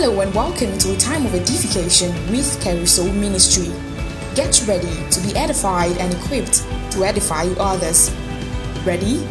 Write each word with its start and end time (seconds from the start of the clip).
Hello 0.00 0.20
and 0.20 0.32
welcome 0.32 0.78
to 0.78 0.94
a 0.94 0.96
time 0.96 1.26
of 1.26 1.34
edification 1.34 2.12
with 2.30 2.62
Carousel 2.62 3.12
Ministry. 3.14 3.66
Get 4.36 4.64
ready 4.68 5.10
to 5.10 5.20
be 5.26 5.34
edified 5.34 5.98
and 5.98 6.14
equipped 6.14 6.62
to 6.92 7.04
edify 7.04 7.46
others. 7.58 8.08
Ready? 8.86 9.26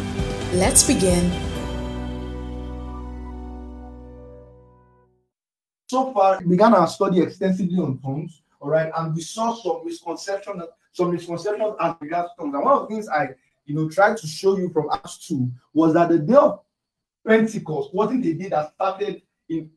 Let's 0.52 0.86
begin. 0.86 1.32
So 5.86 6.12
far, 6.12 6.38
we 6.40 6.48
began 6.48 6.74
our 6.74 6.86
study 6.86 7.22
extensively 7.22 7.78
on 7.78 7.98
tongues, 8.00 8.42
all 8.60 8.68
right, 8.68 8.92
and 8.94 9.14
we 9.14 9.22
saw 9.22 9.54
some 9.54 9.86
misconceptions, 9.86 10.64
some 10.92 11.12
misconceptions 11.12 11.76
as 11.80 11.94
regards 11.98 12.28
tongues. 12.38 12.54
And 12.54 12.62
one 12.62 12.74
of 12.74 12.82
the 12.82 12.94
things 12.94 13.08
I, 13.08 13.30
you 13.64 13.74
know, 13.74 13.88
tried 13.88 14.18
to 14.18 14.26
show 14.26 14.58
you 14.58 14.68
from 14.68 14.90
Acts 14.92 15.16
2 15.28 15.50
was 15.72 15.94
that 15.94 16.10
the 16.10 16.18
day 16.18 16.34
of 16.34 16.60
Pentecost 17.26 17.94
wasn't 17.94 18.26
a 18.26 18.34
day 18.34 18.50
that 18.50 18.74
started 18.74 19.22
in 19.48 19.70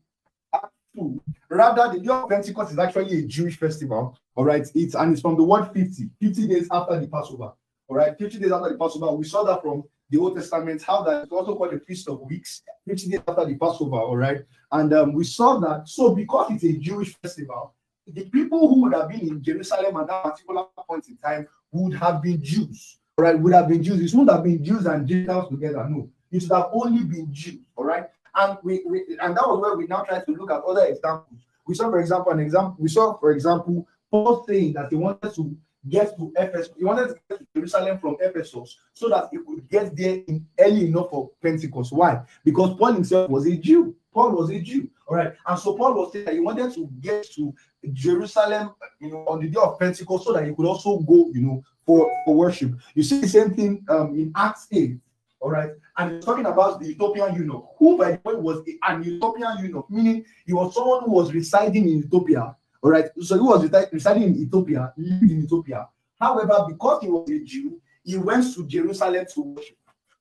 2. 0.96 1.22
Rather, 1.50 1.92
the 1.92 2.00
day 2.00 2.08
of 2.10 2.28
Pentecost 2.28 2.72
is 2.72 2.78
actually 2.78 3.18
a 3.18 3.22
Jewish 3.26 3.58
festival, 3.58 4.18
all 4.34 4.44
right, 4.44 4.66
it's 4.74 4.94
and 4.94 5.12
it's 5.12 5.20
from 5.20 5.36
the 5.36 5.42
word 5.42 5.70
50, 5.72 6.10
50 6.20 6.48
days 6.48 6.68
after 6.70 6.98
the 6.98 7.06
Passover, 7.06 7.52
all 7.88 7.96
right, 7.96 8.16
50 8.18 8.38
days 8.38 8.52
after 8.52 8.70
the 8.70 8.78
Passover. 8.78 9.12
We 9.12 9.24
saw 9.24 9.44
that 9.44 9.62
from 9.62 9.84
the 10.10 10.18
Old 10.18 10.36
Testament, 10.36 10.82
how 10.82 11.02
that 11.02 11.24
is 11.24 11.32
also 11.32 11.56
called 11.56 11.72
the 11.72 11.80
Feast 11.80 12.08
of 12.08 12.20
Weeks, 12.20 12.62
50 12.86 13.10
days 13.10 13.20
after 13.26 13.46
the 13.46 13.56
Passover, 13.56 13.96
all 13.96 14.16
right. 14.16 14.42
And 14.70 14.92
um, 14.92 15.12
we 15.14 15.24
saw 15.24 15.58
that. 15.60 15.88
So, 15.88 16.14
because 16.14 16.52
it's 16.52 16.64
a 16.64 16.74
Jewish 16.74 17.16
festival, 17.22 17.74
the 18.06 18.24
people 18.26 18.68
who 18.68 18.82
would 18.82 18.94
have 18.94 19.08
been 19.08 19.20
in 19.20 19.42
Jerusalem 19.42 19.96
at 19.96 20.08
that 20.08 20.24
particular 20.24 20.64
point 20.88 21.08
in 21.08 21.16
time 21.16 21.46
would 21.70 21.94
have 21.94 22.22
been 22.22 22.42
Jews, 22.42 22.98
all 23.16 23.24
right, 23.24 23.38
would 23.38 23.54
have 23.54 23.68
been 23.68 23.82
Jews. 23.82 24.00
It 24.00 24.16
wouldn't 24.16 24.36
have 24.36 24.44
been 24.44 24.62
Jews 24.62 24.86
and 24.86 25.06
Gentiles 25.06 25.48
together, 25.50 25.86
no. 25.88 26.10
It 26.30 26.40
should 26.40 26.52
have 26.52 26.70
only 26.72 27.04
been 27.04 27.32
Jews, 27.32 27.60
all 27.76 27.84
right. 27.84 28.06
And 28.34 28.58
we, 28.62 28.82
we 28.86 29.04
and 29.20 29.36
that 29.36 29.46
was 29.46 29.60
where 29.60 29.76
we 29.76 29.86
now 29.86 30.02
try 30.02 30.20
to 30.20 30.32
look 30.32 30.50
at 30.50 30.62
other 30.62 30.86
examples. 30.86 31.40
We 31.66 31.74
saw, 31.74 31.90
for 31.90 32.00
example, 32.00 32.32
an 32.32 32.40
example. 32.40 32.76
We 32.78 32.88
saw, 32.88 33.18
for 33.18 33.32
example, 33.32 33.86
Paul 34.10 34.44
saying 34.46 34.74
that 34.74 34.88
he 34.90 34.96
wanted 34.96 35.34
to 35.34 35.56
get 35.88 36.16
to 36.16 36.32
Ephesus. 36.36 36.72
He 36.76 36.84
wanted 36.84 37.08
to 37.08 37.14
get 37.28 37.38
to 37.38 37.46
Jerusalem 37.54 37.98
from 37.98 38.16
Ephesus 38.20 38.78
so 38.92 39.08
that 39.08 39.28
he 39.30 39.38
could 39.38 39.68
get 39.68 39.96
there 39.96 40.20
in 40.26 40.46
early 40.58 40.86
enough 40.86 41.10
for 41.10 41.30
Pentecost. 41.42 41.92
Why? 41.92 42.20
Because 42.44 42.76
Paul 42.76 42.94
himself 42.94 43.30
was 43.30 43.46
a 43.46 43.56
Jew. 43.56 43.94
Paul 44.12 44.32
was 44.32 44.50
a 44.50 44.60
Jew. 44.60 44.88
All 45.08 45.16
right. 45.16 45.32
And 45.46 45.58
so 45.58 45.76
Paul 45.76 45.94
was 45.94 46.12
saying 46.12 46.26
that 46.26 46.34
he 46.34 46.40
wanted 46.40 46.72
to 46.74 46.88
get 47.00 47.30
to 47.32 47.54
Jerusalem, 47.92 48.74
you 49.00 49.10
know, 49.10 49.24
on 49.26 49.40
the 49.40 49.48
day 49.48 49.60
of 49.60 49.78
Pentecost 49.78 50.24
so 50.24 50.32
that 50.32 50.46
he 50.46 50.54
could 50.54 50.66
also 50.66 50.98
go, 51.00 51.30
you 51.32 51.40
know, 51.40 51.64
for, 51.84 52.10
for 52.24 52.34
worship. 52.34 52.72
You 52.94 53.02
see 53.02 53.20
the 53.20 53.28
same 53.28 53.54
thing 53.54 53.84
um, 53.88 54.14
in 54.14 54.32
Acts 54.36 54.68
8. 54.70 54.96
All 55.42 55.50
right. 55.50 55.70
And 55.98 56.12
he's 56.12 56.24
talking 56.24 56.46
about 56.46 56.80
the 56.80 56.90
Ethiopian 56.90 57.34
eunuch, 57.34 57.66
who, 57.76 57.98
by 57.98 58.12
the 58.12 58.20
way, 58.24 58.34
was 58.36 58.58
an 58.88 59.02
Ethiopian 59.02 59.58
eunuch, 59.58 59.90
meaning 59.90 60.24
he 60.46 60.52
was 60.52 60.74
someone 60.74 61.04
who 61.04 61.10
was 61.10 61.34
residing 61.34 61.88
in 61.88 62.04
Ethiopia 62.04 62.56
all 62.82 62.90
right. 62.90 63.06
So 63.20 63.36
he 63.36 63.40
was 63.40 63.70
residing 63.92 64.24
in 64.24 64.36
Ethiopia, 64.36 64.92
living 64.96 65.30
in 65.30 65.44
Ethiopia. 65.44 65.88
However, 66.20 66.66
because 66.68 67.02
he 67.02 67.08
was 67.08 67.30
a 67.30 67.38
Jew, 67.38 67.80
he 68.04 68.18
went 68.18 68.52
to 68.54 68.66
Jerusalem 68.66 69.24
to 69.34 69.40
worship. 69.40 69.76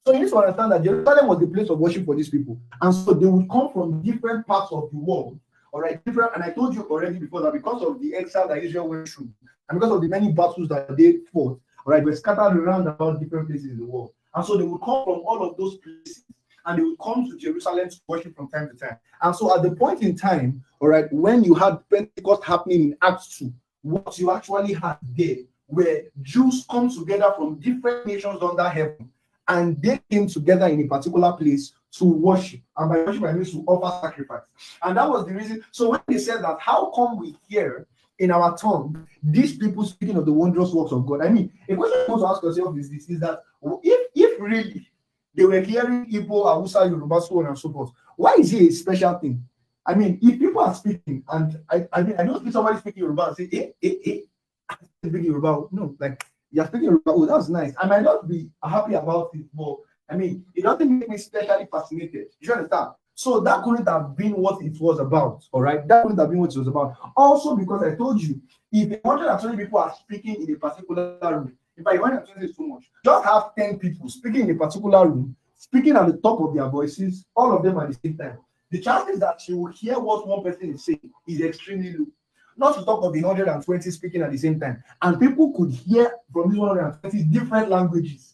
So 0.05 0.13
you 0.13 0.19
need 0.19 0.29
to 0.29 0.37
understand 0.37 0.71
that 0.71 0.83
Jerusalem 0.83 1.27
was 1.27 1.39
the 1.39 1.47
place 1.47 1.69
of 1.69 1.79
worship 1.79 2.05
for 2.05 2.15
these 2.15 2.29
people. 2.29 2.59
And 2.81 2.93
so 2.93 3.13
they 3.13 3.25
would 3.25 3.49
come 3.49 3.71
from 3.73 4.01
different 4.03 4.45
parts 4.45 4.71
of 4.71 4.89
the 4.91 4.97
world. 4.97 5.39
All 5.71 5.81
right, 5.81 6.03
different. 6.05 6.35
And 6.35 6.43
I 6.43 6.51
told 6.51 6.75
you 6.75 6.83
already 6.83 7.17
before 7.17 7.41
that 7.41 7.53
because 7.53 7.81
of 7.83 7.99
the 7.99 8.15
exile 8.15 8.47
that 8.47 8.63
Israel 8.63 8.89
went 8.89 9.09
through, 9.09 9.29
and 9.69 9.79
because 9.79 9.95
of 9.95 10.01
the 10.01 10.07
many 10.07 10.31
battles 10.31 10.67
that 10.69 10.95
they 10.97 11.19
fought, 11.31 11.59
all 11.85 11.93
right, 11.93 12.03
were 12.03 12.15
scattered 12.15 12.57
around 12.57 12.87
about 12.87 13.19
different 13.19 13.47
places 13.47 13.71
in 13.71 13.77
the 13.77 13.85
world. 13.85 14.11
And 14.33 14.45
so 14.45 14.57
they 14.57 14.63
would 14.63 14.81
come 14.81 15.03
from 15.03 15.21
all 15.25 15.43
of 15.43 15.57
those 15.57 15.77
places 15.77 16.23
and 16.65 16.79
they 16.79 16.83
would 16.83 16.99
come 16.99 17.29
to 17.29 17.37
Jerusalem 17.37 17.89
to 17.89 17.97
worship 18.07 18.35
from 18.35 18.47
time 18.49 18.69
to 18.69 18.75
time. 18.75 18.97
And 19.21 19.35
so 19.35 19.55
at 19.55 19.63
the 19.63 19.75
point 19.75 20.01
in 20.01 20.15
time, 20.15 20.63
all 20.79 20.89
right, 20.89 21.11
when 21.11 21.43
you 21.43 21.53
had 21.53 21.79
Pentecost 21.89 22.43
happening 22.43 22.81
in 22.81 22.97
Acts 23.01 23.37
2, 23.39 23.51
what 23.81 24.17
you 24.19 24.31
actually 24.31 24.73
had 24.73 24.97
there 25.15 25.37
were 25.67 26.03
Jews 26.21 26.65
come 26.69 26.89
together 26.89 27.33
from 27.35 27.59
different 27.59 28.05
nations 28.05 28.41
under 28.41 28.69
heaven, 28.69 29.09
and 29.47 29.81
they 29.81 29.99
came 30.09 30.27
together 30.27 30.67
in 30.67 30.81
a 30.81 30.87
particular 30.87 31.33
place 31.33 31.73
to 31.93 32.05
worship. 32.05 32.61
And 32.77 32.89
by 32.89 32.97
worship, 32.97 33.23
I 33.23 33.33
mean 33.33 33.45
to 33.45 33.63
offer 33.67 34.07
sacrifice. 34.07 34.41
And 34.83 34.97
that 34.97 35.09
was 35.09 35.25
the 35.25 35.33
reason. 35.33 35.63
So 35.71 35.89
when 35.89 36.01
they 36.07 36.19
said 36.19 36.43
that, 36.43 36.59
how 36.59 36.91
come 36.91 37.17
we 37.17 37.35
hear 37.47 37.87
in 38.21 38.31
our 38.31 38.55
tongue 38.55 39.07
these 39.23 39.57
people 39.57 39.83
speaking 39.83 40.15
of 40.17 40.25
the 40.25 40.31
wondrous 40.33 40.71
works 40.71 40.91
of 40.91 41.05
God? 41.05 41.21
I 41.25 41.29
mean, 41.29 41.51
a 41.67 41.75
question 41.75 41.99
you 42.07 42.13
want 42.13 42.21
to 42.21 42.27
ask 42.27 42.43
yourself 42.43 42.77
is 42.77 42.89
this: 42.89 43.09
is 43.09 43.19
that 43.19 43.43
if 43.83 44.07
if 44.15 44.39
really 44.39 44.87
they 45.35 45.45
were 45.45 45.61
hearing 45.61 46.05
Igbo, 46.11 46.43
Hausa, 46.45 46.85
Yoruba, 46.87 47.21
so 47.21 47.39
on 47.39 47.47
and 47.47 47.57
so 47.57 47.71
forth. 47.71 47.91
Why 48.17 48.35
is 48.39 48.53
it 48.53 48.61
a 48.69 48.71
special 48.71 49.13
thing? 49.19 49.43
I 49.85 49.95
mean, 49.95 50.19
if 50.21 50.39
people 50.39 50.61
are 50.61 50.73
speaking, 50.75 51.23
and 51.29 51.59
I, 51.69 51.87
I 51.93 52.03
mean, 52.03 52.15
I 52.17 52.23
don't 52.23 52.43
see 52.43 52.51
somebody 52.51 52.77
speaking 52.79 53.03
Yoruba 53.03 53.27
and 53.27 53.37
say, 53.37 53.49
eh, 53.53 53.69
eh, 53.81 53.95
eh, 54.05 54.17
I'm 54.69 54.77
speaking 55.03 55.23
Yoruba. 55.25 55.67
No, 55.71 55.95
like, 55.99 56.23
you're 56.51 56.65
speaking 56.67 56.85
Yoruba. 56.85 57.11
Oh, 57.11 57.25
that's 57.25 57.49
nice. 57.49 57.73
I 57.79 57.87
might 57.87 58.03
not 58.03 58.27
be 58.27 58.51
happy 58.63 58.93
about 58.93 59.29
it, 59.33 59.45
but 59.53 59.77
I 60.09 60.15
mean, 60.17 60.45
it 60.53 60.63
doesn't 60.63 60.99
make 60.99 61.09
me 61.09 61.17
specially 61.17 61.67
fascinated. 61.71 62.27
You 62.39 62.53
understand? 62.53 62.91
So 63.21 63.39
that 63.41 63.61
couldn't 63.63 63.87
have 63.87 64.17
been 64.17 64.31
what 64.31 64.63
it 64.63 64.81
was 64.81 64.97
about, 64.97 65.43
all 65.51 65.61
right? 65.61 65.87
That 65.87 66.01
couldn't 66.01 66.17
have 66.17 66.31
been 66.31 66.39
what 66.39 66.55
it 66.55 66.57
was 66.57 66.67
about. 66.67 66.95
Also, 67.15 67.55
because 67.55 67.83
I 67.83 67.93
told 67.93 68.19
you, 68.19 68.41
if 68.71 68.99
120 69.03 69.57
people 69.63 69.77
are 69.77 69.93
speaking 69.93 70.41
in 70.41 70.55
a 70.55 70.57
particular 70.57 71.19
room, 71.21 71.55
if 71.77 71.85
I 71.85 71.99
want 71.99 72.25
to 72.25 72.33
say 72.33 72.51
too 72.51 72.67
much, 72.67 72.89
just 73.05 73.23
have 73.23 73.53
10 73.55 73.77
people 73.77 74.09
speaking 74.09 74.49
in 74.49 74.55
a 74.55 74.57
particular 74.57 75.07
room, 75.07 75.35
speaking 75.55 75.95
at 75.97 76.07
the 76.07 76.17
top 76.17 76.41
of 76.41 76.55
their 76.55 76.67
voices, 76.67 77.23
all 77.35 77.55
of 77.55 77.61
them 77.61 77.77
at 77.77 77.89
the 77.89 77.99
same 78.03 78.17
time. 78.17 78.39
The 78.71 78.81
chances 78.81 79.19
that 79.19 79.47
you 79.47 79.57
will 79.59 79.71
hear 79.71 79.99
what 79.99 80.27
one 80.27 80.41
person 80.41 80.73
is 80.73 80.83
saying 80.83 81.11
is 81.27 81.41
extremely 81.41 81.93
low. 81.95 82.07
Not 82.57 82.73
to 82.79 82.83
talk 82.83 83.03
of 83.03 83.13
the 83.13 83.21
120 83.21 83.91
speaking 83.91 84.23
at 84.23 84.31
the 84.31 84.37
same 84.39 84.59
time. 84.59 84.83
And 84.99 85.19
people 85.19 85.53
could 85.53 85.69
hear 85.69 86.11
from 86.33 86.49
these 86.49 86.59
120 86.59 87.23
different 87.25 87.69
languages. 87.69 88.33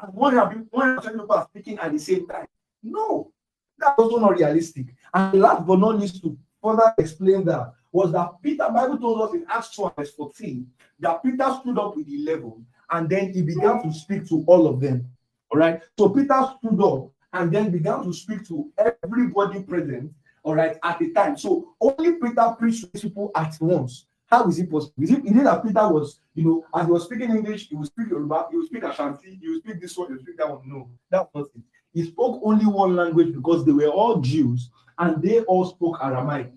And 0.00 0.14
120 0.14 1.18
people 1.18 1.32
are 1.32 1.48
speaking 1.50 1.80
at 1.80 1.90
the 1.90 1.98
same 1.98 2.28
time. 2.28 2.46
No, 2.84 3.32
that's 3.78 3.98
also 3.98 4.18
not 4.18 4.38
realistic. 4.38 4.86
And 5.12 5.40
last 5.40 5.66
but 5.66 5.78
not 5.78 5.98
least, 5.98 6.22
to 6.22 6.36
further 6.62 6.92
explain 6.98 7.44
that, 7.46 7.72
was 7.92 8.12
that 8.12 8.30
Peter, 8.42 8.68
Bible 8.74 8.98
told 8.98 9.22
us 9.22 9.34
in 9.34 9.46
Acts 9.48 9.76
2 9.76 9.92
verse 9.96 10.12
14, 10.14 10.66
that 11.00 11.22
Peter 11.22 11.56
stood 11.60 11.78
up 11.78 11.96
with 11.96 12.06
11 12.08 12.66
and 12.90 13.08
then 13.08 13.32
he 13.32 13.42
began 13.42 13.82
to 13.82 13.92
speak 13.92 14.28
to 14.28 14.44
all 14.46 14.66
of 14.66 14.80
them. 14.80 15.06
All 15.50 15.58
right. 15.58 15.80
So 15.98 16.08
Peter 16.08 16.48
stood 16.58 16.82
up 16.82 17.10
and 17.32 17.52
then 17.52 17.70
began 17.70 18.02
to 18.02 18.12
speak 18.12 18.46
to 18.48 18.70
everybody 18.78 19.62
present. 19.62 20.12
All 20.42 20.54
right. 20.54 20.76
At 20.82 20.98
the 20.98 21.12
time. 21.12 21.36
So 21.36 21.74
only 21.80 22.14
Peter 22.14 22.54
preached 22.58 22.92
to 22.92 23.00
people 23.00 23.30
at 23.36 23.56
once. 23.60 24.06
How 24.26 24.48
is 24.48 24.58
it 24.58 24.70
possible? 24.70 24.94
Is 25.02 25.10
it, 25.12 25.24
is 25.24 25.36
it 25.36 25.44
that 25.44 25.62
Peter 25.62 25.88
was, 25.88 26.18
you 26.34 26.44
know, 26.44 26.64
as 26.74 26.86
he 26.86 26.92
was 26.92 27.04
speaking 27.04 27.30
English, 27.30 27.68
he 27.68 27.76
would 27.76 27.86
speak 27.86 28.08
Yoruba, 28.08 28.46
he 28.50 28.56
would 28.56 28.66
speak 28.66 28.82
Ashanti, 28.82 29.38
he 29.40 29.48
would 29.48 29.62
speak 29.62 29.80
this 29.80 29.96
one, 29.96 30.08
he 30.08 30.14
would 30.14 30.22
speak 30.22 30.38
that 30.38 30.50
one? 30.50 30.62
No, 30.64 30.90
that 31.10 31.28
was 31.32 31.46
it. 31.54 31.62
He 31.94 32.04
spoke 32.04 32.40
only 32.44 32.66
one 32.66 32.96
language 32.96 33.32
because 33.32 33.64
they 33.64 33.72
were 33.72 33.86
all 33.88 34.20
Jews 34.20 34.70
and 34.98 35.22
they 35.22 35.40
all 35.42 35.64
spoke 35.64 35.98
Aramaic. 36.02 36.52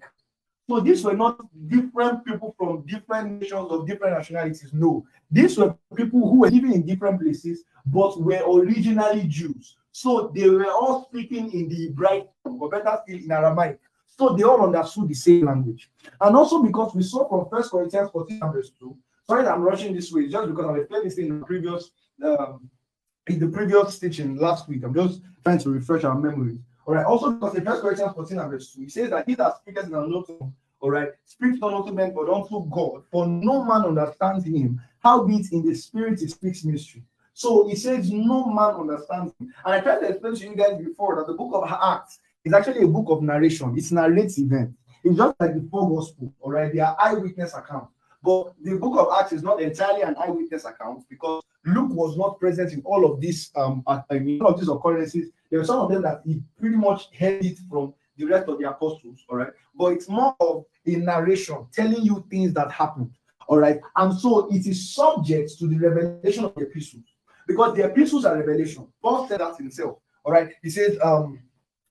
So 0.70 0.82
these 0.82 1.04
were 1.04 1.14
not 1.14 1.40
different 1.68 2.26
people 2.26 2.54
from 2.58 2.86
different 2.86 3.40
nations 3.40 3.72
of 3.72 3.88
different 3.88 4.18
nationalities. 4.18 4.72
No, 4.74 5.06
these 5.32 5.58
were 5.58 5.76
people 5.96 6.20
who 6.30 6.40
were 6.40 6.50
living 6.50 6.74
in 6.74 6.86
different 6.86 7.22
places 7.22 7.64
but 7.86 8.22
were 8.22 8.42
originally 8.46 9.28
Jews. 9.28 9.78
So 9.92 10.32
they 10.36 10.50
were 10.50 10.70
all 10.70 11.06
speaking 11.06 11.54
in 11.54 11.70
the 11.70 11.88
Hebraic, 11.88 12.28
or 12.44 12.70
better 12.70 13.00
still 13.04 13.18
in 13.18 13.32
Aramaic. 13.32 13.80
So 14.08 14.36
they 14.36 14.44
all 14.44 14.64
understood 14.64 15.08
the 15.08 15.14
same 15.14 15.46
language. 15.46 15.90
And 16.20 16.36
also 16.36 16.62
because 16.62 16.94
we 16.94 17.04
saw 17.04 17.30
from 17.30 17.48
First 17.50 17.72
Corinthians 17.72 18.10
14 18.12 18.40
verse 18.52 18.72
2. 18.80 18.98
Sorry 19.28 19.48
I'm 19.48 19.62
rushing 19.62 19.96
this 19.96 20.12
way, 20.12 20.28
just 20.28 20.50
because 20.50 20.66
I've 20.66 20.78
explained 20.78 21.06
this 21.06 21.18
in 21.18 21.40
the 21.40 21.46
previous 21.46 21.92
um, 22.24 22.70
in 23.28 23.40
the 23.40 23.48
previous 23.48 24.00
teaching 24.00 24.38
last 24.38 24.68
week. 24.68 24.84
I'm 24.84 24.94
just 24.94 25.22
trying 25.44 25.60
to 25.60 25.70
refresh 25.70 26.04
our 26.04 26.18
memories. 26.18 26.60
All 26.86 26.94
right. 26.94 27.06
Also, 27.06 27.32
because 27.32 27.56
in 27.56 27.66
First 27.66 27.82
Corinthians 27.82 28.14
14 28.14 28.40
and 28.40 28.52
verse 28.52 28.74
2, 28.74 28.82
he 28.82 28.90
says 28.90 29.10
that 29.10 29.28
he 29.28 29.36
that 29.36 29.58
speaketh 29.58 29.88
in 29.88 29.94
unknown 29.94 30.26
tongue, 30.26 30.54
all 30.80 30.92
right, 30.92 31.10
speaks 31.26 31.60
not 31.60 31.74
unto 31.74 31.92
men, 31.92 32.14
but 32.14 32.30
unto 32.30 32.70
God, 32.70 33.04
for 33.12 33.28
no 33.28 33.66
man 33.66 33.84
understands 33.84 34.46
him. 34.46 34.80
Howbeit 35.04 35.52
in 35.52 35.66
the 35.66 35.74
spirit 35.74 36.20
he 36.20 36.28
speaks 36.28 36.64
mystery. 36.64 37.04
So 37.34 37.68
he 37.68 37.76
says, 37.76 38.12
No 38.12 38.46
man 38.46 38.76
understands 38.76 39.34
him. 39.40 39.54
And 39.66 39.74
I 39.74 39.80
tried 39.80 40.00
to 40.00 40.10
explain 40.10 40.36
to 40.36 40.46
you 40.46 40.56
guys 40.56 40.78
before 40.78 41.16
that 41.16 41.28
the 41.28 41.34
book 41.34 41.52
of 41.54 41.70
Acts 41.70 42.20
is 42.44 42.54
actually 42.54 42.84
a 42.84 42.88
book 42.88 43.08
of 43.10 43.22
narration, 43.22 43.74
it's 43.78 43.92
narrates 43.92 44.38
event. 44.38 44.74
It's 45.04 45.18
just 45.18 45.36
like 45.40 45.56
the 45.56 45.68
four 45.70 45.90
gospel, 45.90 46.34
all 46.42 46.52
right, 46.52 46.74
they 46.74 46.80
are 46.80 46.96
eyewitness 47.00 47.54
accounts. 47.54 47.92
But 48.28 48.56
the 48.62 48.76
book 48.78 49.00
of 49.00 49.08
Acts 49.18 49.32
is 49.32 49.42
not 49.42 49.62
entirely 49.62 50.02
an 50.02 50.18
eyewitness 50.20 50.66
account 50.66 51.06
because 51.10 51.42
Luke 51.64 51.92
was 51.92 52.18
not 52.18 52.38
present 52.42 52.74
in 52.74 52.82
all 52.82 53.10
of 53.10 53.22
these 53.22 53.52
um 53.56 53.84
all 53.88 54.04
of 54.10 54.60
these 54.60 54.68
occurrences. 54.68 55.30
There 55.50 55.62
are 55.62 55.64
some 55.64 55.80
of 55.80 55.90
them 55.90 56.02
that 56.02 56.24
he 56.26 56.42
pretty 56.60 56.76
much 56.76 57.08
heard 57.18 57.46
it 57.46 57.58
from 57.70 57.94
the 58.18 58.26
rest 58.26 58.50
of 58.50 58.60
the 58.60 58.70
apostles, 58.70 59.24
all 59.30 59.38
right. 59.38 59.54
But 59.74 59.94
it's 59.94 60.10
more 60.10 60.36
of 60.42 60.66
a 60.86 60.98
narration 60.98 61.68
telling 61.72 62.04
you 62.04 62.26
things 62.30 62.52
that 62.56 62.70
happened, 62.70 63.12
all 63.48 63.60
right. 63.60 63.80
And 63.96 64.14
so 64.14 64.54
it 64.54 64.68
is 64.68 64.94
subject 64.94 65.58
to 65.60 65.68
the 65.70 65.78
revelation 65.78 66.44
of 66.44 66.54
the 66.56 66.64
epistles 66.64 67.06
because 67.48 67.78
the 67.78 67.86
epistles 67.86 68.26
are 68.26 68.36
revelation. 68.36 68.90
Paul 69.02 69.26
said 69.30 69.40
that 69.40 69.56
himself, 69.56 70.00
all 70.26 70.34
right. 70.34 70.52
He 70.62 70.70
says, 70.70 70.98
um, 71.02 71.40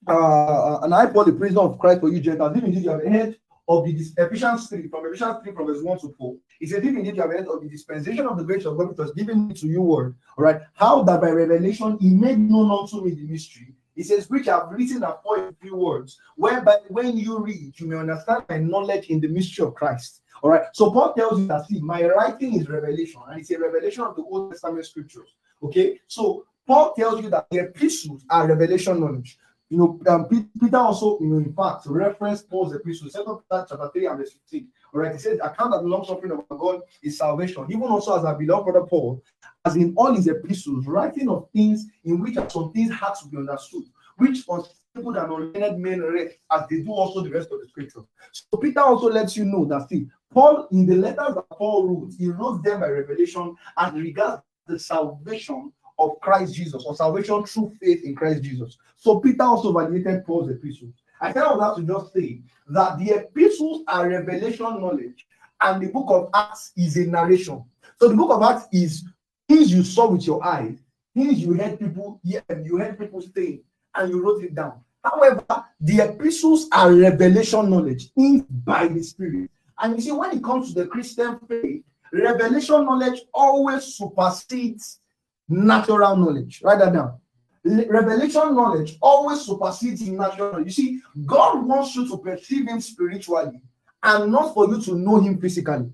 uh, 0.06 0.80
and 0.82 0.94
I, 0.94 1.06
Paul, 1.06 1.24
the 1.24 1.32
prisoner 1.32 1.62
of 1.62 1.78
Christ 1.78 2.00
for 2.00 2.10
you 2.10 2.20
Gentiles, 2.20 2.58
if 2.58 2.62
indeed 2.62 2.84
you 2.84 2.90
have 2.90 3.06
heard 3.06 3.38
of 3.68 3.84
the 3.84 3.96
Ephesians 4.18 4.68
3, 4.68 4.88
from 4.88 5.06
Ephesians 5.06 5.36
3, 5.42 5.52
from 5.52 5.66
verse 5.66 5.82
1 5.82 5.98
to 6.00 6.14
4, 6.16 6.36
he 6.60 6.66
said, 6.66 6.84
if 6.84 6.94
indeed 6.94 7.16
you 7.16 7.22
have 7.22 7.30
of 7.30 7.60
the 7.60 7.68
dispensation 7.68 8.26
of 8.26 8.38
the 8.38 8.44
grace 8.44 8.64
of 8.64 8.76
God 8.76 8.88
which 8.90 8.98
was 8.98 9.12
given 9.12 9.52
to 9.54 9.66
you, 9.66 9.82
word, 9.82 10.14
all 10.38 10.44
right, 10.44 10.60
how 10.74 11.02
that 11.02 11.20
by 11.20 11.30
revelation 11.30 11.98
he 12.00 12.10
made 12.10 12.38
known 12.38 12.70
unto 12.70 13.04
me 13.04 13.10
the 13.12 13.26
mystery. 13.26 13.74
He 13.94 14.02
says, 14.02 14.28
which 14.28 14.46
I've 14.46 14.70
written 14.70 15.02
for 15.22 15.38
in 15.38 15.54
few 15.60 15.74
words, 15.74 16.18
whereby 16.36 16.76
when 16.88 17.16
you 17.16 17.38
read, 17.38 17.72
you 17.76 17.86
may 17.86 17.96
understand 17.96 18.44
my 18.48 18.58
knowledge 18.58 19.06
in 19.06 19.20
the 19.20 19.28
mystery 19.28 19.66
of 19.66 19.74
Christ. 19.74 20.20
All 20.42 20.50
right. 20.50 20.64
So 20.74 20.90
Paul 20.90 21.14
tells 21.14 21.40
you 21.40 21.46
that 21.46 21.66
see, 21.66 21.80
my 21.80 22.04
writing 22.04 22.60
is 22.60 22.68
revelation, 22.68 23.22
and 23.26 23.40
it's 23.40 23.50
a 23.50 23.58
revelation 23.58 24.04
of 24.04 24.14
the 24.14 24.22
Old 24.22 24.52
Testament 24.52 24.84
scriptures. 24.84 25.34
Okay. 25.62 25.98
So 26.08 26.44
Paul 26.66 26.92
tells 26.92 27.22
you 27.22 27.30
that 27.30 27.46
the 27.50 27.60
epistles 27.60 28.22
are 28.28 28.46
revelation 28.46 29.00
knowledge. 29.00 29.38
You 29.68 29.78
know, 29.78 30.00
um, 30.06 30.28
Peter 30.28 30.76
also, 30.76 31.18
you 31.18 31.26
know, 31.26 31.38
in 31.38 31.52
fact, 31.52 31.86
referenced 31.86 32.48
Paul's 32.48 32.74
epistle, 32.74 33.10
Second 33.10 33.38
Peter 33.38 33.66
chapter 33.68 33.90
3 33.92 34.06
and 34.06 34.18
verse 34.18 34.32
15. 34.32 34.68
All 34.94 35.00
right, 35.00 35.12
he 35.12 35.18
says, 35.18 35.40
account 35.42 35.72
that 35.72 35.82
the 35.82 35.88
long 35.88 36.04
suffering 36.04 36.32
of 36.32 36.58
God 36.58 36.82
is 37.02 37.18
salvation. 37.18 37.66
Even 37.68 37.82
also 37.82 38.16
as 38.16 38.24
our 38.24 38.36
beloved 38.36 38.66
brother 38.66 38.86
Paul, 38.86 39.22
as 39.64 39.74
in 39.74 39.92
all 39.96 40.14
his 40.14 40.28
epistles, 40.28 40.86
writing 40.86 41.28
of 41.28 41.48
things 41.52 41.86
in 42.04 42.20
which 42.20 42.36
some 42.48 42.72
things 42.72 42.92
had 42.92 43.14
to 43.14 43.28
be 43.28 43.36
understood, 43.36 43.82
which 44.18 44.44
unstable 44.48 45.16
and 45.16 45.32
unlearned 45.32 45.82
men 45.82 46.00
read, 46.00 46.30
as 46.52 46.62
they 46.70 46.82
do 46.82 46.92
also 46.92 47.22
the 47.22 47.30
rest 47.30 47.50
of 47.50 47.60
the 47.60 47.66
scripture. 47.66 48.00
So 48.30 48.58
Peter 48.58 48.80
also 48.80 49.10
lets 49.10 49.36
you 49.36 49.44
know 49.44 49.64
that 49.64 49.88
see, 49.88 50.06
Paul, 50.32 50.68
in 50.70 50.86
the 50.86 50.94
letters 50.94 51.34
that 51.34 51.48
Paul 51.50 51.88
wrote, 51.88 52.12
he 52.16 52.28
wrote 52.28 52.62
them 52.62 52.80
by 52.80 52.88
revelation 52.88 53.56
and 53.76 53.96
regards 53.96 54.42
the 54.66 54.78
salvation 54.78 55.72
of 55.98 56.20
Christ 56.20 56.54
Jesus 56.54 56.84
or 56.84 56.94
salvation 56.94 57.44
through 57.44 57.74
faith 57.80 58.04
in 58.04 58.14
Christ 58.14 58.42
Jesus. 58.42 58.76
So 58.96 59.20
Peter 59.20 59.42
also 59.42 59.72
validated 59.72 60.24
Paul's 60.24 60.50
epistles. 60.50 60.94
I 61.20 61.32
kind 61.32 61.46
of 61.46 61.60
have 61.60 61.76
to 61.76 61.82
just 61.82 62.12
say 62.12 62.40
that 62.68 62.98
the 62.98 63.10
epistles 63.12 63.82
are 63.88 64.08
revelation 64.08 64.80
knowledge 64.80 65.26
and 65.60 65.82
the 65.82 65.88
book 65.88 66.06
of 66.08 66.30
Acts 66.34 66.72
is 66.76 66.96
a 66.96 67.06
narration. 67.06 67.64
So 67.98 68.08
the 68.08 68.16
book 68.16 68.30
of 68.30 68.42
Acts 68.42 68.66
is 68.72 69.04
things 69.48 69.72
you 69.72 69.82
saw 69.82 70.10
with 70.10 70.26
your 70.26 70.44
eyes, 70.44 70.78
things 71.14 71.38
you 71.38 71.54
heard 71.54 71.78
people 71.78 72.20
hear, 72.22 72.42
you 72.62 72.78
heard 72.78 72.98
people 72.98 73.22
say, 73.22 73.62
and 73.94 74.10
you 74.10 74.22
wrote 74.22 74.42
it 74.42 74.54
down. 74.54 74.80
However, 75.02 75.44
the 75.80 76.00
epistles 76.00 76.68
are 76.72 76.92
revelation 76.92 77.70
knowledge 77.70 78.10
in 78.16 78.44
by 78.50 78.88
the 78.88 79.02
Spirit. 79.02 79.50
And 79.78 79.94
you 79.94 80.00
see, 80.00 80.12
when 80.12 80.36
it 80.36 80.44
comes 80.44 80.74
to 80.74 80.82
the 80.82 80.88
Christian 80.88 81.38
faith, 81.48 81.84
revelation 82.12 82.84
knowledge 82.84 83.20
always 83.32 83.84
supersedes 83.84 85.00
natural 85.48 86.16
knowledge. 86.16 86.60
Write 86.62 86.78
that 86.78 86.92
down. 86.92 87.18
Revelation 87.64 88.54
knowledge 88.54 88.96
always 89.02 89.40
supersedes 89.40 90.08
natural. 90.08 90.62
You 90.62 90.70
see, 90.70 91.00
God 91.24 91.66
wants 91.66 91.96
you 91.96 92.08
to 92.08 92.18
perceive 92.18 92.68
Him 92.68 92.80
spiritually 92.80 93.60
and 94.02 94.32
not 94.32 94.54
for 94.54 94.68
you 94.68 94.80
to 94.82 94.94
know 94.94 95.20
Him 95.20 95.40
physically. 95.40 95.90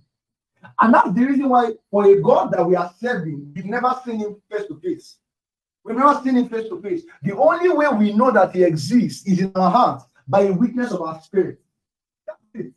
And 0.81 0.95
that's 0.95 1.13
the 1.13 1.25
reason 1.25 1.49
why, 1.49 1.73
for 1.91 2.05
a 2.05 2.21
God 2.21 2.53
that 2.53 2.65
we 2.65 2.77
are 2.77 2.93
serving, 3.01 3.53
we've 3.55 3.65
never 3.65 3.95
seen 4.05 4.21
Him 4.21 4.37
face 4.51 4.67
to 4.69 4.79
face. 4.81 5.17
We've 5.85 5.97
never 5.97 6.21
seen 6.23 6.37
Him 6.37 6.49
face 6.49 6.69
to 6.69 6.81
face. 6.81 7.03
The 7.23 7.37
only 7.37 7.71
way 7.71 7.89
we 7.89 8.13
know 8.13 8.31
that 8.31 8.55
He 8.55 8.63
exists 8.63 9.27
is 9.27 9.41
in 9.41 9.53
our 9.55 9.71
hearts 9.71 10.05
by 10.29 10.43
a 10.43 10.53
witness 10.53 10.93
of 10.93 11.03
our 11.03 11.21
spirit. 11.21 11.59
That's 12.27 12.39
it. 12.55 12.73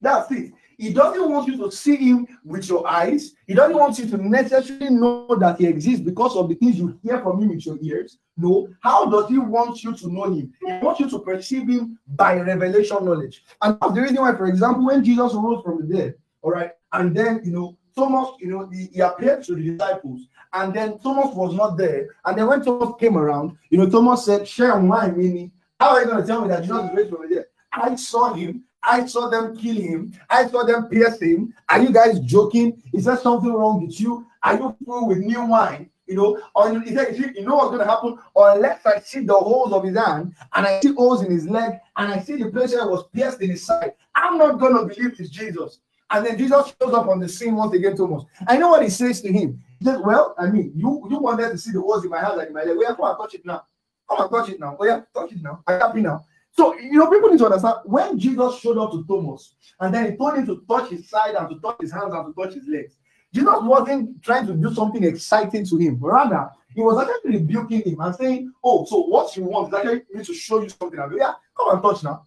That's 0.00 0.30
it. 0.32 0.52
He 0.78 0.92
doesn't 0.92 1.28
want 1.28 1.48
you 1.48 1.56
to 1.58 1.72
see 1.72 1.96
him 1.96 2.28
with 2.44 2.68
your 2.68 2.86
eyes. 2.88 3.34
He 3.48 3.54
doesn't 3.54 3.76
want 3.76 3.98
you 3.98 4.06
to 4.10 4.16
necessarily 4.16 4.90
know 4.90 5.26
that 5.40 5.58
he 5.58 5.66
exists 5.66 6.00
because 6.00 6.36
of 6.36 6.48
the 6.48 6.54
things 6.54 6.78
you 6.78 6.96
hear 7.02 7.20
from 7.20 7.42
him 7.42 7.48
with 7.48 7.66
your 7.66 7.78
ears. 7.82 8.18
No. 8.36 8.68
How 8.80 9.10
does 9.10 9.28
he 9.28 9.38
want 9.38 9.82
you 9.82 9.96
to 9.96 10.08
know 10.08 10.32
him? 10.32 10.52
He 10.64 10.72
wants 10.78 11.00
you 11.00 11.10
to 11.10 11.18
perceive 11.18 11.68
him 11.68 11.98
by 12.06 12.38
revelation 12.38 13.04
knowledge. 13.04 13.42
And 13.60 13.76
that's 13.80 13.92
the 13.92 14.02
reason 14.02 14.18
why, 14.18 14.36
for 14.36 14.46
example, 14.46 14.86
when 14.86 15.02
Jesus 15.04 15.34
rose 15.34 15.64
from 15.64 15.80
the 15.80 15.96
dead, 15.96 16.14
all 16.42 16.52
right, 16.52 16.70
and 16.92 17.14
then, 17.14 17.40
you 17.44 17.50
know, 17.50 17.76
Thomas, 17.96 18.30
you 18.38 18.46
know, 18.46 18.68
he, 18.68 18.86
he 18.92 19.00
appeared 19.00 19.42
to 19.44 19.56
the 19.56 19.70
disciples, 19.72 20.28
and 20.52 20.72
then 20.72 21.00
Thomas 21.00 21.34
was 21.34 21.54
not 21.54 21.76
there. 21.76 22.14
And 22.24 22.38
then 22.38 22.46
when 22.46 22.62
Thomas 22.62 22.94
came 23.00 23.18
around, 23.18 23.58
you 23.70 23.78
know, 23.78 23.90
Thomas 23.90 24.24
said, 24.24 24.46
Share 24.46 24.78
wine 24.78 25.18
meaning. 25.18 25.50
How 25.80 25.90
are 25.90 26.00
you 26.00 26.06
going 26.06 26.20
to 26.20 26.26
tell 26.26 26.42
me 26.42 26.48
that 26.48 26.62
Jesus 26.62 26.84
is 26.84 26.96
raised 26.96 27.10
from 27.10 27.28
the 27.28 27.34
dead? 27.34 27.44
I 27.72 27.94
saw 27.96 28.32
him 28.32 28.64
I 28.82 29.06
saw 29.06 29.28
them 29.28 29.56
kill 29.56 29.76
him. 29.76 30.12
I 30.30 30.46
saw 30.48 30.64
them 30.64 30.88
pierce 30.88 31.20
him. 31.20 31.54
Are 31.68 31.82
you 31.82 31.92
guys 31.92 32.20
joking? 32.20 32.82
Is 32.92 33.04
there 33.04 33.16
something 33.16 33.52
wrong 33.52 33.86
with 33.86 34.00
you? 34.00 34.26
Are 34.42 34.54
you 34.54 34.76
full 34.84 35.08
with 35.08 35.18
new 35.18 35.44
wine? 35.44 35.90
You 36.06 36.14
know, 36.14 36.42
or 36.54 36.80
he 36.80 36.94
said, 36.94 37.16
you 37.18 37.42
know 37.42 37.56
what's 37.56 37.68
going 37.68 37.80
to 37.80 37.84
happen? 37.84 38.18
Unless 38.34 38.86
I 38.86 39.00
see 39.00 39.20
the 39.20 39.34
holes 39.34 39.74
of 39.74 39.84
his 39.84 39.96
hand 39.96 40.34
and 40.54 40.66
I 40.66 40.80
see 40.80 40.94
holes 40.94 41.22
in 41.22 41.30
his 41.30 41.46
leg 41.46 41.74
and 41.96 42.12
I 42.12 42.20
see 42.20 42.36
the 42.36 42.50
place 42.50 42.74
where 42.74 42.88
was 42.88 43.06
pierced 43.12 43.42
in 43.42 43.50
his 43.50 43.64
side, 43.64 43.92
I'm 44.14 44.38
not 44.38 44.58
going 44.58 44.74
to 44.74 44.94
believe 44.94 45.20
it's 45.20 45.28
Jesus. 45.28 45.80
And 46.10 46.24
then 46.24 46.38
Jesus 46.38 46.72
shows 46.80 46.94
up 46.94 47.08
on 47.08 47.20
the 47.20 47.28
scene 47.28 47.54
once 47.54 47.74
again, 47.74 47.94
Thomas. 47.94 48.24
I 48.46 48.56
know 48.56 48.70
what 48.70 48.82
he 48.82 48.88
says 48.88 49.20
to 49.20 49.30
him. 49.30 49.62
He 49.78 49.84
says, 49.84 50.00
Well, 50.02 50.34
I 50.38 50.46
mean, 50.46 50.72
you 50.74 51.06
you 51.10 51.18
wanted 51.18 51.50
to 51.50 51.58
see 51.58 51.72
the 51.72 51.80
holes 51.80 52.04
in 52.04 52.10
my 52.10 52.20
hand 52.20 52.40
and 52.40 52.48
in 52.48 52.54
my 52.54 52.62
leg. 52.62 52.76
Well, 52.78 52.94
come 52.96 53.10
and 53.10 53.18
touch 53.18 53.34
it 53.34 53.44
now. 53.44 53.64
Come 54.08 54.20
and 54.22 54.30
touch 54.30 54.48
it 54.48 54.58
now. 54.58 54.76
Oh, 54.80 54.84
yeah, 54.86 55.02
touch 55.14 55.32
it 55.32 55.42
now. 55.42 55.62
I'm 55.66 55.78
happy 55.78 56.00
now. 56.00 56.24
So, 56.52 56.76
you 56.78 56.98
know, 56.98 57.10
people 57.10 57.30
need 57.30 57.38
to 57.38 57.46
understand 57.46 57.76
when 57.84 58.18
Jesus 58.18 58.58
showed 58.60 58.78
up 58.78 58.90
to 58.92 59.04
Thomas 59.06 59.54
and 59.80 59.94
then 59.94 60.10
he 60.10 60.16
told 60.16 60.34
him 60.34 60.46
to 60.46 60.64
touch 60.68 60.90
his 60.90 61.08
side 61.08 61.34
and 61.34 61.48
to 61.48 61.60
touch 61.60 61.76
his 61.80 61.92
hands 61.92 62.12
and 62.12 62.34
to 62.34 62.42
touch 62.42 62.54
his 62.54 62.66
legs, 62.66 62.96
Jesus 63.32 63.54
wasn't 63.62 64.22
trying 64.22 64.46
to 64.46 64.54
do 64.54 64.72
something 64.74 65.04
exciting 65.04 65.64
to 65.66 65.76
him. 65.76 65.98
Rather, 66.00 66.48
he 66.74 66.80
was 66.80 66.98
actually 67.06 67.38
rebuking 67.38 67.82
him 67.82 68.00
and 68.00 68.14
saying, 68.14 68.52
Oh, 68.64 68.84
so 68.86 69.02
what 69.02 69.36
you 69.36 69.44
want 69.44 69.68
is 69.68 69.74
actually 69.74 70.02
me 70.12 70.24
to 70.24 70.34
show 70.34 70.62
you 70.62 70.68
something. 70.68 70.98
Yeah, 71.16 71.34
come 71.56 71.74
and 71.74 71.82
touch 71.82 72.02
now. 72.02 72.26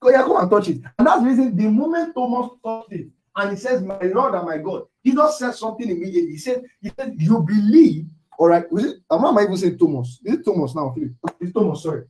Go, 0.00 0.10
yeah, 0.10 0.22
come 0.22 0.36
and 0.36 0.50
touch 0.50 0.68
it. 0.68 0.80
And 0.98 1.06
that's 1.06 1.20
the 1.20 1.26
reason 1.26 1.56
the 1.56 1.68
moment 1.68 2.14
Thomas 2.14 2.50
touched 2.64 2.92
it 2.92 3.08
and 3.36 3.50
he 3.50 3.56
says, 3.56 3.82
My 3.82 3.98
Lord 4.00 4.34
and 4.34 4.46
my 4.46 4.58
God, 4.58 4.84
Jesus 5.04 5.38
said 5.38 5.52
something 5.52 5.88
immediately. 5.88 6.32
He 6.32 6.38
said, 6.38 6.64
He 6.80 6.90
said, 6.96 7.14
You 7.18 7.40
believe. 7.40 8.06
All 8.38 8.48
right. 8.48 8.70
Was 8.70 8.84
it, 8.84 8.96
am 9.10 9.24
I 9.38 9.42
even 9.42 9.56
saying 9.56 9.78
Thomas? 9.78 10.20
Is 10.24 10.34
it 10.34 10.44
Thomas 10.44 10.74
now? 10.74 10.94
It's 11.40 11.52
Thomas, 11.52 11.82
sorry. 11.82 12.04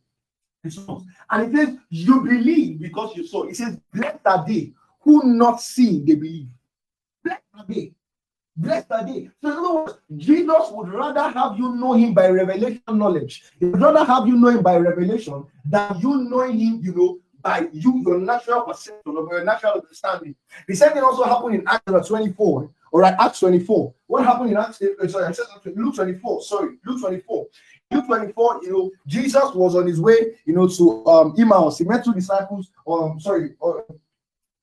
And 1.31 1.55
it 1.55 1.57
says, 1.57 1.77
You 1.91 2.21
believe 2.21 2.81
because 2.81 3.17
you 3.17 3.27
saw. 3.27 3.45
It 3.45 3.57
says, 3.57 3.79
Blessed 3.93 4.21
are 4.25 4.45
they 4.47 4.73
who 5.01 5.23
not 5.25 5.61
see, 5.61 6.01
they 6.01 6.15
believe. 6.15 6.49
Blessed 7.23 7.43
are 7.55 7.65
they. 7.69 7.93
Blessed 8.57 8.91
are 8.91 9.07
they. 9.07 9.31
So, 9.43 9.51
in 9.51 9.57
other 9.59 9.75
words, 9.75 9.99
Jesus 10.17 10.71
would 10.71 10.89
rather 10.89 11.29
have 11.29 11.59
you 11.59 11.75
know 11.77 11.93
him 11.93 12.15
by 12.15 12.29
revelation 12.29 12.83
knowledge. 12.89 13.45
He 13.61 13.67
would 13.67 13.81
rather 13.81 14.05
have 14.05 14.27
you 14.27 14.37
know 14.37 14.49
him 14.49 14.63
by 14.63 14.79
revelation 14.79 15.45
than 15.65 16.01
you 16.01 16.29
knowing 16.29 16.59
him, 16.59 16.81
you 16.83 16.95
know, 16.95 17.19
by 17.43 17.69
you, 17.73 18.03
your 18.05 18.19
natural 18.19 18.63
perception 18.63 19.01
or 19.05 19.29
your 19.31 19.45
natural 19.45 19.75
understanding. 19.75 20.35
The 20.67 20.75
same 20.75 20.93
thing 20.93 21.03
also 21.03 21.25
happened 21.25 21.55
in 21.57 21.65
Acts 21.67 22.09
24. 22.09 22.71
All 22.93 23.01
right, 23.01 23.15
Acts 23.21 23.41
24. 23.41 23.95
What 24.07 24.25
happened 24.25 24.51
in 24.51 24.57
Acts? 24.57 24.83
Uh, 24.83 25.07
sorry, 25.07 25.35
Luke 25.77 25.95
24. 25.95 26.43
Sorry, 26.43 26.77
Luke 26.85 27.01
24. 27.01 27.47
Luke 27.91 28.07
24, 28.07 28.61
you 28.63 28.73
know, 28.73 28.91
Jesus 29.07 29.55
was 29.55 29.77
on 29.77 29.87
his 29.87 30.01
way, 30.01 30.35
you 30.45 30.55
know, 30.55 30.67
to 30.67 31.07
um 31.07 31.35
Emmaus. 31.39 31.79
He 31.79 31.85
met 31.85 32.05
two 32.05 32.15
disciples, 32.15 32.71
um, 32.87 33.21
sorry, 33.21 33.55
or, 33.61 33.85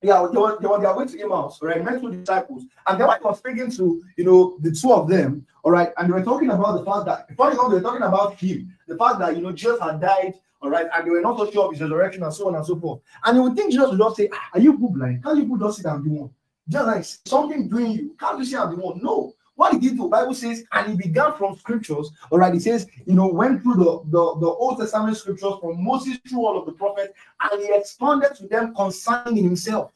yeah, 0.01 0.27
they 0.29 0.37
were, 0.37 0.57
they 0.59 0.67
were 0.67 0.81
their 0.81 0.95
way 0.95 1.05
to 1.05 1.21
Emmaus, 1.21 1.59
right? 1.61 1.83
Met 1.83 2.01
two 2.01 2.11
disciples, 2.11 2.65
and 2.87 2.99
then 2.99 3.07
he 3.07 3.23
was 3.23 3.37
speaking 3.37 3.71
to, 3.71 4.03
you 4.17 4.25
know, 4.25 4.57
the 4.59 4.71
two 4.71 4.91
of 4.91 5.07
them, 5.07 5.45
all 5.63 5.71
right, 5.71 5.91
and 5.97 6.09
they 6.09 6.13
were 6.13 6.23
talking 6.23 6.49
about 6.49 6.77
the 6.77 6.85
fact 6.85 7.05
that, 7.05 7.29
before 7.29 7.51
you 7.51 7.55
know, 7.55 7.69
they 7.69 7.75
were 7.75 7.81
talking 7.81 8.03
about 8.03 8.35
him, 8.35 8.73
the 8.87 8.97
fact 8.97 9.19
that, 9.19 9.37
you 9.37 9.41
know, 9.41 9.53
Jesus 9.53 9.79
had 9.79 10.01
died, 10.01 10.33
all 10.61 10.69
right, 10.69 10.87
and 10.93 11.05
they 11.07 11.11
were 11.11 11.21
not 11.21 11.37
so 11.37 11.49
sure 11.49 11.65
of 11.65 11.71
his 11.71 11.81
resurrection 11.81 12.23
and 12.23 12.33
so 12.33 12.49
on 12.49 12.55
and 12.55 12.65
so 12.65 12.77
forth. 12.77 13.01
And 13.23 13.37
you 13.37 13.43
would 13.43 13.55
think 13.55 13.71
Jesus 13.71 13.89
would 13.89 13.99
just 13.99 14.17
say, 14.17 14.29
ah, 14.33 14.49
Are 14.53 14.59
you 14.59 14.77
blind? 14.77 15.23
Can't 15.23 15.37
you 15.37 15.57
just 15.59 15.77
sit 15.77 15.85
and 15.85 16.03
be 16.03 16.09
one? 16.09 16.29
Just 16.67 16.87
like 16.87 17.03
something 17.25 17.67
doing 17.69 17.91
you, 17.91 18.15
can't 18.19 18.39
you 18.39 18.45
see 18.45 18.55
and 18.55 18.75
be 18.75 18.81
one? 18.81 19.01
No, 19.01 19.33
what 19.55 19.71
did 19.71 19.83
he 19.83 19.91
do? 19.91 20.09
Bible 20.09 20.33
says, 20.33 20.63
and 20.71 20.91
he 20.91 20.97
began 20.97 21.33
from 21.37 21.57
scriptures. 21.57 22.11
All 22.31 22.39
right, 22.39 22.53
he 22.53 22.59
says, 22.59 22.87
you 23.05 23.13
know, 23.13 23.27
went 23.27 23.61
through 23.61 23.75
the, 23.75 24.01
the, 24.05 24.39
the 24.39 24.47
Old 24.47 24.79
Testament 24.79 25.15
scriptures 25.17 25.53
from 25.61 25.83
Moses 25.83 26.17
through 26.27 26.45
all 26.45 26.57
of 26.57 26.65
the 26.65 26.71
prophets, 26.71 27.13
and 27.41 27.61
he 27.61 27.69
expounded 27.73 28.35
to 28.35 28.47
them 28.47 28.73
concerning 28.75 29.43
himself. 29.43 29.91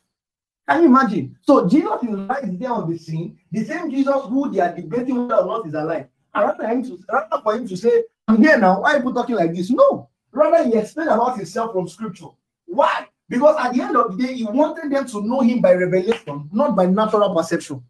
Can 0.70 0.84
you 0.84 0.90
imagine? 0.90 1.38
So 1.42 1.68
Jesus 1.68 2.04
is 2.04 2.10
right 2.10 2.60
there 2.60 2.72
on 2.72 2.92
the 2.92 2.98
scene, 2.98 3.40
the 3.52 3.64
same 3.64 3.90
Jesus 3.90 4.26
who 4.26 4.52
they 4.52 4.60
are 4.60 4.76
debating 4.76 5.28
whether 5.28 5.42
or 5.42 5.46
not 5.46 5.68
is 5.68 5.74
alive. 5.74 6.08
And 6.36 6.46
rather, 6.46 6.68
him 6.68 6.84
to, 6.84 7.00
rather 7.12 7.42
for 7.42 7.56
him 7.56 7.68
to 7.68 7.78
say, 7.78 8.04
I'm 8.28 8.44
here 8.44 8.58
now, 8.58 8.82
why 8.82 8.98
are 8.98 9.04
you 9.04 9.14
talking 9.14 9.36
like 9.36 9.56
this? 9.56 9.70
No. 9.70 10.10
Rather, 10.32 10.66
he 10.66 10.78
explained 10.78 11.10
about 11.10 11.38
himself 11.38 11.72
from 11.72 11.88
scripture. 11.88 12.28
Why? 12.66 13.08
Because 13.30 13.56
at 13.60 13.74
the 13.74 13.82
end 13.82 13.96
of 13.96 14.18
the 14.18 14.28
day, 14.28 14.34
he 14.34 14.44
wanted 14.44 14.92
them 14.92 15.08
to 15.08 15.22
know 15.22 15.40
him 15.40 15.62
by 15.62 15.74
revelation, 15.74 16.50
not 16.52 16.76
by 16.76 16.86
natural 16.86 17.34
perception. 17.34 17.82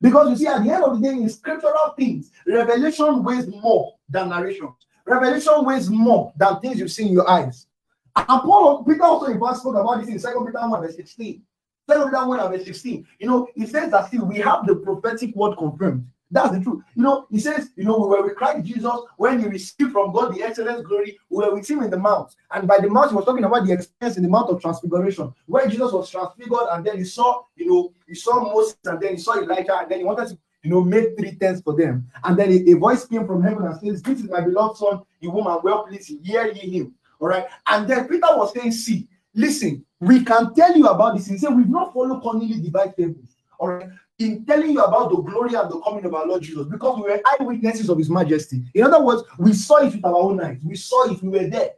Because 0.00 0.30
you 0.30 0.36
see, 0.36 0.46
at 0.46 0.62
the 0.62 0.70
end 0.70 0.84
of 0.84 1.00
the 1.00 1.08
day, 1.08 1.14
in 1.14 1.28
scriptural 1.28 1.94
things, 1.96 2.30
revelation 2.46 3.24
weighs 3.24 3.48
more 3.48 3.96
than 4.08 4.28
narration. 4.28 4.72
Revelation 5.04 5.64
weighs 5.64 5.90
more 5.90 6.32
than 6.36 6.60
things 6.60 6.78
you 6.78 6.88
see 6.88 7.06
in 7.06 7.12
your 7.14 7.28
eyes. 7.28 7.66
And 8.14 8.42
Paul, 8.42 8.84
Peter 8.84 9.02
also 9.02 9.26
in 9.26 9.40
fact 9.40 9.58
spoke 9.58 9.76
about 9.76 10.00
this 10.00 10.08
in 10.08 10.18
Second 10.18 10.46
Peter 10.46 10.58
1 10.58 10.80
verse 10.80 10.96
16. 10.96 11.42
Second 11.88 12.10
Peter 12.10 12.26
1 12.26 12.50
verse 12.50 12.64
16. 12.64 13.06
You 13.18 13.26
know, 13.26 13.48
he 13.54 13.66
says 13.66 13.90
that 13.90 14.10
see, 14.10 14.18
we 14.18 14.38
have 14.38 14.66
the 14.66 14.76
prophetic 14.76 15.34
word 15.34 15.56
confirmed. 15.56 16.06
That's 16.30 16.50
the 16.50 16.62
truth. 16.62 16.84
You 16.94 17.02
know, 17.02 17.26
he 17.30 17.40
says, 17.40 17.70
you 17.76 17.84
know, 17.84 17.98
we 17.98 18.08
were 18.08 18.22
with 18.22 18.36
Christ 18.36 18.66
Jesus 18.66 18.92
when 19.16 19.40
he 19.40 19.46
received 19.46 19.92
from 19.92 20.12
God 20.12 20.34
the 20.34 20.42
excellent 20.42 20.86
glory. 20.86 21.18
We 21.30 21.44
were 21.44 21.54
with 21.54 21.68
him 21.68 21.82
in 21.82 21.90
the 21.90 21.98
mount. 21.98 22.34
And 22.50 22.68
by 22.68 22.78
the 22.78 22.88
mount, 22.88 23.10
he 23.10 23.16
was 23.16 23.24
talking 23.24 23.44
about 23.44 23.66
the 23.66 23.72
experience 23.72 24.18
in 24.18 24.24
the 24.24 24.28
mount 24.28 24.50
of 24.50 24.60
transfiguration, 24.60 25.32
where 25.46 25.66
Jesus 25.66 25.90
was 25.92 26.10
transfigured, 26.10 26.68
and 26.70 26.84
then 26.84 26.98
he 26.98 27.04
saw, 27.04 27.44
you 27.56 27.70
know, 27.70 27.92
he 28.06 28.14
saw 28.14 28.40
Moses, 28.40 28.76
and 28.84 29.00
then 29.00 29.12
he 29.12 29.18
saw 29.18 29.40
Elijah, 29.40 29.78
and 29.78 29.90
then 29.90 30.00
he 30.00 30.04
wanted 30.04 30.28
to, 30.28 30.38
you 30.62 30.70
know, 30.70 30.82
make 30.82 31.16
three 31.18 31.34
tents 31.36 31.62
for 31.62 31.74
them. 31.74 32.06
And 32.24 32.38
then 32.38 32.50
a, 32.50 32.72
a 32.72 32.74
voice 32.74 33.06
came 33.06 33.26
from 33.26 33.42
heaven 33.42 33.64
and 33.64 33.80
says, 33.80 34.02
This 34.02 34.20
is 34.20 34.30
my 34.30 34.42
beloved 34.42 34.76
son, 34.76 35.02
in 35.22 35.30
whom 35.30 35.46
I'm 35.46 35.60
well 35.62 35.86
pleased, 35.86 36.12
hear 36.22 36.46
ye 36.52 36.78
him. 36.78 36.94
All 37.20 37.28
right. 37.28 37.46
And 37.66 37.88
then 37.88 38.06
Peter 38.06 38.28
was 38.32 38.52
saying, 38.52 38.72
See, 38.72 39.08
listen, 39.34 39.84
we 39.98 40.24
can 40.24 40.54
tell 40.54 40.76
you 40.76 40.86
about 40.86 41.16
this. 41.16 41.26
He 41.26 41.38
said, 41.38 41.56
We've 41.56 41.68
not 41.68 41.94
followed 41.94 42.20
Cornelius' 42.22 42.60
divine 42.60 42.92
tables. 42.92 43.36
All 43.58 43.68
right 43.68 43.88
in 44.18 44.44
telling 44.44 44.72
you 44.72 44.82
about 44.82 45.10
the 45.10 45.16
glory 45.16 45.54
and 45.54 45.70
the 45.70 45.80
coming 45.80 46.04
of 46.04 46.14
our 46.14 46.26
Lord 46.26 46.42
Jesus 46.42 46.66
because 46.66 46.96
we 46.96 47.02
were 47.02 47.20
eyewitnesses 47.38 47.88
of 47.88 47.98
his 47.98 48.10
majesty. 48.10 48.64
In 48.74 48.84
other 48.84 49.02
words, 49.02 49.22
we 49.38 49.52
saw 49.52 49.76
it 49.78 49.94
with 49.94 50.04
our 50.04 50.16
own 50.16 50.40
eyes, 50.40 50.58
we 50.64 50.76
saw 50.76 51.10
it, 51.10 51.22
we 51.22 51.28
were 51.28 51.48
there. 51.48 51.70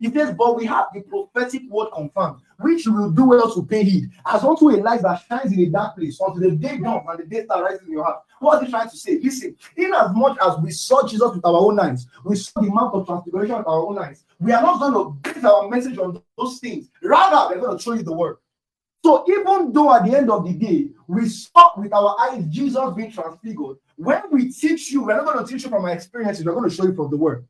He 0.00 0.10
says, 0.10 0.34
But 0.36 0.56
we 0.56 0.66
have 0.66 0.86
the 0.92 1.00
prophetic 1.02 1.62
word 1.70 1.88
confirmed, 1.94 2.40
which 2.58 2.86
will 2.86 3.10
do 3.10 3.24
well 3.26 3.54
to 3.54 3.64
pay 3.64 3.84
heed, 3.84 4.10
as 4.26 4.42
unto 4.42 4.70
a 4.70 4.76
light 4.76 5.02
that 5.02 5.22
shines 5.28 5.52
in 5.52 5.60
a 5.60 5.66
dark 5.66 5.96
place 5.96 6.20
until 6.20 6.50
the 6.50 6.56
day 6.56 6.78
dawns 6.78 7.06
and 7.08 7.20
the 7.20 7.24
day 7.24 7.44
star 7.44 7.62
rises 7.62 7.86
in 7.86 7.92
your 7.92 8.04
heart. 8.04 8.22
What 8.40 8.60
is 8.60 8.66
he 8.66 8.70
trying 8.72 8.90
to 8.90 8.96
say? 8.96 9.20
Listen, 9.22 9.56
in 9.76 9.94
as 9.94 10.10
much 10.12 10.36
as 10.42 10.58
we 10.58 10.72
saw 10.72 11.06
Jesus 11.06 11.32
with 11.34 11.44
our 11.44 11.54
own 11.54 11.78
eyes, 11.78 12.06
we 12.24 12.36
saw 12.36 12.60
the 12.60 12.68
mount 12.68 12.94
of 12.94 13.06
transfiguration 13.06 13.56
with 13.56 13.66
our 13.66 13.86
own 13.86 13.98
eyes, 13.98 14.24
we 14.40 14.52
are 14.52 14.60
not 14.60 14.80
going 14.80 14.92
to 14.92 15.32
base 15.32 15.44
our 15.44 15.68
message 15.68 15.96
on 15.96 16.20
those 16.36 16.58
things. 16.58 16.90
Rather, 17.02 17.54
we're 17.54 17.64
going 17.64 17.78
to 17.78 17.82
show 17.82 17.92
you 17.92 18.02
the 18.02 18.12
word. 18.12 18.36
So 19.04 19.22
even 19.28 19.70
though 19.70 19.94
at 19.94 20.06
the 20.06 20.16
end 20.16 20.30
of 20.30 20.46
the 20.46 20.54
day 20.54 20.88
we 21.06 21.28
saw 21.28 21.78
with 21.78 21.92
our 21.92 22.16
eyes 22.20 22.42
Jesus 22.48 22.80
being 22.96 23.12
transfigured, 23.12 23.76
when 23.96 24.22
we 24.32 24.50
teach 24.50 24.90
you, 24.90 25.02
we're 25.02 25.16
not 25.16 25.26
going 25.26 25.44
to 25.44 25.52
teach 25.52 25.64
you 25.64 25.68
from 25.68 25.84
our 25.84 25.92
experiences, 25.92 26.42
we're 26.42 26.54
going 26.54 26.70
to 26.70 26.74
show 26.74 26.84
you 26.86 26.94
from 26.94 27.10
the 27.10 27.16
word. 27.18 27.46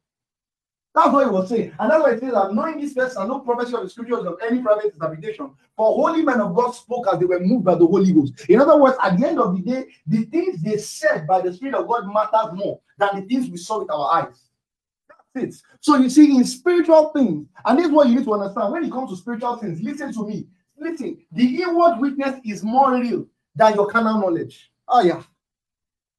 That's 0.96 1.12
what 1.12 1.24
he 1.24 1.30
was 1.30 1.48
saying. 1.48 1.72
And 1.78 1.92
that's 1.92 2.02
why 2.02 2.10
it 2.10 2.20
says 2.20 2.32
that 2.32 2.54
knowing 2.54 2.80
this 2.80 3.14
and 3.14 3.28
no 3.28 3.38
prophecy 3.38 3.72
of 3.72 3.84
the 3.84 3.88
scriptures 3.88 4.26
of 4.26 4.38
any 4.44 4.60
private 4.62 4.94
interpretation. 4.94 5.52
For 5.76 5.86
holy 5.86 6.22
men 6.22 6.40
of 6.40 6.56
God 6.56 6.72
spoke 6.72 7.06
as 7.12 7.20
they 7.20 7.24
were 7.24 7.38
moved 7.38 7.64
by 7.64 7.76
the 7.76 7.86
Holy 7.86 8.12
Ghost. 8.12 8.32
In 8.48 8.60
other 8.60 8.76
words, 8.76 8.96
at 9.00 9.16
the 9.16 9.24
end 9.24 9.38
of 9.38 9.54
the 9.54 9.62
day, 9.62 9.86
the 10.08 10.24
things 10.24 10.60
they 10.60 10.76
said 10.76 11.24
by 11.24 11.40
the 11.40 11.52
Spirit 11.52 11.76
of 11.76 11.86
God 11.86 12.12
matters 12.12 12.52
more 12.52 12.80
than 12.98 13.20
the 13.20 13.22
things 13.28 13.48
we 13.48 13.58
saw 13.58 13.78
with 13.78 13.90
our 13.92 14.12
eyes. 14.12 14.50
That's 15.34 15.56
it. 15.56 15.62
So 15.80 15.96
you 15.98 16.10
see, 16.10 16.36
in 16.36 16.44
spiritual 16.44 17.10
things, 17.10 17.46
and 17.64 17.78
this 17.78 17.86
is 17.86 17.92
what 17.92 18.08
you 18.08 18.16
need 18.16 18.24
to 18.24 18.34
understand 18.34 18.72
when 18.72 18.84
it 18.84 18.90
comes 18.90 19.10
to 19.10 19.16
spiritual 19.16 19.56
things, 19.56 19.80
listen 19.80 20.12
to 20.12 20.26
me. 20.26 20.48
Listen, 20.78 21.18
the 21.32 21.62
inward 21.62 21.98
witness 21.98 22.40
is 22.44 22.62
more 22.62 22.98
real 22.98 23.26
than 23.54 23.74
your 23.74 23.86
carnal 23.86 24.20
knowledge. 24.20 24.70
Oh, 24.88 25.02
yeah. 25.02 25.22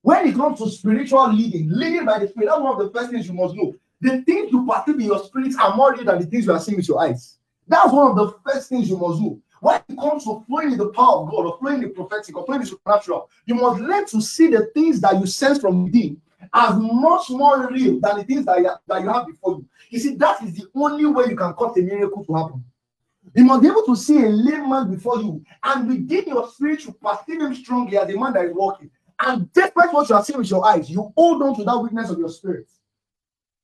When 0.01 0.27
it 0.27 0.35
comes 0.35 0.59
to 0.59 0.69
spiritual 0.69 1.33
leading, 1.33 1.69
leading 1.69 2.05
by 2.05 2.19
the 2.19 2.27
Spirit, 2.27 2.47
that's 2.49 2.61
one 2.61 2.79
of 2.79 2.85
the 2.85 2.97
first 2.97 3.11
things 3.11 3.27
you 3.27 3.33
must 3.33 3.55
know. 3.55 3.75
The 4.01 4.21
things 4.23 4.51
you 4.51 4.65
perceive 4.65 4.99
in 4.99 5.07
your 5.07 5.23
spirit 5.23 5.55
are 5.59 5.75
more 5.75 5.93
real 5.93 6.05
than 6.05 6.19
the 6.19 6.27
things 6.27 6.45
you 6.45 6.51
are 6.51 6.59
seeing 6.59 6.77
with 6.77 6.87
your 6.87 7.01
eyes. 7.01 7.37
That's 7.67 7.91
one 7.91 8.11
of 8.11 8.15
the 8.15 8.33
first 8.45 8.69
things 8.69 8.89
you 8.89 8.97
must 8.97 9.19
do. 9.19 9.41
When 9.61 9.81
it 9.87 9.97
comes 9.97 10.25
to 10.25 10.43
flowing 10.47 10.73
in 10.73 10.77
the 10.77 10.89
power 10.89 11.23
of 11.23 11.31
God 11.31 11.45
or 11.45 11.57
flowing 11.57 11.81
in 11.81 11.81
the 11.81 11.89
prophetic 11.89 12.37
or 12.37 12.45
flowing 12.45 12.61
in 12.61 12.65
the 12.65 12.71
supernatural, 12.71 13.29
you 13.45 13.55
must 13.55 13.81
learn 13.81 14.05
to 14.07 14.21
see 14.21 14.47
the 14.47 14.67
things 14.73 15.01
that 15.01 15.19
you 15.19 15.25
sense 15.25 15.59
from 15.59 15.85
within 15.85 16.21
as 16.53 16.75
much 16.77 17.29
more 17.29 17.67
real 17.71 17.99
than 17.99 18.17
the 18.17 18.23
things 18.23 18.45
that 18.45 18.59
you, 18.59 18.69
that 18.87 19.01
you 19.01 19.09
have 19.09 19.25
before 19.25 19.53
you. 19.53 19.65
You 19.89 19.99
see, 19.99 20.15
that 20.15 20.43
is 20.43 20.53
the 20.53 20.67
only 20.75 21.05
way 21.05 21.25
you 21.29 21.35
can 21.35 21.53
cause 21.53 21.75
a 21.77 21.81
miracle 21.81 22.23
to 22.25 22.33
happen. 22.33 22.63
You 23.35 23.43
must 23.43 23.61
be 23.61 23.67
able 23.67 23.85
to 23.85 23.95
see 23.97 24.23
a 24.23 24.29
lame 24.29 24.69
man 24.69 24.89
before 24.89 25.21
you, 25.21 25.43
and 25.63 25.87
within 25.87 26.25
your 26.27 26.49
spirit, 26.49 26.85
you 26.85 26.93
perceive 26.93 27.41
him 27.41 27.53
strongly 27.53 27.97
as 27.97 28.09
a 28.09 28.17
man 28.17 28.33
that 28.33 28.45
is 28.45 28.53
walking. 28.53 28.89
And 29.19 29.51
despite 29.51 29.93
what 29.93 30.07
you 30.09 30.15
are 30.15 30.23
seeing 30.23 30.39
with 30.39 30.49
your 30.49 30.65
eyes, 30.65 30.89
you 30.89 31.11
hold 31.17 31.41
on 31.43 31.55
to 31.57 31.63
that 31.65 31.77
weakness 31.77 32.09
of 32.09 32.17
your 32.17 32.29
spirit. 32.29 32.69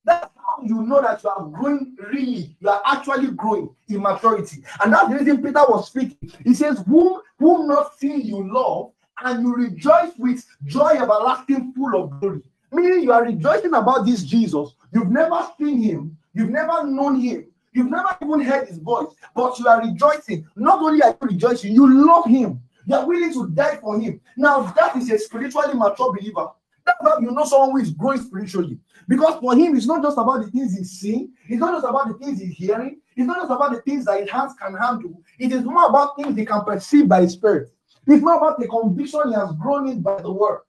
That's 0.04 0.28
how 0.36 0.64
you 0.64 0.82
know 0.82 1.02
that 1.02 1.24
you 1.24 1.30
are 1.30 1.46
growing 1.46 1.96
really, 2.12 2.56
you 2.60 2.70
are 2.70 2.82
actually 2.86 3.32
growing 3.32 3.74
in 3.88 4.02
maturity. 4.02 4.64
And 4.84 4.92
that's 4.92 5.08
the 5.08 5.16
reason 5.16 5.38
Peter 5.38 5.64
was 5.68 5.88
speaking. 5.88 6.32
He 6.44 6.54
says, 6.54 6.84
Whom 6.88 7.22
whom 7.40 7.68
not 7.68 7.98
seeing 7.98 8.22
you 8.22 8.52
love, 8.52 8.92
and 9.24 9.44
you 9.44 9.56
rejoice 9.56 10.12
with 10.18 10.46
joy 10.66 10.98
everlasting, 10.98 11.74
full 11.74 11.96
of 11.96 12.20
glory. 12.20 12.42
Meaning 12.72 13.04
you 13.04 13.12
are 13.12 13.24
rejoicing 13.24 13.74
about 13.74 14.06
this 14.06 14.24
Jesus. 14.24 14.74
You've 14.94 15.12
never 15.12 15.48
seen 15.58 15.82
him, 15.82 16.18
you've 16.34 16.50
never 16.50 16.86
known 16.86 17.20
him, 17.22 17.46
You've 17.74 17.90
never 17.90 18.10
even 18.22 18.42
heard 18.42 18.68
his 18.68 18.78
voice, 18.78 19.08
but 19.36 19.58
you 19.58 19.68
are 19.68 19.82
rejoicing. 19.82 20.46
Not 20.56 20.82
only 20.82 21.02
are 21.02 21.18
you 21.22 21.28
rejoicing, 21.28 21.74
you 21.74 22.06
love 22.06 22.26
him. 22.26 22.62
You 22.86 22.96
are 22.96 23.08
willing 23.08 23.34
to 23.34 23.48
die 23.50 23.78
for 23.78 24.00
him. 24.00 24.20
Now, 24.36 24.64
that 24.64 24.96
is 24.98 25.10
a 25.10 25.18
spiritually 25.18 25.74
mature 25.74 26.14
believer. 26.14 26.48
That's 26.86 26.98
how 27.02 27.20
you 27.20 27.32
know 27.32 27.46
someone 27.46 27.72
who 27.72 27.78
is 27.78 27.92
growing 27.92 28.22
spiritually. 28.22 28.80
Because 29.08 29.40
for 29.40 29.56
him, 29.56 29.76
it's 29.76 29.86
not 29.86 30.02
just 30.02 30.18
about 30.18 30.44
the 30.44 30.52
things 30.52 30.78
he's 30.78 30.92
seeing, 30.92 31.32
it's 31.48 31.60
not 31.60 31.74
just 31.74 31.86
about 31.88 32.08
the 32.08 32.26
things 32.26 32.42
he's 32.42 32.56
hearing, 32.56 33.00
it's 33.16 33.28
not 33.28 33.38
just 33.38 33.52
about 33.52 33.72
the 33.72 33.82
things 33.82 34.06
that 34.06 34.20
his 34.20 34.30
hands 34.30 34.54
can 34.60 34.76
handle. 34.76 35.22
It 35.40 35.52
is 35.52 35.64
more 35.64 35.88
about 35.88 36.16
things 36.16 36.36
he 36.36 36.46
can 36.46 36.64
perceive 36.64 37.08
by 37.08 37.22
his 37.22 37.34
spirit. 37.34 37.72
It's 38.08 38.24
more 38.24 38.36
about 38.38 38.60
the 38.60 38.68
conviction 38.68 39.22
he 39.28 39.34
has 39.36 39.52
grown 39.54 39.88
in 39.88 40.02
by 40.02 40.22
the 40.22 40.32
word. 40.32 40.62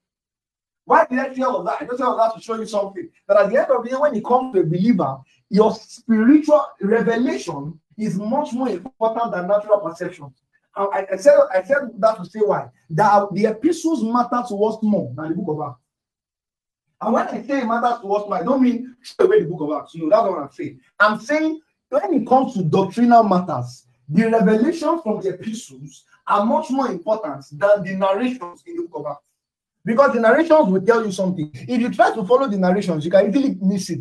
Why 0.84 1.06
did 1.08 1.18
I 1.18 1.34
say 1.34 1.42
all 1.42 1.60
of 1.60 1.66
that? 1.66 1.80
I 1.80 1.84
just 1.84 1.98
say 1.98 2.04
all 2.04 2.16
that 2.16 2.34
to 2.34 2.40
show 2.40 2.54
you 2.58 2.66
something. 2.66 3.08
That 3.28 3.36
at 3.36 3.50
the 3.50 3.58
end 3.58 3.70
of 3.70 3.84
the 3.84 3.90
day, 3.90 3.96
when 3.96 4.14
it 4.14 4.24
comes 4.24 4.54
to 4.54 4.60
a 4.60 4.64
believer, 4.64 5.18
your 5.48 5.74
spiritual 5.74 6.66
revelation 6.80 7.78
is 7.98 8.18
much 8.18 8.52
more 8.52 8.68
important 8.68 9.32
than 9.32 9.46
natural 9.46 9.80
perception. 9.80 10.32
I, 10.74 11.06
I, 11.12 11.16
said 11.16 11.34
I 11.54 11.62
said 11.62 11.90
that 11.98 12.16
to 12.16 12.24
say 12.24 12.40
why 12.40 12.68
that 12.90 13.28
the 13.32 13.46
epistles 13.46 14.02
matter 14.02 14.42
to 14.48 14.64
us 14.64 14.78
more 14.82 15.12
than 15.14 15.30
the 15.30 15.34
book 15.34 15.60
of 15.60 15.68
Acts. 15.68 15.80
And 17.02 17.12
when 17.12 17.28
I 17.28 17.42
say 17.42 17.60
it 17.60 17.66
matters 17.66 18.00
to 18.00 18.12
us 18.14 18.28
more, 18.28 18.34
I 18.36 18.42
don't 18.42 18.62
mean 18.62 18.96
straight 19.02 19.26
away 19.26 19.42
the 19.42 19.50
book 19.50 19.60
of 19.60 19.82
Acts. 19.82 19.94
You 19.94 20.04
know, 20.04 20.10
that's 20.10 20.30
what 20.30 20.38
I'm 20.38 20.50
saying. 20.50 20.80
I'm 20.98 21.20
saying 21.20 21.60
when 21.90 22.14
it 22.14 22.26
comes 22.26 22.54
to 22.54 22.62
doctrinal 22.62 23.22
matters, 23.24 23.86
the 24.08 24.30
revelations 24.30 25.02
from 25.02 25.20
the 25.20 25.34
epistles 25.34 26.04
are 26.26 26.44
much 26.44 26.70
more 26.70 26.90
important 26.90 27.44
than 27.52 27.84
the 27.84 27.94
narrations 27.94 28.62
in 28.66 28.76
the 28.76 28.82
book 28.84 29.04
of 29.04 29.12
Acts. 29.12 29.31
Because 29.84 30.12
the 30.14 30.20
narrations 30.20 30.68
will 30.68 30.80
tell 30.80 31.04
you 31.04 31.12
something. 31.12 31.50
If 31.54 31.80
you 31.80 31.90
try 31.90 32.14
to 32.14 32.24
follow 32.24 32.48
the 32.48 32.58
narrations, 32.58 33.04
you 33.04 33.10
can 33.10 33.28
easily 33.28 33.58
miss 33.60 33.90
it. 33.90 34.00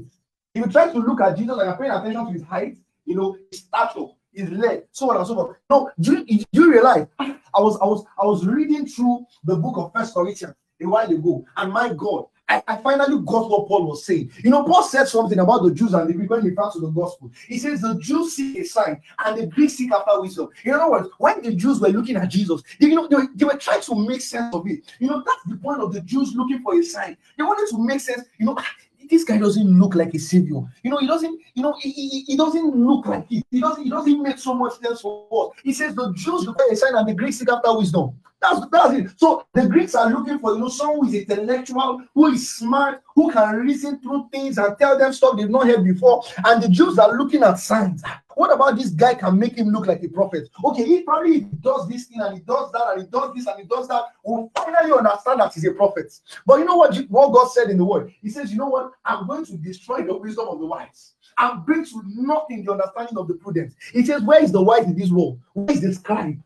If 0.54 0.66
you 0.66 0.72
try 0.72 0.92
to 0.92 1.00
look 1.00 1.22
at 1.22 1.38
Jesus 1.38 1.58
and 1.58 1.66
you're 1.66 1.78
paying 1.78 1.92
attention 1.92 2.26
to 2.26 2.32
his 2.32 2.44
height, 2.44 2.78
you 3.06 3.16
know, 3.16 3.38
his 3.50 3.62
stature, 3.62 4.08
his 4.32 4.50
leg, 4.52 4.84
so 4.92 5.10
on 5.10 5.18
and 5.18 5.28
so 5.28 5.36
forth. 5.36 5.58
No, 5.70 5.90
do 6.00 6.24
you, 6.28 6.38
do 6.38 6.46
you 6.54 6.72
realize? 6.72 7.08
I 7.20 7.60
was 7.60 7.78
I 7.82 7.86
was 7.86 8.06
I 8.22 8.26
was 8.26 8.46
reading 8.46 8.86
through 8.86 9.26
the 9.44 9.56
book 9.56 9.78
of 9.78 9.92
First 9.94 10.14
Corinthians 10.14 10.56
a 10.82 10.88
while 10.88 11.10
ago, 11.10 11.46
and 11.58 11.72
my 11.72 11.94
God, 11.94 12.26
I, 12.52 12.62
I, 12.68 12.78
finally 12.78 13.18
got 13.26 13.50
what 13.50 13.68
Paul 13.68 13.86
was 13.86 14.06
saying. 14.06 14.30
You 14.44 14.50
know, 14.50 14.64
Paul 14.64 14.84
said 14.84 15.08
something 15.08 15.40
about 15.40 15.64
the 15.64 15.74
Jews 15.74 15.94
and 15.94 16.10
the 16.10 16.14
Greek 16.14 16.30
when 16.30 16.42
he 16.42 16.50
referred 16.50 16.74
to 16.74 16.80
the 16.80 16.90
gospel. 16.90 17.32
He 17.48 17.58
says 17.58 17.80
the 17.80 17.98
Jews 18.00 18.36
seek 18.36 18.58
a 18.58 18.66
sign 18.66 19.02
and 19.26 19.38
the 19.38 19.48
Greeks 19.48 19.76
seek 19.76 19.92
after 19.94 20.20
wisdom. 20.20 20.50
In 20.66 20.74
other 20.74 20.92
words, 20.92 21.10
when 21.18 21.42
the 21.42 21.56
Jews 21.56 21.80
were 21.80 21.88
looking 21.88 22.18
at 22.18 22.28
Jesus, 22.28 22.62
they, 22.78 22.88
you 22.88 22.96
know, 22.96 23.08
they, 23.08 23.26
they 23.36 23.46
were 23.46 23.58
trying 23.58 23.82
to 23.82 23.96
make 23.96 24.20
sense 24.22 24.54
of 24.54 24.68
it. 24.68 24.82
You 25.00 25.08
know, 25.08 25.24
that's 25.26 25.44
the 25.46 25.56
point 25.64 25.82
of 25.82 25.94
the 25.94 26.02
Jews 26.02 26.34
looking 26.36 26.62
for 26.62 26.78
a 26.78 26.84
sign. 26.84 27.16
They 27.38 27.44
wanted 27.44 27.70
to 27.70 27.86
make 27.86 28.02
sense. 28.02 28.28
You 28.38 28.48
know, 28.48 28.56
ah, 28.58 28.68
this 29.10 29.24
guy 29.24 29.38
doesn't 29.38 29.80
look 29.80 29.96
like 29.96 30.14
a 30.14 30.20
savior. 30.20 30.62
You 30.84 30.92
know, 30.92 30.98
he 30.98 31.08
doesn't, 31.08 31.40
you 31.54 31.64
know, 31.64 31.76
he, 31.80 31.92
he, 31.92 32.22
he 32.24 32.36
doesn't 32.36 32.76
look 32.76 33.06
like 33.06 33.32
it. 33.32 33.46
He 33.50 33.62
doesn't, 33.62 33.84
he 33.84 33.90
doesn't 33.90 34.22
make 34.22 34.40
so 34.40 34.54
much 34.54 34.80
sense 34.80 35.00
for 35.00 35.28
us. 35.32 35.62
He 35.64 35.72
says 35.72 35.96
the 35.96 36.12
Jews 36.16 36.46
look 36.46 36.60
a 36.70 36.76
sign 36.76 36.96
and 36.96 37.08
the 37.08 37.14
Greeks 37.14 37.38
seek 37.38 37.50
after 37.50 37.78
wisdom. 37.78 38.20
That's 38.42 38.66
that's 38.72 38.94
it. 38.96 39.12
So 39.18 39.46
the 39.54 39.68
Greeks 39.68 39.94
are 39.94 40.10
looking 40.10 40.40
for 40.40 40.54
you 40.54 40.60
know 40.60 40.70
someone 40.70 41.06
who 41.06 41.14
is 41.14 41.30
intellectual, 41.30 42.02
who 42.16 42.28
is 42.28 42.58
smart, 42.58 43.04
who 43.16 43.32
can 43.32 43.56
reason 43.58 44.00
through 44.02 44.30
things 44.32 44.58
and 44.58 44.76
tell 44.80 44.98
them 44.98 45.14
stuff 45.14 45.38
they've 45.38 45.50
not 45.50 45.68
heard 45.68 45.84
before. 45.84 46.24
And 46.44 46.64
the 46.64 46.70
Jews 46.70 46.98
are 46.98 47.16
looking 47.16 47.44
at 47.44 47.60
signs. 47.60 48.04
What 48.36 48.52
about 48.52 48.78
this 48.78 48.90
guy 48.90 49.14
can 49.14 49.38
make 49.38 49.58
him 49.58 49.68
look 49.68 49.86
like 49.86 50.02
a 50.04 50.08
prophet? 50.08 50.50
Okay, 50.66 50.84
he 50.86 51.02
probably 51.04 51.42
does 51.42 51.88
this 51.88 52.06
thing 52.06 52.22
and 52.22 52.38
he 52.38 52.40
does 52.40 52.72
that 52.72 52.94
and 52.94 53.02
he 53.02 53.08
does 53.08 53.34
this 53.36 53.46
and 53.46 53.60
he 53.60 53.68
does 53.68 53.88
that. 53.90 54.06
We'll 54.24 54.50
finally 54.56 54.92
understand 54.92 55.42
that 55.42 55.54
he's 55.54 55.66
a 55.66 55.74
prophet. 55.74 56.12
But 56.46 56.60
you 56.60 56.66
know 56.66 56.78
what, 56.78 56.98
what 57.10 57.34
God 57.34 57.52
said 57.52 57.70
in 57.70 57.78
the 57.78 57.86
word? 57.86 58.12
He 58.22 58.30
says, 58.30 58.52
You 58.52 58.58
know 58.58 58.70
what? 58.70 58.94
I'm 59.06 59.28
going 59.28 59.46
to 59.46 59.58
destroy 59.58 60.04
the 60.04 60.18
wisdom 60.18 60.48
of 60.48 60.60
the 60.60 60.66
wise 60.66 61.14
and 61.38 61.64
bring 61.66 61.86
to 61.86 62.02
nothing 62.08 62.64
the 62.64 62.72
understanding 62.72 63.18
of 63.18 63.28
the 63.28 63.36
prudent. 63.36 63.76
He 63.94 64.04
says, 64.04 64.24
Where 64.24 64.42
is 64.42 64.52
the 64.52 64.62
wise 64.62 64.86
in 64.86 64.98
this 64.98 65.12
world? 65.12 65.40
Where 65.54 65.70
is 65.70 65.82
the 65.82 65.94
scribe? 65.94 66.42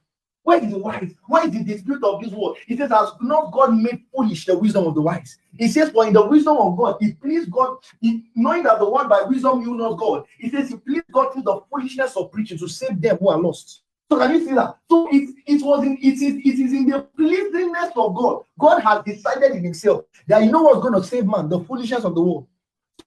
Where 0.46 0.64
is 0.64 0.70
the 0.70 0.78
wise? 0.78 1.12
Where 1.26 1.48
is 1.48 1.54
the 1.54 1.64
dispute 1.64 2.04
of 2.04 2.22
this 2.22 2.32
world? 2.32 2.58
He 2.68 2.78
says, 2.78 2.92
Has 2.92 3.10
not 3.20 3.52
God 3.52 3.76
made 3.76 4.04
foolish 4.14 4.46
the 4.46 4.56
wisdom 4.56 4.86
of 4.86 4.94
the 4.94 5.02
wise? 5.02 5.40
He 5.58 5.68
says, 5.68 5.90
For 5.90 6.06
in 6.06 6.14
the 6.14 6.24
wisdom 6.24 6.58
of 6.58 6.78
God, 6.78 6.98
it 7.02 7.20
pleased 7.20 7.50
God, 7.50 7.78
he, 8.00 8.26
knowing 8.36 8.62
that 8.64 8.78
the 8.78 8.88
one 8.88 9.10
by 9.10 9.24
wisdom 9.24 9.62
you 9.62 9.74
know 9.76 9.96
God. 9.96 10.26
He 10.38 10.52
says, 10.52 10.70
He 10.70 10.78
pleased 10.78 11.12
God 11.12 11.34
through 11.34 11.42
the 11.42 11.62
foolishness 11.72 12.16
of 12.16 12.32
preaching 12.32 12.60
to 12.60 12.68
save 12.68 13.02
them 13.02 13.18
who 13.18 13.30
are 13.30 13.42
lost. 13.42 13.82
So 14.08 14.20
can 14.20 14.36
you 14.36 14.46
see 14.46 14.54
that? 14.54 14.78
So 14.88 15.10
it, 15.12 15.36
it 15.48 15.66
was 15.66 15.84
in 15.84 15.98
it 16.00 16.14
is 16.14 16.22
it 16.22 16.60
is 16.60 16.74
in 16.74 16.86
the 16.90 17.08
pleasingness 17.18 17.98
of 17.98 18.16
God. 18.16 18.44
God 18.60 18.82
has 18.82 19.04
decided 19.04 19.54
in 19.54 19.64
Himself 19.64 20.04
that 20.28 20.44
you 20.44 20.52
know 20.52 20.62
what's 20.62 20.82
going 20.82 20.94
to 20.94 21.04
save 21.04 21.26
man, 21.26 21.50
the 21.50 21.60
foolishness 21.62 22.04
of 22.04 22.14
the 22.14 22.22
world. 22.22 22.46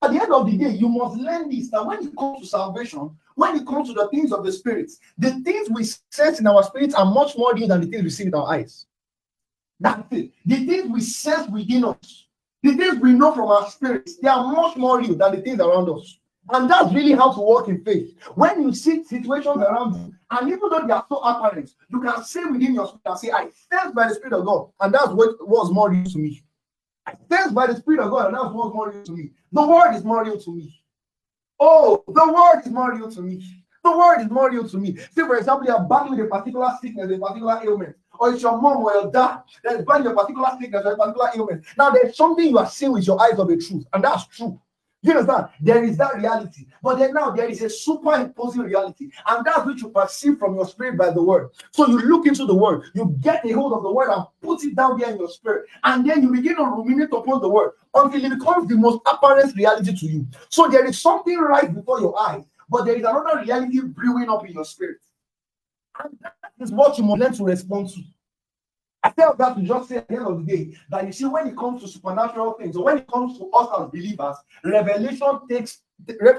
At 0.00 0.12
the 0.12 0.22
end 0.22 0.32
of 0.32 0.46
the 0.46 0.56
day, 0.56 0.70
you 0.70 0.88
must 0.88 1.16
learn 1.16 1.50
this 1.50 1.70
that 1.70 1.84
when 1.84 2.06
it 2.06 2.16
comes 2.16 2.40
to 2.40 2.46
salvation, 2.46 3.10
when 3.34 3.56
it 3.56 3.66
comes 3.66 3.88
to 3.88 3.94
the 3.94 4.08
things 4.08 4.32
of 4.32 4.44
the 4.44 4.52
spirit, 4.52 4.90
the 5.18 5.32
things 5.40 5.68
we 5.70 5.84
sense 6.10 6.40
in 6.40 6.46
our 6.46 6.62
spirits 6.62 6.94
are 6.94 7.06
much 7.06 7.36
more 7.36 7.54
real 7.54 7.68
than 7.68 7.80
the 7.80 7.86
things 7.86 8.04
we 8.04 8.10
see 8.10 8.24
with 8.24 8.34
our 8.34 8.52
eyes. 8.52 8.86
That's 9.80 10.02
it. 10.12 10.32
The 10.46 10.66
things 10.66 10.90
we 10.90 11.00
sense 11.00 11.48
within 11.50 11.84
us 11.84 12.28
The 12.62 12.76
things 12.76 12.98
we 13.00 13.12
know 13.12 13.32
from 13.32 13.48
our 13.48 13.70
spirits, 13.70 14.16
they 14.18 14.28
are 14.28 14.52
much 14.52 14.76
more 14.76 14.98
real 14.98 15.14
than 15.14 15.36
the 15.36 15.40
things 15.42 15.60
around 15.60 15.88
us. 15.88 16.18
And 16.50 16.68
that's 16.68 16.92
really 16.92 17.12
how 17.12 17.32
to 17.32 17.40
walk 17.40 17.68
in 17.68 17.84
faith. 17.84 18.16
When 18.34 18.62
you 18.62 18.74
see 18.74 19.04
situations 19.04 19.58
around 19.58 19.94
you, 19.94 20.14
and 20.30 20.48
even 20.48 20.68
though 20.70 20.86
they 20.86 20.92
are 20.92 21.06
so 21.08 21.18
apparent, 21.18 21.70
you 21.88 22.00
can 22.00 22.24
say 22.24 22.44
within 22.44 22.74
your 22.74 22.86
spirit 22.86 23.02
and 23.06 23.18
say, 23.18 23.30
I 23.30 23.48
sense 23.70 23.94
by 23.94 24.08
the 24.08 24.14
Spirit 24.14 24.32
of 24.32 24.46
God, 24.46 24.70
and 24.80 24.92
that's 24.92 25.08
what 25.08 25.46
was 25.46 25.70
more 25.70 25.90
real 25.90 26.04
to 26.04 26.18
me. 26.18 26.42
Sense 27.30 27.52
by 27.52 27.66
the 27.66 27.76
Spirit 27.76 28.00
of 28.00 28.10
God, 28.10 28.26
and 28.26 28.34
that's 28.34 28.52
what's 28.52 28.74
more 28.74 28.90
real 28.90 29.02
to 29.04 29.12
me. 29.12 29.30
The 29.52 29.66
word 29.66 29.94
is 29.94 30.04
more 30.04 30.24
real 30.24 30.40
to 30.40 30.54
me. 30.54 30.82
Oh, 31.60 32.04
the 32.06 32.32
word 32.32 32.62
is 32.64 32.72
more 32.72 32.94
real 32.94 33.10
to 33.10 33.20
me. 33.20 33.44
The 33.84 33.96
word 33.96 34.20
is 34.20 34.30
more 34.30 34.50
real 34.50 34.68
to 34.68 34.76
me. 34.76 34.96
Say, 34.96 35.22
for 35.22 35.36
example, 35.36 35.66
you 35.66 35.74
are 35.74 35.84
battling 35.84 36.20
a 36.20 36.26
particular 36.26 36.70
sickness, 36.80 37.10
a 37.10 37.18
particular 37.18 37.60
ailment, 37.64 37.96
or 38.18 38.32
it's 38.32 38.42
your 38.42 38.60
mom 38.60 38.78
or 38.78 38.92
your 38.92 39.10
dad 39.10 39.42
that 39.64 39.80
is 39.80 39.84
battling 39.84 40.12
a 40.12 40.14
particular 40.14 40.50
sickness 40.60 40.84
or 40.84 40.92
a 40.92 40.96
particular 40.96 41.30
ailment. 41.36 41.64
Now, 41.76 41.90
there's 41.90 42.16
something 42.16 42.48
you 42.48 42.58
are 42.58 42.68
seeing 42.68 42.92
with 42.92 43.06
your 43.06 43.20
eyes 43.20 43.38
of 43.38 43.48
the 43.48 43.56
truth, 43.56 43.86
and 43.92 44.04
that's 44.04 44.26
true. 44.26 44.60
You 45.00 45.12
understand? 45.12 45.46
There 45.60 45.84
is 45.84 45.96
that 45.98 46.16
reality, 46.16 46.66
but 46.82 46.98
then 46.98 47.14
now 47.14 47.30
there 47.30 47.48
is 47.48 47.62
a 47.62 47.70
superimposing 47.70 48.62
reality, 48.62 49.10
and 49.28 49.44
that's 49.44 49.64
which 49.64 49.80
you 49.80 49.90
perceive 49.90 50.38
from 50.38 50.56
your 50.56 50.66
spirit 50.66 50.98
by 50.98 51.10
the 51.10 51.22
word. 51.22 51.50
So 51.70 51.86
you 51.86 52.00
look 52.00 52.26
into 52.26 52.46
the 52.46 52.54
word, 52.54 52.82
you 52.94 53.16
get 53.20 53.44
a 53.44 53.52
hold 53.52 53.74
of 53.74 53.84
the 53.84 53.92
word 53.92 54.10
and 54.10 54.24
put 54.42 54.64
it 54.64 54.74
down 54.74 54.98
there 54.98 55.10
in 55.10 55.18
your 55.18 55.28
spirit, 55.28 55.66
and 55.84 56.08
then 56.08 56.22
you 56.22 56.32
begin 56.32 56.56
to 56.56 56.64
ruminate 56.64 57.12
upon 57.12 57.40
the 57.40 57.48
word 57.48 57.72
until 57.94 58.24
it 58.24 58.38
becomes 58.38 58.68
the 58.68 58.76
most 58.76 59.00
apparent 59.06 59.54
reality 59.54 59.96
to 59.96 60.06
you. 60.06 60.26
So 60.48 60.66
there 60.66 60.84
is 60.84 61.00
something 61.00 61.38
right 61.38 61.72
before 61.72 62.00
your 62.00 62.18
eyes, 62.20 62.42
but 62.68 62.84
there 62.84 62.96
is 62.96 63.04
another 63.04 63.42
reality 63.42 63.80
brewing 63.80 64.28
up 64.28 64.44
in 64.46 64.52
your 64.52 64.64
spirit. 64.64 64.98
And 66.02 66.18
that 66.22 66.34
is 66.60 66.72
what 66.72 66.98
you 66.98 67.04
must 67.04 67.20
learn 67.20 67.32
to 67.34 67.44
respond 67.44 67.90
to. 67.90 68.00
I 69.02 69.10
tell 69.10 69.34
that 69.36 69.56
to 69.56 69.62
just 69.62 69.88
say 69.88 69.96
at 69.98 70.08
the 70.08 70.16
end 70.16 70.26
of 70.26 70.44
the 70.44 70.56
day 70.56 70.74
that 70.90 71.06
you 71.06 71.12
see, 71.12 71.24
when 71.24 71.46
it 71.46 71.56
comes 71.56 71.82
to 71.82 71.88
supernatural 71.88 72.54
things, 72.54 72.76
or 72.76 72.84
when 72.84 72.98
it 72.98 73.06
comes 73.06 73.38
to 73.38 73.48
us 73.50 73.68
as 73.80 73.90
believers, 73.90 74.36
revelation 74.64 75.40
takes 75.48 75.82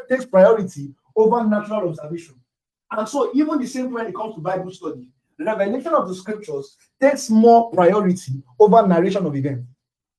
takes 0.10 0.26
priority 0.26 0.94
over 1.16 1.44
natural 1.46 1.90
observation. 1.90 2.36
And 2.92 3.08
so, 3.08 3.32
even 3.34 3.60
the 3.60 3.68
same 3.68 3.92
when 3.92 4.08
it 4.08 4.16
comes 4.16 4.36
to 4.36 4.42
Bible 4.42 4.72
study, 4.72 5.10
revelation 5.38 5.94
of 5.94 6.08
the 6.08 6.16
scriptures 6.16 6.76
takes 7.00 7.30
more 7.30 7.72
priority 7.72 8.44
over 8.60 8.86
narration 8.86 9.26
of 9.26 9.36
events. 9.36 9.68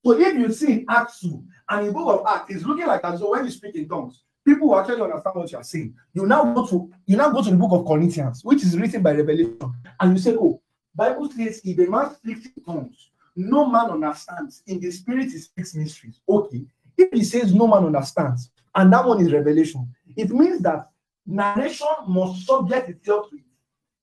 So, 0.04 0.18
if 0.18 0.34
you 0.34 0.52
see 0.52 0.72
in 0.72 0.86
Acts 0.88 1.20
2 1.20 1.44
and 1.70 1.80
in 1.80 1.86
the 1.88 1.92
book 1.92 2.20
of 2.20 2.26
Acts, 2.26 2.54
it's 2.54 2.64
looking 2.64 2.86
like 2.86 3.04
as 3.04 3.20
though 3.20 3.32
when 3.32 3.44
you 3.44 3.50
speak 3.50 3.74
in 3.74 3.88
tongues, 3.88 4.22
people 4.46 4.68
will 4.68 4.80
actually 4.80 5.02
understand 5.02 5.36
what 5.36 5.52
you 5.52 5.58
are 5.58 5.64
saying. 5.64 5.94
You 6.14 6.26
now 6.26 6.52
go 6.54 6.66
to 6.66 6.90
you 7.06 7.16
now 7.16 7.30
go 7.30 7.42
to 7.42 7.50
the 7.50 7.56
book 7.56 7.72
of 7.72 7.86
Corinthians, 7.86 8.42
which 8.44 8.62
is 8.62 8.78
written 8.78 9.02
by 9.02 9.12
revelation, 9.12 9.58
and 10.00 10.12
you 10.12 10.18
say, 10.18 10.36
Oh, 10.36 10.59
Bible 10.94 11.30
says 11.30 11.60
if 11.64 11.78
a 11.78 11.90
man 11.90 12.14
speaks 12.14 12.46
in 12.46 12.64
tongues, 12.64 13.10
no 13.36 13.66
man 13.66 13.90
understands. 13.90 14.62
In 14.66 14.80
the 14.80 14.90
spirit, 14.90 15.30
he 15.30 15.38
speaks 15.38 15.74
mysteries. 15.74 16.20
Okay. 16.28 16.64
If 16.96 17.12
he 17.12 17.24
says 17.24 17.54
no 17.54 17.66
man 17.66 17.84
understands, 17.84 18.50
and 18.74 18.92
that 18.92 19.06
one 19.06 19.24
is 19.24 19.32
revelation, 19.32 19.88
it 20.16 20.30
means 20.30 20.60
that 20.60 20.90
narration 21.26 21.86
must 22.06 22.46
subject 22.46 22.88
itself 22.90 23.30
to 23.30 23.36
it. 23.36 23.42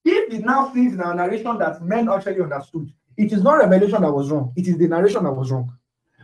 If 0.06 0.34
it 0.34 0.46
now 0.46 0.68
says 0.74 0.94
in 0.94 1.02
our 1.02 1.14
narration 1.14 1.58
that 1.60 1.84
men 1.84 2.10
actually 2.10 2.42
understood, 2.42 2.92
it 3.18 3.32
is 3.32 3.44
not 3.44 3.56
revelation 3.56 4.02
that 4.02 4.12
was 4.12 4.32
wrong, 4.32 4.54
it 4.56 4.68
is 4.68 4.78
the 4.78 4.88
narration 4.88 5.24
that 5.24 5.34
was 5.34 5.52
wrong. 5.52 5.72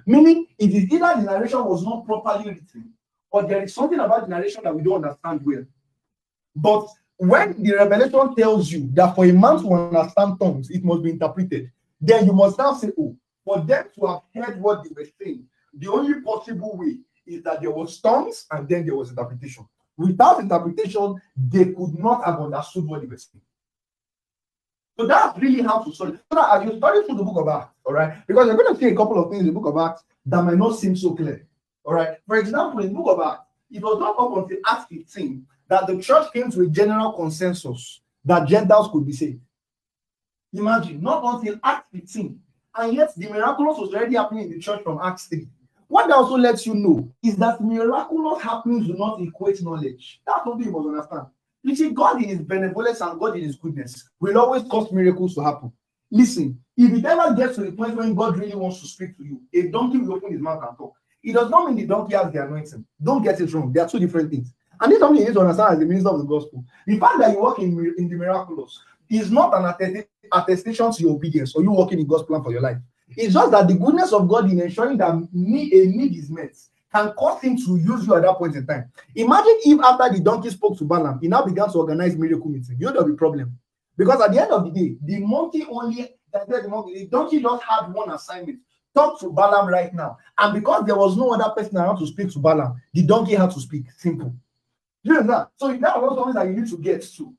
Meaning, 0.06 0.48
it 0.58 0.72
is 0.72 0.92
either 0.92 1.22
the 1.22 1.24
narration 1.24 1.64
was 1.64 1.84
not 1.84 2.06
properly 2.06 2.50
written, 2.50 2.94
or 3.32 3.44
there 3.44 3.64
is 3.64 3.74
something 3.74 4.00
about 4.00 4.22
the 4.24 4.28
narration 4.28 4.64
that 4.64 4.76
we 4.76 4.82
don't 4.82 5.04
understand 5.04 5.42
well. 5.46 5.66
But 6.56 6.88
when 7.18 7.62
the 7.62 7.76
revelation 7.76 8.36
tells 8.36 8.72
you 8.72 8.90
that 8.94 9.16
for 9.16 9.26
a 9.26 9.32
man 9.32 9.62
to 9.62 9.74
understand 9.74 10.40
tongues, 10.40 10.70
it 10.70 10.84
must 10.84 11.04
be 11.04 11.12
interpreted, 11.12 11.72
then 12.02 12.26
you 12.26 12.34
must 12.34 12.58
now 12.58 12.74
say, 12.74 12.90
Oh, 12.98 13.16
for 13.46 13.60
them 13.62 13.86
to 13.96 14.06
have 14.08 14.22
heard 14.34 14.62
what 14.62 14.84
they 14.84 14.90
were 14.96 15.08
saying, 15.22 15.46
the 15.74 15.88
only 15.88 16.22
possible 16.22 16.78
way 16.78 16.98
is 17.26 17.42
that 17.44 17.62
there 17.62 17.72
was 17.72 18.00
tongues 18.00 18.46
and 18.52 18.68
then 18.68 18.86
there 18.86 18.96
was 18.96 19.10
interpretation. 19.10 19.68
Without 19.98 20.40
interpretation, 20.40 21.22
they 21.36 21.66
could 21.66 21.98
not 21.98 22.26
have 22.26 22.40
understood 22.40 22.86
what 22.86 23.02
they 23.02 23.08
were 23.08 23.18
saying. 23.18 23.42
So 24.98 25.08
that's 25.08 25.38
really 25.40 25.62
how 25.62 25.80
to 25.84 25.94
study. 25.94 26.18
So 26.32 26.36
that 26.36 26.62
as 26.62 26.66
you 26.66 26.78
study 26.78 27.06
through 27.06 27.18
the 27.18 27.24
book 27.24 27.42
of 27.42 27.48
Acts, 27.48 27.74
all 27.86 27.94
right, 27.94 28.26
because 28.28 28.48
you're 28.48 28.58
going 28.58 28.74
to 28.74 28.80
see 28.80 28.88
a 28.88 28.96
couple 28.96 29.24
of 29.24 29.32
things 29.32 29.42
in 29.42 29.48
the 29.48 29.60
book 29.60 29.66
of 29.66 29.78
Acts 29.78 30.04
that 30.26 30.42
might 30.44 30.58
not 30.58 30.78
seem 30.78 30.96
so 30.96 31.16
clear. 31.16 31.48
All 31.84 31.94
right. 31.94 32.18
For 32.28 32.38
example, 32.38 32.84
in 32.84 32.94
book 32.94 33.18
of 33.18 33.26
Acts, 33.26 33.46
it 33.72 33.82
was 33.82 34.00
not 34.00 34.16
up 34.20 34.38
until 34.38 34.58
Acts 34.68 34.86
15 34.90 35.46
that 35.74 35.88
the 35.88 36.00
church 36.00 36.32
came 36.32 36.52
to 36.52 36.62
a 36.62 36.68
general 36.68 37.14
consensus 37.14 38.02
that 38.24 38.48
Gentiles 38.48 38.90
could 38.92 39.08
be 39.08 39.12
saved. 39.12 39.42
Imagine, 40.54 41.02
not 41.02 41.24
until 41.24 41.60
Acts 41.64 41.88
15, 41.92 42.40
and 42.76 42.94
yet 42.94 43.16
the 43.18 43.28
miraculous 43.28 43.80
was 43.80 43.92
already 43.92 44.16
happening 44.16 44.44
in 44.44 44.52
the 44.52 44.60
church 44.60 44.84
from 44.84 45.00
Acts 45.02 45.26
3. 45.26 45.48
What 45.88 46.10
that 46.10 46.16
also 46.16 46.38
lets 46.38 46.68
you 46.68 46.76
know 46.76 47.12
is 47.24 47.38
that 47.38 47.60
miraculous 47.60 48.44
happenings 48.44 48.86
do 48.86 48.94
not 48.94 49.20
equate 49.20 49.64
knowledge. 49.64 50.22
That's 50.28 50.44
something 50.44 50.64
you 50.64 50.72
must 50.72 50.88
understand. 50.90 51.26
You 51.64 51.76
see, 51.76 51.90
God 51.90 52.22
in 52.22 52.30
his 52.30 52.42
benevolence 52.42 53.02
and 53.02 53.20
God 53.20 53.36
in 53.36 53.44
his 53.44 53.56
goodness 53.56 54.08
will 54.20 54.38
always 54.38 54.62
cause 54.70 54.92
miracles 54.92 55.34
to 55.34 55.42
happen. 55.42 55.72
Listen, 56.12 56.60
if 56.78 56.94
it 56.94 57.04
ever 57.04 57.34
gets 57.34 57.56
to 57.56 57.62
the 57.62 57.72
point 57.72 57.96
when 57.96 58.14
God 58.14 58.38
really 58.38 58.56
wants 58.56 58.80
to 58.82 58.88
speak 58.88 59.18
to 59.18 59.24
you, 59.24 59.42
a 59.56 59.70
donkey 59.70 59.98
will 59.98 60.18
open 60.18 60.34
his 60.34 60.42
mouth 60.42 60.62
and 60.68 60.78
talk. 60.78 60.94
It 61.24 61.34
does 61.34 61.50
not 61.50 61.66
mean 61.66 61.78
the 61.78 61.86
donkey 61.88 62.16
has 62.16 62.32
the 62.32 62.44
anointing. 62.44 62.86
Don't 63.02 63.24
get 63.24 63.42
it 63.42 63.52
wrong. 63.54 63.74
They 63.74 63.80
are 63.80 63.90
two 63.90 64.00
different 64.00 64.30
things. 64.30 64.54
And 64.82 64.92
this 64.92 64.98
is 64.98 65.02
something 65.02 65.22
you 65.22 65.28
need 65.28 65.34
to 65.34 65.42
understand 65.42 65.74
as 65.74 65.80
the 65.80 65.86
minister 65.86 66.10
of 66.10 66.20
the 66.20 66.26
gospel. 66.26 66.64
The 66.88 67.00
fact 67.00 67.20
that 67.20 67.32
you 67.32 67.42
work 67.42 67.60
in, 67.60 67.94
in 67.98 68.10
the 68.10 68.16
miraculous 68.16 68.80
is 69.10 69.32
not 69.32 69.54
an 69.82 70.04
attestation 70.32 70.92
to 70.92 71.02
your 71.02 71.12
obedience 71.14 71.56
or 71.56 71.62
you 71.62 71.72
working 71.72 72.00
in 72.00 72.08
God's 72.08 72.24
plan 72.24 72.44
for 72.44 72.52
your 72.52 72.62
life. 72.62 72.78
It's 73.16 73.34
just 73.34 73.52
that 73.52 73.68
the 73.68 73.76
goodness 73.76 74.12
of 74.12 74.28
God 74.28 74.50
in 74.50 74.60
ensuring 74.60 74.98
that 74.98 75.16
need, 75.32 75.74
a 75.74 75.86
need 75.86 76.18
is 76.18 76.30
met 76.30 76.56
can 76.94 77.12
cause 77.14 77.42
him 77.42 77.58
to 77.58 77.78
use 77.78 78.06
you 78.06 78.16
at 78.16 78.22
that 78.22 78.38
point 78.38 78.56
in 78.56 78.66
time. 78.66 78.92
Imagine 79.16 79.60
if 79.66 79.80
after 79.82 80.16
the 80.16 80.20
donkey 80.24 80.50
spoke 80.50 80.78
to 80.78 80.86
Balaam, 80.86 81.20
he 81.22 81.28
now 81.28 81.44
began 81.44 81.72
to 81.72 81.78
organize 81.80 82.16
miracle 82.16 82.50
meeting. 82.50 82.78
You 82.80 82.88
know 82.88 82.94
there'll 82.94 83.08
be 83.08 83.16
problem. 83.16 83.58
Because 83.98 84.22
at 84.22 84.32
the 84.32 84.42
end 84.42 84.52
of 84.52 84.64
the 84.66 84.72
day, 84.72 84.96
the 85.04 85.20
monkey 85.20 85.66
only 85.70 86.10
the 86.32 87.08
donkey 87.12 87.42
just 87.42 87.64
had 87.64 87.94
one 87.94 88.12
assignment. 88.12 88.60
Talk 88.96 89.20
to 89.20 89.32
Balaam 89.32 89.68
right 89.68 89.94
now. 89.94 90.18
And 90.38 90.54
because 90.54 90.86
there 90.86 90.96
was 90.96 91.18
no 91.18 91.34
other 91.34 91.52
person 91.56 91.78
around 91.78 92.00
to 92.00 92.08
speak 92.08 92.32
to 92.32 92.40
Balaam, 92.40 92.80
the 92.94 93.04
donkey 93.04 93.34
had 93.34 93.52
to 93.52 93.60
speak. 93.60 93.86
Simple. 93.98 94.36
You 95.04 95.22
that? 95.24 95.50
So 95.58 95.76
that 95.76 96.02
was 96.02 96.18
something 96.18 96.34
that 96.34 96.48
you 96.48 96.62
need 96.62 96.70
to 96.70 96.78
get 96.78 97.04
to. 97.04 97.34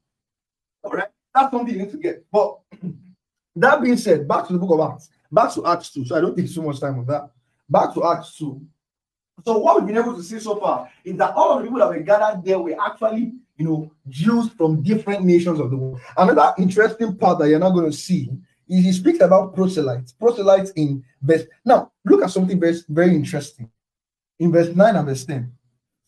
All 0.82 0.92
right, 0.92 1.08
that's 1.34 1.50
something 1.50 1.74
you 1.74 1.82
need 1.82 1.90
to 1.92 1.96
get. 1.96 2.24
But 2.30 2.58
that 3.56 3.82
being 3.82 3.96
said, 3.96 4.28
back 4.28 4.46
to 4.46 4.52
the 4.52 4.58
book 4.58 4.78
of 4.78 4.92
Acts, 4.92 5.08
back 5.32 5.52
to 5.54 5.66
Acts 5.66 5.90
2. 5.90 6.04
So 6.04 6.16
I 6.16 6.20
don't 6.20 6.36
take 6.36 6.52
too 6.52 6.62
much 6.62 6.78
time 6.78 6.98
on 6.98 7.06
that. 7.06 7.30
Back 7.68 7.94
to 7.94 8.04
Acts 8.04 8.36
2. 8.36 8.60
So 9.44 9.58
what 9.58 9.76
we've 9.76 9.86
been 9.86 10.02
able 10.02 10.14
to 10.14 10.22
see 10.22 10.38
so 10.38 10.56
far 10.56 10.90
is 11.04 11.16
that 11.16 11.34
all 11.34 11.52
of 11.52 11.58
the 11.58 11.64
people 11.64 11.80
that 11.80 11.88
were 11.88 11.98
gathered 12.00 12.44
there 12.44 12.58
were 12.58 12.76
actually, 12.80 13.32
you 13.56 13.64
know, 13.64 13.90
Jews 14.08 14.50
from 14.50 14.82
different 14.82 15.24
nations 15.24 15.58
of 15.58 15.70
the 15.70 15.76
world. 15.76 16.00
Another 16.16 16.54
interesting 16.58 17.16
part 17.16 17.38
that 17.38 17.48
you're 17.48 17.58
not 17.58 17.70
going 17.70 17.90
to 17.90 17.96
see 17.96 18.30
is 18.68 18.84
he 18.84 18.92
speaks 18.92 19.20
about 19.20 19.54
proselytes. 19.54 20.12
Proselytes 20.12 20.70
in 20.72 21.02
verse. 21.20 21.44
Now, 21.64 21.92
look 22.04 22.22
at 22.22 22.30
something 22.30 22.60
very, 22.60 22.76
very 22.88 23.14
interesting. 23.14 23.70
In 24.38 24.52
verse 24.52 24.74
9 24.74 24.96
and 24.96 25.06
verse 25.06 25.24
10. 25.24 25.52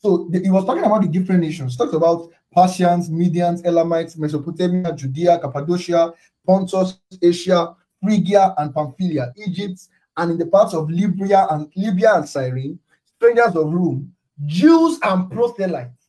So 0.06 0.30
he 0.32 0.50
was 0.50 0.64
talking 0.64 0.84
about 0.84 1.02
the 1.02 1.08
different 1.08 1.40
nations. 1.40 1.76
Talks 1.76 1.92
about 1.92 2.30
Persians, 2.52 3.10
Medians, 3.10 3.66
Elamites, 3.66 4.16
Mesopotamia, 4.16 4.92
Judea, 4.92 5.40
Cappadocia, 5.40 6.12
Pontus, 6.46 7.00
Asia, 7.20 7.74
Phrygia, 8.00 8.54
and 8.58 8.72
Pamphylia, 8.72 9.32
Egypt, 9.36 9.80
and 10.16 10.30
in 10.30 10.38
the 10.38 10.46
parts 10.46 10.74
of 10.74 10.88
Libya 10.88 11.48
and 11.50 11.72
Libya 11.74 12.14
and 12.14 12.28
Cyrene, 12.28 12.78
strangers 13.16 13.56
of 13.56 13.72
Rome, 13.72 14.12
Jews 14.44 15.00
and 15.02 15.28
proselytes, 15.28 16.06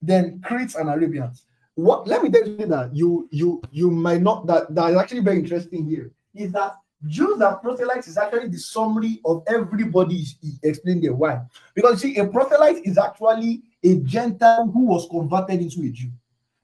then 0.00 0.40
Cretes 0.42 0.74
and 0.74 0.88
Arabians. 0.88 1.44
What? 1.74 2.08
Let 2.08 2.22
me 2.22 2.30
tell 2.30 2.48
you 2.48 2.64
that 2.64 2.96
you 2.96 3.28
you 3.30 3.60
you 3.70 3.90
might 3.90 4.22
not 4.22 4.46
that 4.46 4.74
that 4.74 4.90
is 4.90 4.96
actually 4.96 5.20
very 5.20 5.38
interesting 5.38 5.84
here 5.84 6.12
is 6.34 6.50
that 6.52 6.76
Jews 7.06 7.40
and 7.40 7.60
proselytes 7.62 8.08
is 8.08 8.18
actually 8.18 8.48
the 8.48 8.58
summary 8.58 9.20
of 9.24 9.42
everybody 9.46 10.24
explained 10.62 11.02
there. 11.02 11.14
Why? 11.14 11.40
Because 11.74 12.00
see, 12.00 12.16
a 12.16 12.26
proselyte 12.26 12.84
is 12.84 12.98
actually 12.98 13.62
a 13.82 13.96
Gentile 14.00 14.70
who 14.70 14.84
was 14.84 15.08
converted 15.08 15.60
into 15.60 15.80
a 15.82 15.90
Jew. 15.90 16.10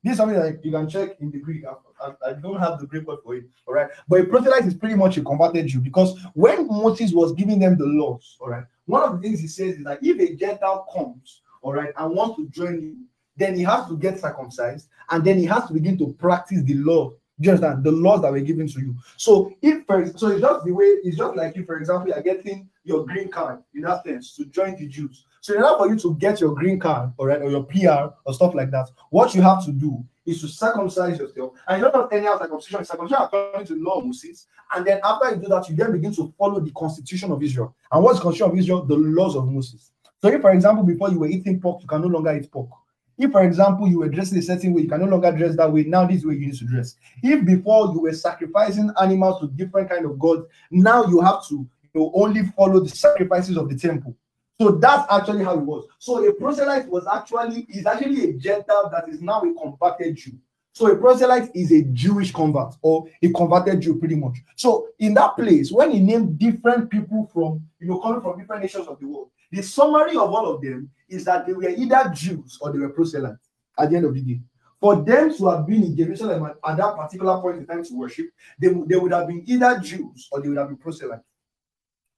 This 0.03 0.13
is 0.13 0.19
something 0.19 0.39
that 0.39 0.65
you 0.65 0.71
can 0.71 0.89
check 0.89 1.17
in 1.21 1.31
the 1.31 1.39
Greek. 1.39 1.65
I, 1.65 2.07
I, 2.07 2.31
I 2.31 2.33
don't 2.35 2.61
have 2.61 2.79
the 2.79 2.87
Greek 2.87 3.07
word 3.07 3.19
for 3.25 3.35
it, 3.35 3.45
all 3.67 3.75
right. 3.75 3.89
But 4.09 4.21
a 4.21 4.25
proselyte 4.25 4.67
is 4.67 4.75
pretty 4.75 4.95
much 4.95 5.17
a 5.17 5.23
converted 5.23 5.67
Jew 5.67 5.81
because 5.81 6.19
when 6.35 6.69
Moses 6.69 7.13
was 7.13 7.33
giving 7.33 7.59
them 7.59 7.79
the 7.79 7.87
laws, 7.87 8.37
all 8.39 8.51
right, 8.51 8.65
one 8.85 9.03
of 9.03 9.17
the 9.17 9.23
things 9.27 9.41
he 9.41 9.49
says 9.49 9.77
is 9.79 9.85
that 9.85 9.99
if 10.03 10.21
a 10.21 10.35
Gentile 10.37 10.87
comes, 10.95 11.41
all 11.63 11.73
right, 11.73 11.93
and 11.97 12.15
wants 12.15 12.37
to 12.37 12.49
join 12.51 12.83
you, 12.83 12.97
then 13.37 13.55
he 13.57 13.63
has 13.63 13.89
to 13.89 13.97
get 13.97 14.21
circumcised 14.21 14.89
and 15.11 15.25
then 15.25 15.39
he 15.39 15.45
has 15.45 15.67
to 15.67 15.75
begin 15.75 15.99
to 15.99 16.13
practice 16.15 16.63
the 16.63 16.75
law 16.75 17.13
do 17.39 17.47
you 17.49 17.55
understand? 17.55 17.85
The 17.85 17.93
laws 17.93 18.23
that 18.23 18.33
were 18.33 18.41
given 18.41 18.67
to 18.69 18.81
you. 18.81 18.97
So 19.17 19.53
if 19.61 19.85
for 19.87 20.07
so 20.17 20.29
it's 20.29 20.41
just 20.41 20.65
the 20.65 20.73
way 20.73 20.87
it's 20.87 21.19
just 21.19 21.37
like 21.37 21.57
if, 21.57 21.67
for 21.67 21.77
example, 21.77 22.09
you 22.09 22.15
are 22.15 22.23
getting 22.23 22.69
your 22.85 23.05
green 23.05 23.29
card 23.29 23.63
in 23.75 23.83
that 23.83 24.05
sense 24.05 24.35
to 24.37 24.47
join 24.47 24.77
the 24.77 24.87
Jews. 24.87 25.25
So 25.41 25.55
in 25.55 25.63
order 25.63 25.79
for 25.79 25.89
you 25.89 25.99
to 25.99 26.17
get 26.17 26.41
your 26.41 26.55
green 26.55 26.81
card, 26.81 27.13
all 27.19 27.27
right, 27.27 27.43
or 27.43 27.51
your 27.51 27.65
PR 27.65 28.15
or 28.25 28.35
stuff 28.35 28.55
like 28.55 28.71
that, 28.71 28.89
what 29.11 29.35
you 29.35 29.43
have 29.43 29.65
to 29.67 29.73
do 29.73 30.03
is 30.25 30.41
to 30.41 30.49
circumcise 30.49 31.19
yourself. 31.19 31.53
And 31.69 31.81
you 31.81 31.91
don't 31.91 31.95
have 31.95 32.13
any 32.13 32.27
other 32.27 32.45
circumcision, 32.45 32.85
circumcision 32.85 33.23
according 33.23 33.67
to 33.67 33.75
the 33.75 33.81
law 33.81 33.99
of 33.99 34.07
Moses. 34.07 34.47
And 34.75 34.85
then 34.85 35.01
after 35.05 35.31
you 35.31 35.37
do 35.37 35.49
that, 35.49 35.69
you 35.69 35.77
then 35.77 35.93
begin 35.93 36.15
to 36.17 36.33
follow 36.37 36.59
the 36.59 36.73
constitution 36.73 37.31
of 37.31 37.43
Israel. 37.43 37.77
And 37.93 38.03
what's 38.03 38.19
the 38.19 38.25
constitution 38.25 38.53
of 38.53 38.59
Israel? 38.59 38.85
The 38.85 38.97
laws 38.97 39.37
of 39.37 39.47
Moses. 39.47 39.93
So 40.21 40.29
if, 40.29 40.41
for 40.41 40.51
example, 40.51 40.83
before 40.83 41.11
you 41.11 41.21
were 41.21 41.29
eating 41.29 41.61
pork, 41.61 41.83
you 41.83 41.87
can 41.87 42.01
no 42.01 42.09
longer 42.09 42.35
eat 42.35 42.51
pork. 42.51 42.71
If, 43.19 43.33
for 43.33 43.43
example, 43.45 43.89
you 43.89 44.01
were 44.01 44.09
dressing 44.09 44.39
a 44.39 44.43
certain 44.43 44.75
way, 44.75 44.83
you 44.83 44.89
can 44.89 45.01
no 45.01 45.07
longer 45.07 45.33
dress 45.33 45.57
that 45.57 45.73
way. 45.73 45.85
Now 45.85 46.07
this 46.07 46.25
way 46.25 46.35
you 46.35 46.47
need 46.47 46.59
to 46.59 46.67
dress. 46.67 46.97
If 47.23 47.45
before 47.47 47.93
you 47.95 48.01
were 48.01 48.13
sacrificing 48.13 48.91
animals 49.01 49.41
to 49.41 49.49
different 49.49 49.89
kind 49.89 50.05
of 50.05 50.19
gods, 50.19 50.47
now 50.71 51.07
you 51.07 51.21
have 51.21 51.47
to 51.49 51.55
you 51.55 52.01
know, 52.01 52.13
only 52.15 52.43
follow 52.57 52.81
the 52.81 52.91
sacrifices 52.91 53.57
of 53.57 53.71
the 53.71 53.77
temple. 53.77 54.15
So 54.61 54.73
that's 54.73 55.11
actually 55.13 55.45
how 55.45 55.59
it 55.59 55.65
was. 55.65 55.87
So 55.99 56.27
a 56.27 56.33
proselyte 56.33 56.89
was 56.89 57.07
actually 57.07 57.67
is 57.69 57.87
actually 57.87 58.31
a 58.31 58.33
Gentile 58.35 58.91
that 58.91 59.09
is 59.09 59.21
now 59.21 59.43
a 59.43 59.55
converted 59.55 60.17
Jew. 60.17 60.33
So 60.73 60.91
a 60.91 60.97
proselyte 60.97 61.51
is 61.55 61.73
a 61.73 61.83
Jewish 61.85 62.33
convert 62.33 62.75
or 62.83 63.07
a 63.23 63.31
converted 63.33 63.81
Jew, 63.81 63.99
pretty 63.99 64.15
much. 64.15 64.37
So 64.57 64.89
in 64.99 65.15
that 65.15 65.37
place, 65.37 65.71
when 65.73 65.91
he 65.91 66.01
named 66.01 66.39
different 66.39 66.91
people 66.91 67.31
from 67.33 67.67
you 67.81 67.89
know 67.89 67.99
coming 67.99 68.21
from 68.21 68.39
different 68.39 68.63
nations 68.63 68.87
of 68.89 68.99
the 68.99 69.07
world, 69.07 69.31
the 69.57 69.63
summary 69.63 70.17
of 70.17 70.33
all 70.35 70.55
of 70.55 70.61
them 70.61 70.91
is 71.09 71.25
that 71.25 71.47
they 71.47 71.53
were 71.55 71.69
either 71.69 72.13
Jews 72.15 72.59
or 72.61 72.73
they 72.73 72.79
were 72.79 72.91
proselytes 72.91 73.49
at 73.79 73.91
the 73.91 73.97
end 73.97 74.05
of 74.05 74.15
the 74.15 74.21
day. 74.21 74.41
For 74.79 74.97
them 74.97 75.35
to 75.35 75.49
have 75.49 75.67
been 75.67 75.83
in 75.83 75.97
Jerusalem 75.97 76.45
at, 76.45 76.57
at 76.71 76.77
that 76.77 76.97
particular 76.97 77.41
point 77.41 77.59
in 77.59 77.67
time 77.67 77.83
to 77.83 77.95
worship, 77.95 78.27
they, 78.59 78.69
they 78.69 78.97
would 78.97 79.13
have 79.13 79.27
been 79.27 79.43
either 79.47 79.79
Jews 79.79 80.29
or 80.31 80.41
they 80.41 80.49
would 80.49 80.59
have 80.59 80.69
been 80.69 80.77
proselytes. 80.77 81.25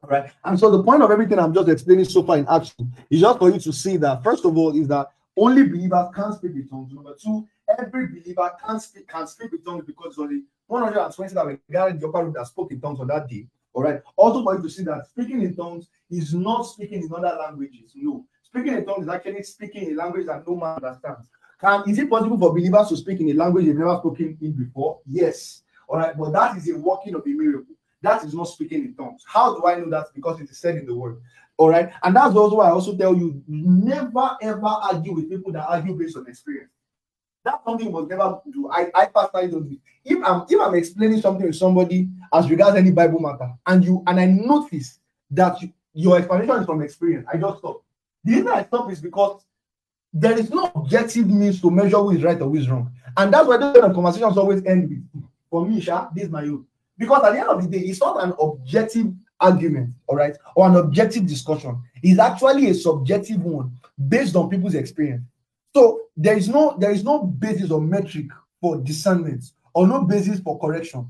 All 0.02 0.10
right. 0.10 0.30
And 0.44 0.58
so 0.58 0.70
the 0.70 0.82
point 0.82 1.02
of 1.02 1.10
everything 1.10 1.38
I'm 1.38 1.54
just 1.54 1.68
explaining 1.68 2.04
so 2.06 2.24
far 2.24 2.38
in 2.38 2.46
action 2.48 2.92
is 3.08 3.20
just 3.20 3.38
for 3.38 3.50
you 3.50 3.60
to 3.60 3.72
see 3.72 3.96
that 3.98 4.22
first 4.24 4.44
of 4.44 4.56
all 4.56 4.76
is 4.76 4.88
that 4.88 5.08
only 5.36 5.64
believers 5.64 6.08
can 6.14 6.32
speak 6.32 6.54
with 6.54 6.68
tongues. 6.68 6.92
Number 6.92 7.14
two, 7.20 7.46
every 7.78 8.08
believer 8.08 8.52
can 8.64 8.80
speak 8.80 9.06
can 9.06 9.26
speak 9.28 9.52
with 9.52 9.64
tongues 9.64 9.84
because 9.86 10.18
only 10.18 10.42
120 10.66 11.34
that 11.34 11.46
were 11.46 11.60
gathered 11.70 11.94
in 11.94 12.00
the 12.00 12.08
upper 12.08 12.24
room 12.24 12.32
that 12.34 12.46
spoke 12.46 12.72
in 12.72 12.80
tongues 12.80 13.00
on 13.00 13.06
that 13.06 13.28
day. 13.28 13.46
All 13.72 13.82
right. 13.82 14.00
Also 14.16 14.42
for 14.42 14.56
you 14.56 14.62
to 14.62 14.70
see 14.70 14.82
that 14.84 15.06
speaking 15.08 15.42
in 15.42 15.54
tongues 15.54 15.88
is 16.10 16.34
not 16.34 16.62
speaking 16.62 17.02
in 17.02 17.14
other 17.14 17.36
languages. 17.38 17.92
No. 17.94 18.24
Speaking 18.42 18.74
in 18.74 18.84
tongues 18.84 19.04
is 19.04 19.08
actually 19.08 19.42
speaking 19.42 19.92
a 19.92 19.94
language 19.94 20.26
that 20.26 20.46
no 20.46 20.56
man 20.56 20.76
understands. 20.76 21.28
Can 21.60 21.88
is 21.88 21.98
it 21.98 22.08
possible 22.08 22.38
for 22.38 22.52
believers 22.52 22.88
to 22.88 22.96
speak 22.96 23.20
in 23.20 23.30
a 23.30 23.34
language 23.34 23.66
they've 23.66 23.76
never 23.76 23.96
spoken 23.98 24.38
in 24.40 24.52
before? 24.52 25.00
Yes. 25.06 25.62
All 25.88 25.98
right, 25.98 26.16
but 26.16 26.30
that 26.30 26.56
is 26.56 26.68
a 26.68 26.78
working 26.78 27.14
of 27.14 27.22
a 27.26 27.30
miracle. 27.30 27.74
That 28.02 28.24
is 28.24 28.34
not 28.34 28.44
speaking 28.44 28.84
in 28.84 28.94
tongues. 28.94 29.24
How 29.26 29.54
do 29.54 29.66
I 29.66 29.74
know 29.76 29.90
that? 29.90 30.06
Because 30.14 30.40
it 30.40 30.50
is 30.50 30.58
said 30.58 30.76
in 30.76 30.86
the 30.86 30.94
word. 30.94 31.20
All 31.56 31.70
right, 31.70 31.90
and 32.04 32.14
that's 32.14 32.36
also 32.36 32.56
why 32.56 32.68
I 32.68 32.70
also 32.70 32.96
tell 32.96 33.16
you 33.16 33.42
never 33.48 34.36
ever 34.40 34.66
argue 34.66 35.14
with 35.14 35.28
people 35.28 35.50
that 35.52 35.68
argue 35.68 35.98
based 35.98 36.16
on 36.16 36.28
experience. 36.28 36.70
That's 37.48 37.64
something 37.64 37.86
you 37.86 37.92
must 37.92 38.10
never 38.10 38.40
do. 38.52 38.70
I, 38.70 38.90
I 38.94 39.06
personally 39.06 39.50
don't 39.50 39.68
do. 39.70 39.78
If 40.04 40.22
I'm 40.22 40.44
if 40.50 40.60
I'm 40.60 40.74
explaining 40.74 41.22
something 41.22 41.46
to 41.46 41.52
somebody 41.52 42.08
as 42.30 42.50
regards 42.50 42.76
any 42.76 42.90
Bible 42.90 43.20
matter, 43.20 43.50
and 43.66 43.82
you 43.82 44.02
and 44.06 44.20
I 44.20 44.26
notice 44.26 44.98
that 45.30 45.62
you, 45.62 45.72
your 45.94 46.18
explanation 46.18 46.56
is 46.56 46.66
from 46.66 46.82
experience, 46.82 47.26
I 47.32 47.38
just 47.38 47.60
stop. 47.60 47.82
The 48.22 48.32
reason 48.32 48.48
I 48.48 48.64
stop 48.64 48.92
is 48.92 49.00
because 49.00 49.42
there 50.12 50.38
is 50.38 50.50
no 50.50 50.70
objective 50.74 51.26
means 51.28 51.62
to 51.62 51.70
measure 51.70 51.96
who 51.96 52.10
is 52.10 52.22
right 52.22 52.38
or 52.38 52.50
who 52.50 52.56
is 52.56 52.68
wrong. 52.68 52.92
And 53.16 53.32
that's 53.32 53.48
why 53.48 53.56
those 53.56 53.94
conversations 53.94 54.36
always 54.36 54.62
end 54.66 54.90
with 54.90 55.24
for 55.50 55.66
me, 55.66 55.80
Sha, 55.80 56.08
this 56.14 56.24
is 56.24 56.30
my 56.30 56.42
own. 56.42 56.66
Because 56.98 57.22
at 57.24 57.32
the 57.32 57.40
end 57.40 57.48
of 57.48 57.62
the 57.62 57.68
day, 57.78 57.84
it's 57.86 58.00
not 58.00 58.22
an 58.22 58.34
objective 58.38 59.14
argument, 59.40 59.94
all 60.06 60.16
right, 60.16 60.36
or 60.54 60.66
an 60.66 60.76
objective 60.76 61.26
discussion. 61.26 61.80
It's 62.02 62.18
actually 62.18 62.68
a 62.68 62.74
subjective 62.74 63.40
one 63.40 63.72
based 64.08 64.36
on 64.36 64.50
people's 64.50 64.74
experience. 64.74 65.22
So 65.74 66.02
there 66.16 66.36
is 66.36 66.48
no 66.48 66.76
there 66.78 66.90
is 66.90 67.04
no 67.04 67.24
basis 67.24 67.70
or 67.70 67.80
metric 67.80 68.26
for 68.60 68.78
discernment 68.78 69.44
or 69.74 69.86
no 69.86 70.02
basis 70.02 70.40
for 70.40 70.58
correction. 70.58 71.08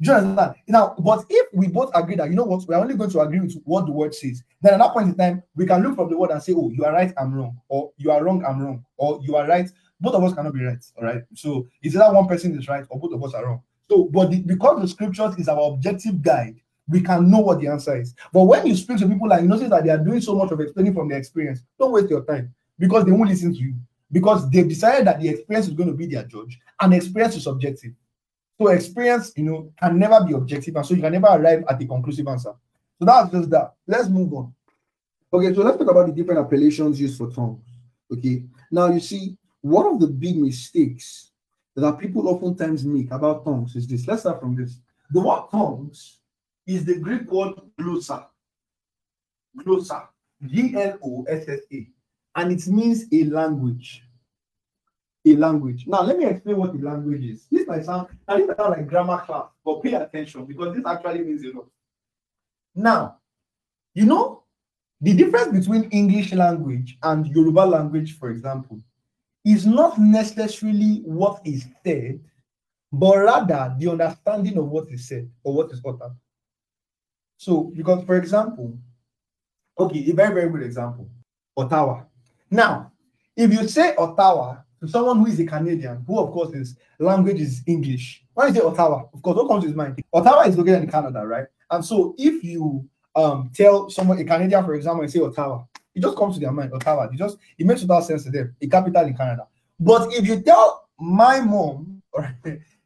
Do 0.00 0.10
you 0.10 0.16
understand? 0.16 0.54
Now, 0.66 0.94
but 0.98 1.24
if 1.30 1.48
we 1.54 1.68
both 1.68 1.90
agree 1.94 2.16
that 2.16 2.28
you 2.28 2.34
know 2.34 2.44
what, 2.44 2.66
we're 2.66 2.76
only 2.76 2.94
going 2.96 3.10
to 3.10 3.20
agree 3.20 3.40
with 3.40 3.60
what 3.64 3.86
the 3.86 3.92
word 3.92 4.14
says, 4.14 4.42
then 4.60 4.74
at 4.74 4.78
that 4.78 4.92
point 4.92 5.08
in 5.08 5.14
time, 5.14 5.42
we 5.54 5.66
can 5.66 5.82
look 5.82 5.94
from 5.94 6.10
the 6.10 6.16
word 6.16 6.30
and 6.30 6.42
say, 6.42 6.52
Oh, 6.52 6.70
you 6.70 6.84
are 6.84 6.92
right, 6.92 7.12
I'm 7.16 7.32
wrong, 7.32 7.56
or 7.68 7.92
you 7.96 8.10
are 8.10 8.22
wrong, 8.22 8.44
I'm 8.44 8.60
wrong, 8.60 8.84
or 8.96 9.20
you 9.22 9.36
are 9.36 9.46
right. 9.46 9.70
Both 10.00 10.14
of 10.14 10.24
us 10.24 10.34
cannot 10.34 10.52
be 10.52 10.64
right. 10.64 10.84
All 10.98 11.04
right. 11.04 11.22
So 11.34 11.68
it's 11.80 11.94
either 11.94 12.12
one 12.12 12.26
person 12.26 12.58
is 12.58 12.68
right 12.68 12.84
or 12.88 12.98
both 12.98 13.12
of 13.12 13.22
us 13.24 13.34
are 13.34 13.46
wrong. 13.46 13.62
So, 13.88 14.04
but 14.12 14.30
the, 14.30 14.40
because 14.40 14.80
the 14.80 14.88
scriptures 14.88 15.36
is 15.38 15.48
our 15.48 15.72
objective 15.72 16.20
guide, 16.20 16.56
we 16.88 17.00
can 17.00 17.30
know 17.30 17.38
what 17.38 17.60
the 17.60 17.68
answer 17.68 17.98
is. 17.98 18.14
But 18.32 18.44
when 18.44 18.66
you 18.66 18.76
speak 18.76 18.98
to 18.98 19.08
people 19.08 19.32
and 19.32 19.42
you 19.42 19.48
notice 19.48 19.70
that 19.70 19.84
they 19.84 19.90
are 19.90 19.98
doing 19.98 20.20
so 20.20 20.34
much 20.34 20.50
of 20.50 20.60
explaining 20.60 20.94
from 20.94 21.08
their 21.08 21.18
experience, 21.18 21.60
don't 21.78 21.92
waste 21.92 22.10
your 22.10 22.24
time 22.24 22.52
because 22.78 23.04
they 23.04 23.12
won't 23.12 23.30
listen 23.30 23.54
to 23.54 23.60
you 23.60 23.74
because 24.14 24.48
they've 24.48 24.68
decided 24.68 25.08
that 25.08 25.20
the 25.20 25.28
experience 25.28 25.66
is 25.66 25.74
going 25.74 25.88
to 25.88 25.94
be 25.94 26.06
their 26.06 26.22
judge 26.22 26.60
and 26.80 26.94
experience 26.94 27.34
is 27.34 27.42
subjective. 27.42 27.92
So 28.56 28.68
experience, 28.68 29.32
you 29.36 29.42
know, 29.42 29.72
can 29.82 29.98
never 29.98 30.24
be 30.24 30.34
objective, 30.34 30.76
and 30.76 30.86
so 30.86 30.94
you 30.94 31.02
can 31.02 31.12
never 31.12 31.26
arrive 31.26 31.64
at 31.68 31.82
a 31.82 31.84
conclusive 31.84 32.28
answer. 32.28 32.52
So 33.00 33.04
that's 33.04 33.32
just 33.32 33.50
that. 33.50 33.74
Let's 33.88 34.08
move 34.08 34.32
on. 34.32 34.54
Okay, 35.32 35.52
so 35.52 35.62
let's 35.62 35.76
talk 35.78 35.90
about 35.90 36.06
the 36.06 36.12
different 36.12 36.46
appellations 36.46 37.00
used 37.00 37.18
for 37.18 37.28
tongues. 37.32 37.64
Okay, 38.12 38.44
now 38.70 38.86
you 38.86 39.00
see, 39.00 39.36
one 39.60 39.86
of 39.86 39.98
the 39.98 40.06
big 40.06 40.36
mistakes 40.36 41.32
that 41.74 41.98
people 41.98 42.28
oftentimes 42.28 42.84
make 42.84 43.10
about 43.10 43.44
tongues 43.44 43.74
is 43.74 43.88
this. 43.88 44.06
Let's 44.06 44.20
start 44.20 44.38
from 44.38 44.54
this. 44.54 44.78
The 45.10 45.20
word 45.20 45.46
tongues 45.50 46.20
is 46.68 46.84
the 46.84 47.00
Greek 47.00 47.28
word 47.32 47.54
glossa. 47.80 48.26
Glossa. 49.58 50.06
G 50.46 50.72
L 50.76 50.98
O 51.02 51.24
S 51.28 51.48
S 51.48 51.60
A. 51.72 51.88
And 52.36 52.52
it 52.52 52.66
means 52.68 53.06
a 53.12 53.24
language. 53.24 54.03
A 55.26 55.36
language. 55.36 55.86
Now, 55.86 56.02
let 56.02 56.18
me 56.18 56.26
explain 56.26 56.56
what 56.58 56.72
the 56.76 56.84
language 56.84 57.24
is. 57.24 57.46
This 57.50 57.66
might 57.66 57.84
sound, 57.84 58.08
now 58.28 58.36
this 58.36 58.46
might 58.46 58.56
sound 58.58 58.70
like 58.72 58.86
grammar 58.86 59.20
class, 59.24 59.46
but 59.64 59.82
pay 59.82 59.94
attention 59.94 60.44
because 60.44 60.74
this 60.74 60.84
actually 60.86 61.20
means 61.20 61.42
a 61.44 61.56
lot. 61.56 61.66
Now, 62.74 63.16
you 63.94 64.04
know, 64.04 64.42
the 65.00 65.14
difference 65.14 65.58
between 65.58 65.84
English 65.90 66.32
language 66.32 66.98
and 67.02 67.26
Yoruba 67.26 67.60
language, 67.60 68.18
for 68.18 68.30
example, 68.30 68.78
is 69.44 69.66
not 69.66 69.98
necessarily 69.98 71.02
what 71.04 71.40
is 71.44 71.66
said, 71.84 72.20
but 72.92 73.16
rather 73.18 73.74
the 73.78 73.90
understanding 73.90 74.58
of 74.58 74.66
what 74.68 74.90
is 74.90 75.08
said 75.08 75.30
or 75.42 75.54
what 75.54 75.70
is 75.72 75.80
uttered. 75.86 76.16
So, 77.36 77.72
because 77.76 78.04
for 78.04 78.16
example, 78.16 78.76
okay, 79.78 80.10
a 80.10 80.14
very, 80.14 80.34
very 80.34 80.48
good 80.50 80.62
example 80.62 81.08
Ottawa. 81.56 82.02
Now, 82.50 82.92
if 83.36 83.52
you 83.52 83.66
say 83.68 83.94
Ottawa 83.96 84.56
to 84.86 84.90
someone 84.92 85.18
who 85.18 85.26
is 85.26 85.40
a 85.40 85.46
Canadian, 85.46 86.04
who 86.06 86.18
of 86.18 86.32
course 86.32 86.54
is 86.54 86.76
language 86.98 87.40
is 87.40 87.62
English, 87.66 88.24
when 88.34 88.48
you 88.48 88.60
say 88.60 88.66
Ottawa, 88.66 89.04
of 89.12 89.22
course, 89.22 89.36
what 89.36 89.48
comes 89.48 89.62
to 89.62 89.68
his 89.68 89.76
mind? 89.76 90.02
Ottawa 90.12 90.42
is 90.42 90.56
located 90.58 90.82
in 90.82 90.90
Canada, 90.90 91.26
right? 91.26 91.46
And 91.70 91.84
so 91.84 92.14
if 92.18 92.42
you 92.44 92.88
um 93.14 93.50
tell 93.54 93.88
someone 93.90 94.18
a 94.18 94.24
Canadian, 94.24 94.64
for 94.64 94.74
example, 94.74 95.02
and 95.02 95.12
say 95.12 95.20
Ottawa, 95.20 95.64
it 95.94 96.02
just 96.02 96.16
comes 96.16 96.34
to 96.34 96.40
their 96.40 96.52
mind, 96.52 96.72
Ottawa. 96.74 97.04
It 97.04 97.16
just 97.16 97.38
it 97.58 97.66
makes 97.66 97.80
total 97.82 98.02
sense 98.02 98.24
to 98.24 98.30
them, 98.30 98.54
a 98.60 98.66
capital 98.66 99.04
in 99.06 99.16
Canada. 99.16 99.46
But 99.78 100.12
if 100.12 100.26
you 100.26 100.40
tell 100.40 100.88
my 100.98 101.40
mom, 101.40 102.02
or 102.12 102.36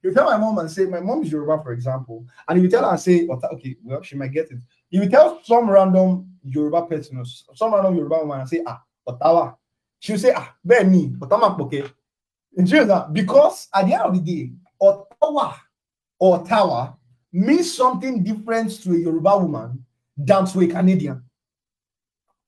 you 0.02 0.14
tell 0.14 0.24
my 0.26 0.36
mom 0.38 0.58
and 0.58 0.70
say, 0.70 0.84
my 0.84 1.00
mom 1.00 1.22
is 1.22 1.32
Yoruba, 1.32 1.62
for 1.62 1.72
example, 1.72 2.24
and 2.48 2.58
if 2.58 2.62
you 2.64 2.70
tell 2.70 2.84
her 2.84 2.90
and 2.90 3.00
say, 3.00 3.26
okay, 3.28 3.76
well, 3.84 4.02
she 4.02 4.16
might 4.16 4.32
get 4.32 4.50
it. 4.50 4.58
If 4.90 5.02
you 5.02 5.08
tell 5.08 5.40
some 5.44 5.68
random 5.68 6.30
Yoruba 6.44 6.86
person 6.86 7.18
or 7.18 7.24
some 7.54 7.74
random 7.74 7.96
Yoruba 7.96 8.18
woman 8.18 8.40
and 8.40 8.48
say, 8.48 8.62
ah, 8.66 8.80
Ottawa, 9.06 9.54
she'll 9.98 10.18
say, 10.18 10.32
ah, 10.34 10.54
Benny, 10.64 11.14
Ottawa, 11.20 11.56
okay. 11.62 11.84
that 12.56 13.08
because 13.12 13.68
at 13.74 13.86
the 13.86 13.94
end 13.94 14.02
of 14.02 14.14
the 14.14 14.20
day, 14.20 14.52
Ottawa 14.80 15.54
or 16.18 16.40
Ottawa 16.40 16.92
means 17.32 17.72
something 17.74 18.22
different 18.22 18.70
to 18.82 18.92
a 18.92 18.98
Yoruba 18.98 19.38
woman 19.38 19.84
than 20.16 20.46
to 20.46 20.60
a 20.60 20.66
Canadian 20.66 21.22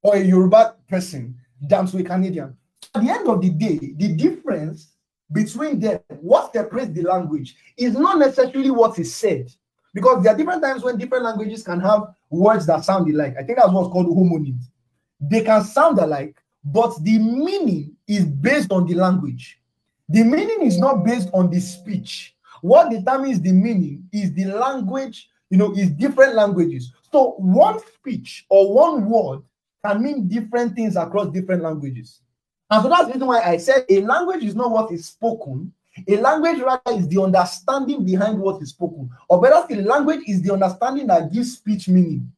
or 0.02 0.16
a 0.16 0.20
Yoruba 0.20 0.76
person 0.88 1.36
than 1.60 1.86
to 1.86 1.98
a 1.98 2.02
Canadian. 2.02 2.56
At 2.94 3.04
the 3.04 3.10
end 3.10 3.28
of 3.28 3.40
the 3.40 3.50
day, 3.50 3.78
the 3.96 4.08
difference 4.16 4.94
between 5.32 5.78
them, 5.78 6.00
what 6.20 6.52
separates 6.52 6.92
the 6.92 7.02
language, 7.02 7.54
is 7.76 7.92
not 7.94 8.18
necessarily 8.18 8.70
what 8.70 8.98
is 8.98 9.14
said. 9.14 9.48
Because 9.92 10.22
there 10.22 10.32
are 10.32 10.36
different 10.36 10.62
times 10.62 10.82
when 10.82 10.96
different 10.98 11.24
languages 11.24 11.62
can 11.62 11.80
have 11.80 12.14
words 12.30 12.66
that 12.66 12.84
sound 12.84 13.12
alike. 13.12 13.34
I 13.38 13.42
think 13.42 13.58
that's 13.58 13.70
what's 13.72 13.92
called 13.92 14.06
homonyms. 14.06 14.62
They 15.20 15.42
can 15.42 15.64
sound 15.64 15.98
alike, 15.98 16.40
but 16.64 16.92
the 17.03 17.18
meaning 17.18 17.96
is 18.07 18.25
based 18.25 18.70
on 18.73 18.87
the 18.87 18.94
language. 18.94 19.61
The 20.09 20.25
meaning 20.25 20.62
is 20.62 20.79
not 20.79 21.05
based 21.05 21.31
on 21.33 21.51
the 21.51 21.61
speech. 21.61 22.35
What 22.61 22.90
determines 22.90 23.40
the 23.40 23.53
meaning 23.53 24.09
is 24.12 24.33
the 24.33 24.46
language, 24.46 25.29
you 25.49 25.57
know, 25.57 25.73
is 25.73 25.90
different 25.90 26.35
languages. 26.35 26.92
So 27.12 27.35
one 27.38 27.79
speech 27.94 28.44
or 28.51 28.75
one 28.75 29.09
word 29.09 29.40
can 29.85 30.03
mean 30.03 30.29
different 30.29 30.75
things 30.75 30.96
across 30.96 31.29
different 31.29 31.62
languages. 31.62 32.20
And 32.70 32.83
so 32.83 32.88
that's 32.88 33.07
the 33.07 33.14
reason 33.14 33.27
why 33.27 33.40
I 33.40 33.57
said 33.57 33.85
a 33.88 34.01
language 34.03 34.44
is 34.44 34.55
not 34.55 34.70
what 34.70 34.92
is 34.92 35.07
spoken. 35.07 35.73
A 36.07 36.16
language 36.16 36.61
rather 36.61 36.99
is 36.99 37.09
the 37.09 37.20
understanding 37.20 38.05
behind 38.05 38.38
what 38.38 38.62
is 38.62 38.70
spoken. 38.70 39.11
Or 39.29 39.40
better 39.40 39.62
still, 39.64 39.85
language 39.85 40.20
is 40.27 40.40
the 40.40 40.53
understanding 40.53 41.09
that 41.09 41.33
gives 41.33 41.57
speech 41.57 41.88
meaning. 41.88 42.31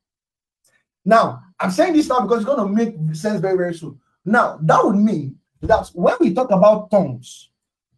Now, 1.04 1.42
I'm 1.58 1.70
saying 1.70 1.92
this 1.92 2.08
now 2.08 2.20
because 2.20 2.38
it's 2.38 2.46
going 2.46 2.66
to 2.66 2.72
make 2.72 3.14
sense 3.14 3.40
very, 3.40 3.56
very 3.56 3.74
soon. 3.74 3.98
Now, 4.24 4.58
that 4.62 4.84
would 4.84 4.96
mean 4.96 5.36
that 5.60 5.88
when 5.94 6.16
we 6.20 6.34
talk 6.34 6.50
about 6.50 6.90
tongues, 6.90 7.50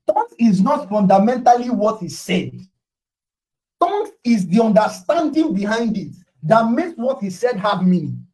Thought 0.07 0.33
is 0.39 0.61
not 0.61 0.89
fundamentally 0.89 1.71
what 1.71 2.01
he 2.01 2.09
said. 2.09 2.61
Thought 3.81 4.11
is 4.23 4.47
the 4.47 4.63
understanding 4.63 5.55
behind 5.55 5.97
it 5.97 6.15
that 6.43 6.71
makes 6.71 6.97
what 6.97 7.23
he 7.23 7.31
said 7.31 7.57
have 7.57 7.83
meaning. 7.83 8.27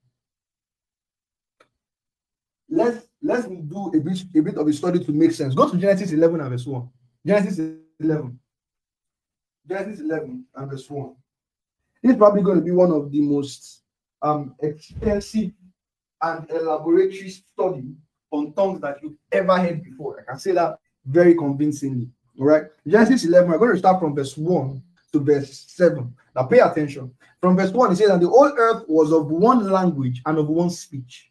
Let's 2.68 3.06
let's 3.22 3.46
do 3.46 3.92
a 3.94 4.00
bit, 4.00 4.22
a 4.34 4.40
bit 4.40 4.56
of 4.56 4.66
a 4.66 4.72
study 4.72 5.04
to 5.04 5.12
make 5.12 5.32
sense. 5.32 5.54
Go 5.54 5.70
to 5.70 5.76
Genesis 5.76 6.12
11 6.12 6.40
and 6.40 6.50
verse 6.50 6.66
1. 6.66 6.88
Genesis 7.26 7.76
11. 8.00 8.38
Genesis 9.68 10.00
11 10.00 10.44
and 10.54 10.70
verse 10.70 10.88
1. 10.88 11.14
This 12.02 12.12
is 12.12 12.18
probably 12.18 12.42
going 12.42 12.58
to 12.58 12.64
be 12.64 12.70
one 12.70 12.90
of 12.90 13.10
the 13.10 13.20
most 13.20 13.82
um, 14.22 14.54
extensive 14.60 15.52
and 16.22 16.50
elaboratory 16.50 17.30
study 17.30 17.94
on 18.30 18.52
tongues 18.52 18.80
that 18.80 18.96
you've 19.02 19.16
ever 19.32 19.58
heard 19.58 19.82
before. 19.82 20.20
I 20.20 20.30
can 20.30 20.38
say 20.38 20.52
that 20.52 20.78
very 21.04 21.34
convincingly. 21.34 22.08
All 22.38 22.46
right. 22.46 22.64
Genesis 22.86 23.24
11, 23.24 23.50
we're 23.50 23.58
going 23.58 23.72
to 23.72 23.78
start 23.78 24.00
from 24.00 24.14
verse 24.14 24.36
1 24.36 24.82
to 25.12 25.20
verse 25.20 25.64
7. 25.68 26.14
Now 26.36 26.44
pay 26.44 26.60
attention. 26.60 27.12
From 27.40 27.56
verse 27.56 27.70
1, 27.70 27.92
it 27.92 27.96
says, 27.96 28.10
And 28.10 28.22
the 28.22 28.28
whole 28.28 28.52
earth 28.56 28.84
was 28.86 29.12
of 29.12 29.26
one 29.26 29.70
language 29.70 30.22
and 30.26 30.38
of 30.38 30.48
one 30.48 30.70
speech. 30.70 31.30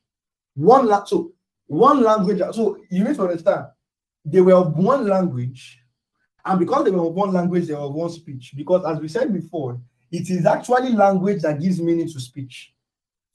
One 0.56 0.88
la- 0.88 1.06
so 1.06 1.32
one 1.68 2.02
language. 2.02 2.42
So 2.52 2.80
you 2.90 3.04
need 3.04 3.16
to 3.16 3.24
understand 3.24 3.68
they 4.26 4.42
were 4.42 4.54
of 4.54 4.76
one 4.76 5.08
language, 5.08 5.80
and 6.46 6.60
because 6.60 6.84
they 6.84 6.92
were 6.92 7.06
of 7.08 7.14
one 7.14 7.32
language, 7.32 7.68
they 7.68 7.74
were 7.74 7.82
of 7.82 7.94
one 7.94 8.10
speech. 8.10 8.54
Because 8.56 8.84
as 8.86 9.00
we 9.00 9.08
said 9.08 9.32
before, 9.34 9.80
it 10.12 10.30
is 10.30 10.46
actually 10.46 10.92
language 10.92 11.42
that 11.44 11.62
gives 11.62 11.80
meaning 11.80 12.08
to 12.08 12.20
speech. 12.20 12.74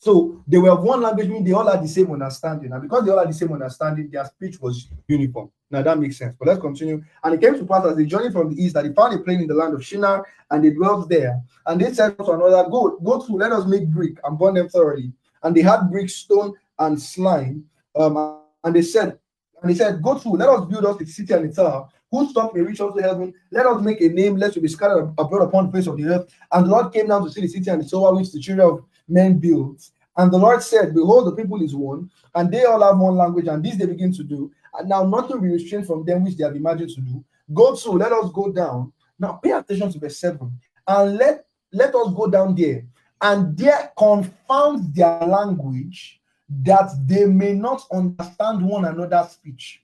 So 0.05 0.45
they 0.47 0.59
were 0.59 0.79
one 0.79 1.01
language, 1.01 1.29
meaning 1.29 1.45
they 1.45 1.53
all 1.53 1.67
had 1.67 1.83
the 1.83 1.89
same 1.89 2.13
understanding. 2.13 2.71
And 2.71 2.83
because 2.83 3.07
they 3.07 3.11
all 3.11 3.21
had 3.21 3.31
the 3.31 3.33
same 3.33 3.51
understanding, 3.55 4.11
their 4.11 4.27
speech 4.27 4.61
was 4.61 4.89
uniform. 5.09 5.51
Now 5.71 5.81
that 5.81 5.99
makes 5.99 6.19
sense. 6.19 6.37
But 6.39 6.49
let's 6.49 6.61
continue. 6.61 7.03
And 7.23 7.35
it 7.35 7.41
came 7.41 7.55
to 7.59 7.65
pass 7.65 7.87
as 7.87 7.97
they 7.97 8.05
journeyed 8.05 8.35
from 8.35 8.55
the 8.55 8.63
east 8.63 8.75
that 8.75 8.85
they 8.85 8.93
found 8.93 9.15
a 9.15 9.19
plain 9.21 9.41
in 9.41 9.47
the 9.47 9.55
land 9.55 9.73
of 9.73 9.83
Shinar, 9.83 10.27
and 10.51 10.63
they 10.63 10.73
dwelt 10.73 11.09
there. 11.09 11.41
And 11.65 11.81
they 11.81 11.91
said 11.95 12.19
to 12.19 12.33
another, 12.33 12.69
Go, 12.69 12.99
go 13.03 13.21
through, 13.21 13.39
let 13.39 13.53
us 13.53 13.67
make 13.67 13.89
brick 13.89 14.19
and 14.23 14.39
burn 14.39 14.53
them 14.53 14.69
thoroughly. 14.69 15.11
And 15.43 15.57
they 15.57 15.63
had 15.63 15.91
brick, 15.91 16.11
stone, 16.11 16.53
and 16.79 17.01
slime. 17.01 17.65
Um, 17.97 18.41
and 18.63 18.77
they 18.77 18.83
said, 18.83 19.19
and 19.63 19.71
they 19.71 19.75
said, 19.75 20.03
Go 20.03 20.19
through, 20.19 20.37
let 20.37 20.51
us 20.51 20.67
build 20.67 20.85
us 20.85 21.01
a 21.01 21.07
city 21.07 21.33
and 21.33 21.51
a 21.51 21.55
tower, 21.55 21.89
whose 22.11 22.31
top 22.35 22.55
may 22.55 22.61
reach 22.61 22.83
unto 22.83 23.01
heaven. 23.01 23.33
Let 23.51 23.65
us 23.65 23.81
make 23.81 24.03
a 24.03 24.09
name, 24.11 24.37
lest 24.37 24.57
we 24.57 24.61
be 24.61 24.69
scattered 24.69 25.15
abroad 25.17 25.49
upon 25.49 25.71
the 25.71 25.73
face 25.73 25.87
of 25.87 25.97
the 25.97 26.05
earth. 26.05 26.35
And 26.53 26.67
the 26.67 26.71
Lord 26.71 26.93
came 26.93 27.09
down 27.09 27.25
to 27.25 27.31
see 27.31 27.41
the 27.41 27.49
city 27.49 27.71
and 27.71 27.83
the 27.83 27.89
tower 27.89 28.15
which 28.15 28.33
the 28.33 28.39
children 28.39 28.69
of 28.69 28.85
men 29.09 29.39
built. 29.39 29.91
And 30.17 30.33
the 30.33 30.39
Lord 30.39 30.63
said, 30.63 30.95
Behold, 30.95 31.27
the 31.27 31.43
people 31.43 31.63
is 31.63 31.75
one, 31.75 32.11
and 32.35 32.51
they 32.51 32.65
all 32.65 32.83
have 32.83 32.99
one 32.99 33.17
language, 33.17 33.47
and 33.47 33.65
this 33.65 33.77
they 33.77 33.87
begin 33.87 34.13
to 34.13 34.23
do. 34.23 34.51
And 34.79 34.89
now 34.89 35.05
nothing 35.05 35.37
will 35.37 35.43
be 35.43 35.53
restrained 35.53 35.87
from 35.87 36.05
them 36.05 36.25
which 36.25 36.37
they 36.37 36.45
have 36.45 36.57
imagined 36.57 36.91
to 36.91 37.01
do. 37.01 37.25
Go 37.53 37.75
to, 37.75 37.91
let 37.91 38.13
us 38.13 38.31
go 38.33 38.53
down. 38.53 38.93
Now 39.19 39.35
pay 39.35 39.53
attention 39.53 39.93
to 39.93 39.99
verse 39.99 40.19
7. 40.19 40.51
And 40.87 41.17
let 41.17 41.47
let 41.73 41.95
us 41.95 42.15
go 42.15 42.29
down 42.29 42.55
there, 42.55 42.87
and 43.21 43.57
there 43.59 43.93
confound 43.99 44.95
their 44.95 45.19
language, 45.21 46.21
that 46.63 46.91
they 47.07 47.25
may 47.27 47.53
not 47.53 47.85
understand 47.93 48.65
one 48.65 48.85
another's 48.85 49.33
speech. 49.33 49.83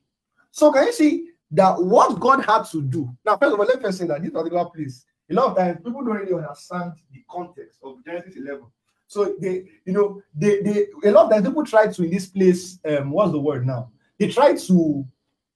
So 0.52 0.70
can 0.70 0.86
you 0.86 0.92
see 0.92 1.30
that 1.50 1.82
what 1.82 2.20
God 2.20 2.44
had 2.44 2.62
to 2.66 2.82
do? 2.82 3.10
Now, 3.24 3.36
first 3.36 3.54
of 3.54 3.58
all, 3.58 3.66
let 3.66 3.82
me 3.82 3.90
say 3.90 4.06
that 4.06 4.22
this 4.22 4.30
particular 4.30 4.66
place, 4.66 5.04
a 5.28 5.34
lot 5.34 5.50
of 5.50 5.56
times 5.56 5.78
people 5.78 6.04
don't 6.04 6.16
really 6.16 6.32
understand 6.32 6.92
the 7.12 7.24
context 7.28 7.80
of 7.82 8.04
Genesis 8.04 8.36
11 8.36 8.62
so 9.10 9.34
they, 9.40 9.64
you 9.84 9.92
know, 9.92 10.22
they, 10.32 10.62
they 10.62 10.86
a 11.04 11.10
lot 11.10 11.24
of 11.24 11.32
times 11.32 11.44
people 11.44 11.64
try 11.64 11.88
to 11.88 12.04
in 12.04 12.12
this 12.12 12.26
place, 12.26 12.78
um, 12.88 13.10
what's 13.10 13.32
the 13.32 13.40
word 13.40 13.66
now? 13.66 13.90
They 14.20 14.28
try 14.28 14.54
to 14.54 15.04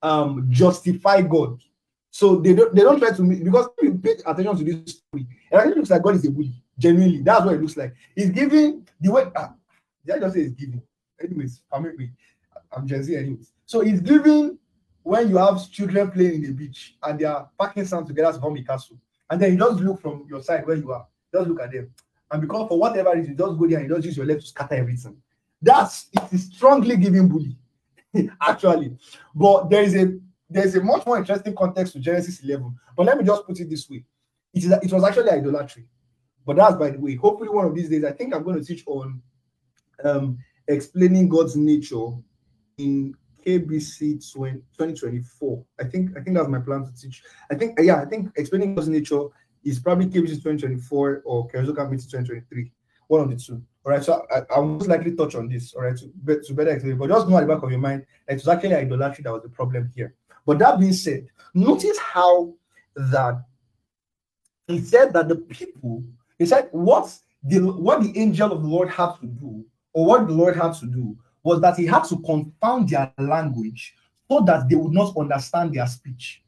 um 0.02 0.48
justify 0.50 1.22
God. 1.22 1.60
So 2.10 2.34
they 2.34 2.52
don't 2.52 2.74
they 2.74 2.82
don't 2.82 2.98
try 2.98 3.12
to 3.12 3.22
because 3.22 3.68
if 3.78 3.84
you 3.84 3.94
pay 3.94 4.16
attention 4.26 4.56
to 4.56 4.64
this 4.64 4.96
story, 4.96 5.28
it 5.52 5.76
looks 5.76 5.90
like 5.90 6.02
God 6.02 6.16
is 6.16 6.24
a 6.24 6.32
bully. 6.32 6.52
Genuinely, 6.76 7.22
that's 7.22 7.44
what 7.44 7.54
it 7.54 7.60
looks 7.60 7.76
like. 7.76 7.94
He's 8.16 8.30
giving 8.30 8.88
the 9.00 9.12
way 9.12 9.26
ah, 9.36 9.54
did 10.04 10.16
I 10.16 10.18
just 10.18 10.34
say 10.34 10.42
he's 10.42 10.52
giving? 10.54 10.82
Anyways, 11.22 11.62
I'm 11.72 12.12
I'm 12.72 12.88
Gen 12.88 13.02
anyways. 13.02 13.52
So 13.66 13.82
he's 13.82 14.00
giving 14.00 14.58
when 15.04 15.28
you 15.28 15.36
have 15.36 15.70
children 15.70 16.10
playing 16.10 16.34
in 16.34 16.42
the 16.42 16.52
beach 16.52 16.96
and 17.04 17.20
they 17.20 17.24
are 17.24 17.48
packing 17.60 17.84
sand 17.84 18.08
together 18.08 18.32
to 18.32 18.40
form 18.40 18.56
a 18.56 18.64
castle, 18.64 18.98
and 19.30 19.40
then 19.40 19.52
you 19.52 19.58
just 19.58 19.78
look 19.78 20.00
from 20.00 20.26
your 20.28 20.42
side 20.42 20.66
where 20.66 20.76
you 20.76 20.90
are, 20.90 21.06
just 21.32 21.46
look 21.46 21.60
at 21.60 21.70
them 21.70 21.88
and 22.34 22.40
because 22.40 22.66
for 22.68 22.78
whatever 22.78 23.14
reason, 23.14 23.30
you 23.30 23.38
just 23.38 23.58
go 23.58 23.66
there 23.68 23.78
and 23.78 23.88
you 23.88 23.94
just 23.94 24.06
use 24.06 24.16
your 24.16 24.26
leg 24.26 24.40
to 24.40 24.46
scatter 24.46 24.74
everything. 24.74 25.16
That's 25.62 26.08
it 26.12 26.32
is 26.32 26.46
strongly 26.46 26.96
giving 26.96 27.28
bully, 27.28 27.56
actually. 28.40 28.96
But 29.32 29.70
there 29.70 29.84
is 29.84 29.94
a 29.94 30.18
there's 30.50 30.74
a 30.74 30.82
much 30.82 31.06
more 31.06 31.16
interesting 31.16 31.54
context 31.54 31.92
to 31.92 32.00
Genesis 32.00 32.42
11. 32.42 32.74
But 32.96 33.06
let 33.06 33.18
me 33.18 33.24
just 33.24 33.46
put 33.46 33.60
it 33.60 33.70
this 33.70 33.88
way: 33.88 34.04
it 34.52 34.64
is 34.64 34.72
it 34.72 34.92
was 34.92 35.04
actually 35.04 35.30
idolatry. 35.30 35.84
But 36.44 36.56
that's 36.56 36.74
by 36.74 36.90
the 36.90 36.98
way. 36.98 37.14
Hopefully, 37.14 37.50
one 37.50 37.66
of 37.66 37.74
these 37.74 37.88
days, 37.88 38.02
I 38.04 38.10
think 38.10 38.34
I'm 38.34 38.42
going 38.42 38.58
to 38.58 38.64
teach 38.64 38.82
on 38.88 39.22
um, 40.02 40.36
explaining 40.66 41.28
God's 41.28 41.54
nature 41.54 42.08
in 42.78 43.14
KBC 43.46 44.32
20, 44.32 44.54
2024. 44.76 45.64
I 45.78 45.84
think 45.84 46.16
I 46.16 46.20
think 46.20 46.36
that's 46.36 46.48
my 46.48 46.58
plan 46.58 46.84
to 46.84 47.00
teach. 47.00 47.22
I 47.48 47.54
think 47.54 47.78
yeah, 47.80 48.02
I 48.02 48.06
think 48.06 48.32
explaining 48.34 48.74
God's 48.74 48.88
nature 48.88 49.22
is 49.64 49.78
probably 49.78 50.06
KBC 50.06 50.42
2024 50.42 51.22
or 51.24 51.48
Kerusoka 51.48 51.90
Meeting 51.90 52.08
2023. 52.10 52.72
One 53.08 53.20
of 53.20 53.30
the 53.30 53.36
two. 53.36 53.62
All 53.84 53.92
right. 53.92 54.02
So 54.02 54.26
I, 54.34 54.42
I 54.54 54.58
will 54.58 54.68
most 54.68 54.88
likely 54.88 55.14
touch 55.14 55.34
on 55.34 55.48
this, 55.48 55.74
all 55.74 55.82
right, 55.82 55.96
to, 55.96 56.40
to 56.40 56.54
better 56.54 56.70
explain. 56.70 56.96
But 56.96 57.10
just 57.10 57.28
know 57.28 57.36
at 57.36 57.46
the 57.46 57.54
back 57.54 57.62
of 57.62 57.70
your 57.70 57.80
mind 57.80 58.06
it 58.28 58.34
was 58.34 58.48
actually 58.48 58.74
idolatry 58.74 59.22
that 59.24 59.32
was 59.32 59.42
the 59.42 59.48
problem 59.48 59.90
here. 59.94 60.14
But 60.46 60.58
that 60.58 60.78
being 60.78 60.92
said, 60.92 61.26
notice 61.54 61.98
how 61.98 62.54
that 62.96 63.42
he 64.66 64.80
said 64.80 65.12
that 65.12 65.28
the 65.28 65.36
people, 65.36 66.02
he 66.38 66.46
said, 66.46 66.68
what 66.72 67.14
the 67.42 67.60
what 67.60 68.02
the 68.02 68.18
angel 68.18 68.52
of 68.52 68.62
the 68.62 68.68
Lord 68.68 68.88
had 68.88 69.12
to 69.20 69.26
do, 69.26 69.64
or 69.92 70.06
what 70.06 70.26
the 70.26 70.32
Lord 70.32 70.56
had 70.56 70.74
to 70.74 70.86
do, 70.86 71.16
was 71.42 71.60
that 71.60 71.76
he 71.76 71.86
had 71.86 72.04
to 72.04 72.18
confound 72.20 72.88
their 72.88 73.12
language 73.18 73.94
so 74.30 74.40
that 74.40 74.68
they 74.68 74.76
would 74.76 74.92
not 74.92 75.16
understand 75.16 75.74
their 75.74 75.86
speech. 75.86 76.42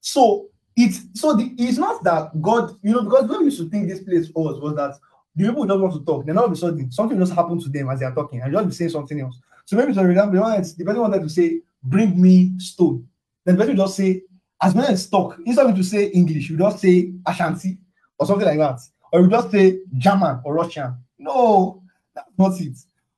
So 0.00 0.48
it's 0.78 1.20
so 1.20 1.34
the, 1.34 1.52
it's 1.58 1.76
not 1.76 2.04
that 2.04 2.40
God, 2.40 2.76
you 2.82 2.92
know, 2.92 3.02
because 3.02 3.28
when 3.28 3.40
we 3.40 3.44
used 3.46 3.58
to 3.58 3.68
think 3.68 3.88
this 3.88 4.00
place 4.00 4.30
was 4.32 4.60
was 4.60 4.76
that 4.76 4.96
the 5.34 5.48
people 5.48 5.66
don't 5.66 5.82
want 5.82 5.94
to 5.94 6.04
talk, 6.04 6.24
then 6.24 6.38
all 6.38 6.44
of 6.44 6.52
a 6.52 6.56
sudden 6.56 6.90
something 6.92 7.18
just 7.18 7.32
happened 7.32 7.60
to 7.62 7.68
them 7.68 7.90
as 7.90 7.98
they 7.98 8.06
are 8.06 8.14
talking 8.14 8.40
and 8.40 8.52
just 8.52 8.68
be 8.68 8.74
saying 8.74 8.90
something 8.90 9.20
else. 9.20 9.40
So 9.64 9.76
maybe 9.76 9.92
for 9.92 10.08
example, 10.08 10.40
the 10.40 10.84
person 10.84 11.00
wanted 11.00 11.22
to 11.22 11.28
say, 11.28 11.60
bring 11.82 12.20
me 12.20 12.52
stone. 12.58 13.06
Then 13.44 13.56
the 13.56 13.62
person 13.62 13.76
just 13.76 13.96
say, 13.96 14.22
as 14.62 14.74
many 14.74 14.88
as 14.88 15.08
talk, 15.10 15.36
instead 15.44 15.66
of 15.66 15.74
to 15.74 15.82
say 15.82 16.06
English, 16.06 16.48
you 16.48 16.56
just 16.56 16.78
say 16.78 17.12
Ashanti 17.26 17.78
or 18.16 18.26
something 18.26 18.46
like 18.46 18.58
that. 18.58 18.80
Or 19.12 19.20
you 19.20 19.28
just 19.28 19.50
say 19.50 19.80
German 19.96 20.40
or 20.44 20.54
Russian. 20.54 20.96
No, 21.18 21.82
that's 22.14 22.30
not 22.38 22.60
it. 22.60 22.76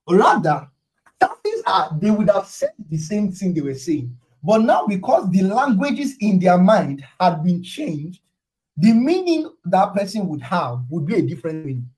Rather, 0.09 0.67
chances 1.21 1.63
are 1.67 1.97
they 2.01 2.11
would 2.11 2.31
have 2.31 2.47
said 2.47 2.73
the 2.89 2.97
same 2.97 3.31
thing 3.33 3.53
they 3.53 3.61
were 3.61 3.75
saying. 3.75 4.17
But 4.43 4.63
now, 4.63 4.87
because 4.87 5.31
the 5.31 5.43
languages 5.43 6.17
in 6.21 6.39
their 6.39 6.59
mind 6.59 7.05
had 7.21 7.45
been 7.45 7.63
changed, 7.63 8.21
the 8.77 8.93
meaning 8.93 9.51
that 9.67 9.93
person 9.95 10.27
would 10.29 10.41
have 10.43 10.81
would 10.89 11.07
be 11.07 11.17
a 11.17 11.23
different 11.23 11.67
meaning. 11.67 11.89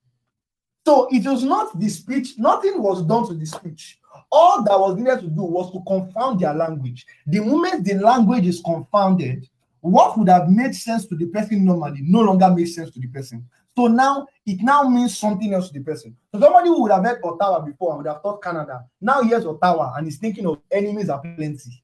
So 0.85 1.07
it 1.13 1.25
was 1.25 1.45
not 1.45 1.79
the 1.79 1.89
speech, 1.89 2.39
nothing 2.39 2.83
was 2.83 3.03
done 3.05 3.29
to 3.29 3.35
the 3.35 3.47
speech. 3.47 4.01
All 4.33 4.65
that 4.65 4.79
was 4.79 4.97
needed 4.97 5.21
to 5.21 5.29
do 5.29 5.43
was 5.43 5.73
to 5.73 5.81
confound 5.87 6.41
their 6.41 6.55
language. 6.55 7.07
The 7.27 7.41
moment 7.41 7.85
the 7.85 7.95
language 7.95 8.47
is 8.47 8.61
confounded, 8.65 9.49
what 9.81 10.19
would 10.19 10.29
have 10.29 10.49
made 10.49 10.75
sense 10.75 11.07
to 11.07 11.15
the 11.15 11.27
person 11.27 11.65
normally 11.65 12.01
no 12.03 12.21
longer 12.21 12.51
makes 12.51 12.75
sense 12.75 12.91
to 12.93 13.01
the 13.01 13.07
person. 13.09 13.47
So 13.77 13.87
now 13.87 14.27
it 14.45 14.61
now 14.61 14.83
means 14.83 15.17
something 15.17 15.55
else 15.55 15.69
to 15.69 15.79
the 15.79 15.85
person. 15.85 16.17
So 16.35 16.41
somebody 16.41 16.69
who 16.69 16.83
would 16.83 16.91
have 16.93 17.05
heard 17.05 17.21
Ottawa 17.23 17.61
before 17.61 17.93
and 17.93 17.99
would 17.99 18.13
have 18.13 18.23
thought 18.23 18.43
Canada, 18.43 18.85
now 19.01 19.23
he 19.23 19.29
hears 19.29 19.47
Ottawa 19.47 19.95
and 19.97 20.09
is 20.09 20.19
thinking 20.19 20.47
of 20.47 20.59
enemies 20.71 21.09
are 21.09 21.21
plenty. 21.21 21.83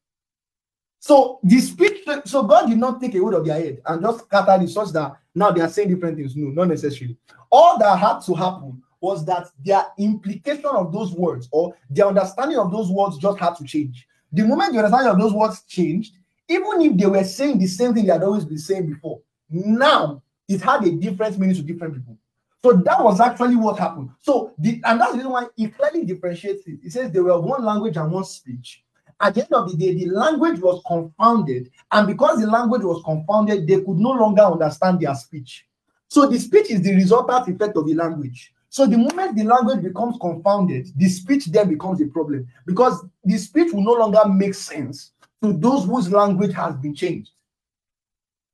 So 1.01 1.39
the 1.43 1.61
speech, 1.61 2.07
so 2.25 2.43
God 2.43 2.69
did 2.69 2.79
not 2.79 3.01
take 3.01 3.15
a 3.15 3.19
hold 3.19 3.35
of 3.35 3.47
their 3.47 3.61
head 3.61 3.81
and 3.87 4.03
just 4.03 4.25
scatter 4.25 4.59
the 4.61 4.69
such 4.69 4.91
that 4.91 5.17
now 5.35 5.51
they 5.51 5.61
are 5.61 5.69
saying 5.69 5.89
different 5.89 6.17
things. 6.17 6.35
No, 6.35 6.49
not 6.49 6.69
necessarily. 6.69 7.17
All 7.51 7.79
that 7.79 7.99
had 7.99 8.21
to 8.21 8.35
happen 8.35 8.83
was 9.01 9.25
that 9.27 9.49
their 9.65 9.85
implication 9.99 10.67
of 10.67 10.93
those 10.93 11.13
words 11.13 11.49
or 11.53 11.75
their 11.89 12.09
understanding 12.09 12.59
of 12.59 12.73
those 12.73 12.91
words 12.91 13.17
just 13.19 13.39
had 13.39 13.55
to 13.57 13.65
change. 13.65 14.07
The 14.33 14.43
moment 14.45 14.73
the 14.73 14.79
understanding 14.79 15.13
of 15.13 15.19
those 15.19 15.33
words 15.33 15.63
changed, 15.63 16.15
even 16.49 16.83
if 16.83 16.97
they 16.97 17.07
were 17.07 17.25
saying 17.25 17.59
the 17.59 17.67
same 17.67 17.95
thing 17.95 18.07
they 18.07 18.13
had 18.13 18.23
always 18.23 18.45
been 18.45 18.59
saying 18.59 18.87
before, 18.87 19.21
now 19.49 20.23
it 20.49 20.61
had 20.61 20.85
a 20.85 20.91
different 20.91 21.39
meaning 21.39 21.57
to 21.57 21.63
different 21.63 21.95
people. 21.95 22.19
So 22.63 22.73
that 22.73 23.03
was 23.03 23.21
actually 23.21 23.55
what 23.55 23.79
happened. 23.79 24.11
So 24.21 24.53
the 24.59 24.81
and 24.85 25.01
that's 25.01 25.13
the 25.13 25.19
reason 25.19 25.31
why 25.31 25.47
he 25.55 25.69
clearly 25.69 26.05
differentiates 26.05 26.67
it. 26.67 26.81
He 26.83 26.91
says 26.91 27.13
they 27.13 27.21
were 27.21 27.41
one 27.41 27.65
language 27.65 27.97
and 27.97 28.11
one 28.11 28.25
speech 28.25 28.83
at 29.21 29.35
the 29.35 29.43
end 29.43 29.53
of 29.53 29.71
the 29.71 29.77
day, 29.77 29.95
the 29.95 30.07
language 30.11 30.61
was 30.61 30.83
confounded, 30.87 31.71
and 31.91 32.07
because 32.07 32.41
the 32.41 32.47
language 32.47 32.83
was 32.83 33.03
confounded, 33.05 33.67
they 33.67 33.77
could 33.77 33.99
no 33.99 34.11
longer 34.11 34.43
understand 34.43 35.01
their 35.01 35.15
speech. 35.15 35.67
So 36.09 36.27
the 36.27 36.39
speech 36.39 36.71
is 36.71 36.83
the 36.83 36.95
resultant 36.95 37.49
effect 37.49 37.77
of 37.77 37.87
the 37.87 37.95
language. 37.95 38.53
So 38.71 38.87
the 38.87 38.99
moment 38.99 39.37
the 39.37 39.45
language 39.45 39.83
becomes 39.83 40.17
confounded, 40.21 40.89
the 40.97 41.09
speech 41.09 41.47
then 41.47 41.69
becomes 41.69 42.01
a 42.01 42.07
problem 42.07 42.47
because 42.67 43.05
the 43.25 43.37
speech 43.39 43.73
will 43.73 43.83
no 43.83 43.93
longer 43.93 44.21
make 44.29 44.55
sense 44.55 45.13
to 45.43 45.53
those 45.53 45.85
whose 45.85 46.13
language 46.13 46.55
has 46.55 46.77
been 46.77 46.95
changed. 46.95 47.31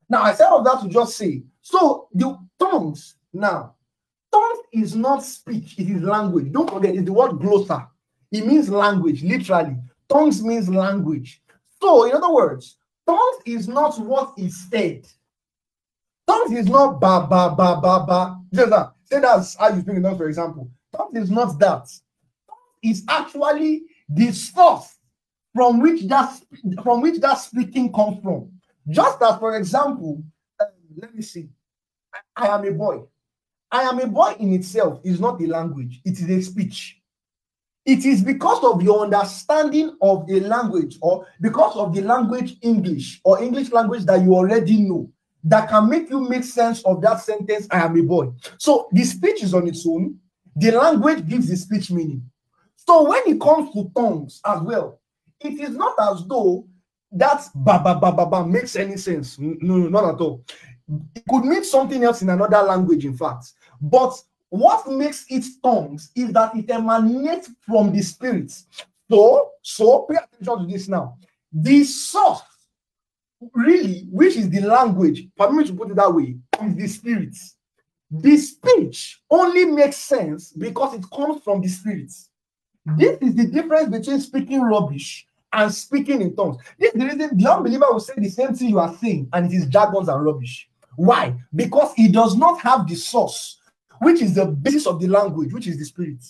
Now, 0.08 0.22
I 0.22 0.34
said 0.34 0.46
all 0.46 0.62
that 0.62 0.82
to 0.82 0.88
just 0.88 1.16
say, 1.16 1.42
so 1.62 2.08
the 2.12 2.38
tongues 2.58 3.16
now, 3.32 3.74
tongues 4.32 4.58
is 4.72 4.94
not 4.94 5.24
speech, 5.24 5.78
it 5.78 5.90
is 5.90 6.02
language. 6.02 6.52
Don't 6.52 6.70
forget, 6.70 6.94
it's 6.94 7.04
the 7.04 7.12
word 7.12 7.32
glossa. 7.32 7.88
It 8.30 8.46
means 8.46 8.68
language, 8.68 9.22
literally. 9.22 9.76
Tongues 10.14 10.44
means 10.44 10.68
language. 10.68 11.42
So, 11.82 12.04
in 12.04 12.14
other 12.14 12.32
words, 12.32 12.76
tongues 13.04 13.42
is 13.44 13.66
not 13.66 13.98
what 13.98 14.34
is 14.38 14.68
said. 14.70 15.08
Tongues 16.26 16.52
is 16.52 16.66
not 16.66 17.00
ba 17.00 17.26
ba 17.28 17.52
ba 17.56 17.80
ba 17.82 18.04
ba. 18.06 18.40
Just 18.52 18.70
that. 18.70 18.92
Say 19.04 19.20
that's 19.20 19.56
how 19.56 19.68
you 19.68 19.80
speak 19.80 19.96
in 19.96 20.02
tongues, 20.04 20.18
for 20.18 20.28
example. 20.28 20.70
Tongues 20.96 21.18
is 21.18 21.30
not 21.32 21.58
that. 21.58 21.88
It's 22.80 23.02
actually 23.08 23.82
the 24.08 24.30
source 24.30 24.98
from 25.52 25.80
which 25.80 26.02
that 26.02 26.40
from 26.84 27.00
which 27.00 27.20
that 27.20 27.34
speaking 27.34 27.92
comes 27.92 28.22
from. 28.22 28.52
Just 28.88 29.20
as, 29.20 29.38
for 29.38 29.56
example, 29.56 30.22
uh, 30.60 30.66
let 30.96 31.12
me 31.12 31.22
see. 31.22 31.48
I, 32.36 32.46
I 32.46 32.54
am 32.54 32.64
a 32.64 32.70
boy. 32.70 33.02
I 33.72 33.82
am 33.82 33.98
a 33.98 34.06
boy 34.06 34.36
in 34.38 34.52
itself 34.52 35.00
is 35.02 35.18
not 35.18 35.42
a 35.42 35.46
language, 35.46 36.00
it 36.04 36.20
is 36.20 36.30
a 36.30 36.40
speech. 36.40 37.00
It 37.86 38.06
is 38.06 38.22
because 38.22 38.64
of 38.64 38.82
your 38.82 39.04
understanding 39.04 39.96
of 40.00 40.28
a 40.30 40.40
language 40.40 40.96
or 41.02 41.26
because 41.40 41.76
of 41.76 41.94
the 41.94 42.00
language 42.00 42.56
English 42.62 43.20
or 43.24 43.42
English 43.42 43.72
language 43.72 44.04
that 44.06 44.22
you 44.22 44.34
already 44.34 44.80
know 44.80 45.10
that 45.44 45.68
can 45.68 45.90
make 45.90 46.08
you 46.08 46.20
make 46.20 46.44
sense 46.44 46.82
of 46.84 47.02
that 47.02 47.20
sentence, 47.20 47.66
I 47.70 47.80
am 47.84 47.98
a 47.98 48.02
boy. 48.02 48.32
So 48.58 48.88
the 48.92 49.04
speech 49.04 49.42
is 49.42 49.52
on 49.52 49.68
its 49.68 49.86
own, 49.86 50.18
the 50.56 50.70
language 50.70 51.28
gives 51.28 51.48
the 51.48 51.56
speech 51.56 51.90
meaning. 51.90 52.30
So 52.76 53.08
when 53.08 53.22
it 53.26 53.40
comes 53.40 53.72
to 53.74 53.90
tongues 53.94 54.40
as 54.46 54.60
well, 54.62 55.00
it 55.40 55.60
is 55.60 55.76
not 55.76 55.94
as 56.12 56.24
though 56.26 56.66
that 57.12 57.46
ba 57.54 57.80
ba 57.84 57.94
ba 57.94 58.12
ba 58.12 58.26
ba 58.26 58.46
makes 58.46 58.76
any 58.76 58.96
sense. 58.96 59.38
No, 59.38 59.76
no, 59.76 59.88
not 59.88 60.14
at 60.14 60.20
all. 60.20 60.42
It 61.14 61.24
could 61.28 61.44
mean 61.44 61.64
something 61.64 62.02
else 62.02 62.22
in 62.22 62.30
another 62.30 62.62
language, 62.62 63.04
in 63.04 63.16
fact. 63.16 63.52
But 63.80 64.14
what 64.54 64.86
makes 64.88 65.26
it 65.30 65.44
tongues 65.64 66.12
is 66.14 66.32
that 66.32 66.54
it 66.54 66.70
emanates 66.70 67.50
from 67.66 67.92
the 67.92 68.00
spirit. 68.00 68.52
So, 69.10 69.50
so 69.62 70.06
pay 70.08 70.16
attention 70.16 70.66
to 70.66 70.72
this 70.72 70.86
now. 70.86 71.18
The 71.52 71.82
source, 71.82 72.42
really, 73.52 74.06
which 74.12 74.36
is 74.36 74.48
the 74.48 74.60
language, 74.60 75.26
permit 75.36 75.56
me 75.56 75.64
to 75.66 75.72
put 75.74 75.90
it 75.90 75.96
that 75.96 76.14
way, 76.14 76.36
is 76.62 76.76
the 76.76 76.86
spirit. 76.86 77.36
The 78.12 78.36
speech 78.36 79.20
only 79.28 79.64
makes 79.64 79.96
sense 79.96 80.52
because 80.52 80.94
it 80.94 81.04
comes 81.12 81.42
from 81.42 81.60
the 81.60 81.68
spirit. 81.68 82.12
This 82.86 83.18
is 83.22 83.34
the 83.34 83.46
difference 83.46 83.88
between 83.88 84.20
speaking 84.20 84.60
rubbish 84.60 85.26
and 85.52 85.74
speaking 85.74 86.22
in 86.22 86.36
tongues. 86.36 86.58
This 86.78 86.92
is 86.92 87.00
the 87.00 87.06
reason 87.06 87.36
the 87.36 87.52
unbeliever 87.52 87.86
will 87.90 87.98
say 87.98 88.14
the 88.18 88.28
same 88.28 88.54
thing 88.54 88.68
you 88.68 88.78
are 88.78 88.94
saying, 88.98 89.30
and 89.32 89.52
it 89.52 89.56
is 89.56 89.66
jargons 89.66 90.08
and 90.08 90.24
rubbish. 90.24 90.68
Why? 90.94 91.34
Because 91.52 91.92
he 91.94 92.06
does 92.06 92.36
not 92.36 92.60
have 92.60 92.86
the 92.86 92.94
source, 92.94 93.58
which 94.04 94.22
is 94.22 94.34
the 94.34 94.46
basis 94.46 94.86
of 94.86 95.00
the 95.00 95.06
language, 95.08 95.52
which 95.52 95.66
is 95.66 95.78
the 95.78 95.84
spirit. 95.84 96.22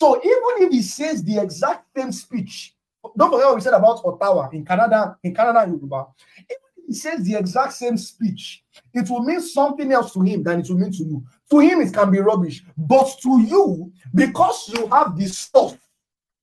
So 0.00 0.16
even 0.18 0.66
if 0.66 0.72
he 0.72 0.82
says 0.82 1.22
the 1.24 1.38
exact 1.38 1.86
same 1.96 2.12
speech, 2.12 2.74
don't 3.16 3.30
forget 3.30 3.46
what 3.46 3.54
we 3.56 3.60
said 3.60 3.74
about 3.74 4.02
Ottawa 4.04 4.48
in 4.50 4.64
Canada, 4.64 5.16
in 5.22 5.34
Canada 5.34 5.66
Yoruba. 5.66 6.06
Even 6.38 6.68
if 6.76 6.86
he 6.86 6.94
says 6.94 7.24
the 7.24 7.34
exact 7.36 7.72
same 7.72 7.96
speech, 7.96 8.62
it 8.94 9.08
will 9.10 9.22
mean 9.22 9.40
something 9.40 9.90
else 9.92 10.12
to 10.12 10.20
him 10.22 10.42
than 10.42 10.60
it 10.60 10.68
will 10.68 10.78
mean 10.78 10.92
to 10.92 11.04
you. 11.04 11.24
To 11.50 11.58
him, 11.60 11.80
it 11.80 11.92
can 11.92 12.10
be 12.10 12.20
rubbish, 12.20 12.62
but 12.76 13.08
to 13.22 13.40
you, 13.42 13.92
because 14.14 14.68
you 14.68 14.86
have 14.88 15.16
the 15.16 15.26
stuff, 15.26 15.76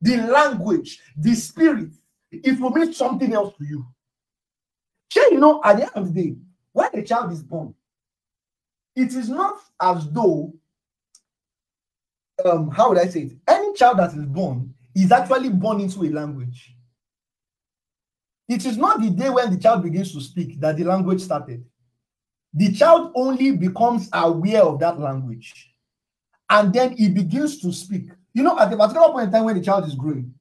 the 0.01 0.17
language, 0.17 0.99
the 1.17 1.33
spirit, 1.35 1.91
it 2.31 2.59
will 2.59 2.71
mean 2.71 2.93
something 2.93 3.33
else 3.33 3.55
to 3.57 3.65
you. 3.65 3.85
Sure, 5.09 5.31
you 5.31 5.39
know, 5.39 5.61
at 5.63 5.77
the 5.77 5.83
end 5.83 5.91
of 5.95 6.13
the 6.13 6.23
day, 6.23 6.35
when 6.73 6.89
a 6.93 7.01
child 7.03 7.31
is 7.31 7.41
born, 7.43 7.73
it 8.95 9.13
is 9.13 9.29
not 9.29 9.59
as 9.81 10.09
though, 10.11 10.53
um, 12.43 12.69
how 12.69 12.89
would 12.89 12.97
I 12.97 13.07
say 13.07 13.21
it? 13.21 13.33
Any 13.47 13.73
child 13.73 13.99
that 13.99 14.13
is 14.13 14.25
born 14.25 14.73
is 14.93 15.11
actually 15.11 15.49
born 15.49 15.79
into 15.79 16.03
a 16.03 16.09
language. 16.09 16.75
It 18.47 18.65
is 18.65 18.77
not 18.77 19.01
the 19.01 19.09
day 19.09 19.29
when 19.29 19.51
the 19.51 19.59
child 19.59 19.83
begins 19.83 20.13
to 20.13 20.21
speak 20.21 20.59
that 20.59 20.77
the 20.77 20.83
language 20.83 21.21
started. 21.21 21.65
The 22.53 22.71
child 22.73 23.11
only 23.15 23.51
becomes 23.51 24.09
aware 24.13 24.63
of 24.63 24.79
that 24.79 24.99
language 24.99 25.73
and 26.49 26.73
then 26.73 26.95
he 26.95 27.09
begins 27.09 27.59
to 27.61 27.71
speak. 27.71 28.09
You 28.33 28.43
know, 28.43 28.57
at 28.59 28.71
a 28.71 28.77
particular 28.77 29.09
point 29.09 29.27
in 29.27 29.31
time 29.31 29.45
when 29.45 29.57
the 29.57 29.63
child 29.63 29.87
is 29.87 29.95
growing, 29.95 30.33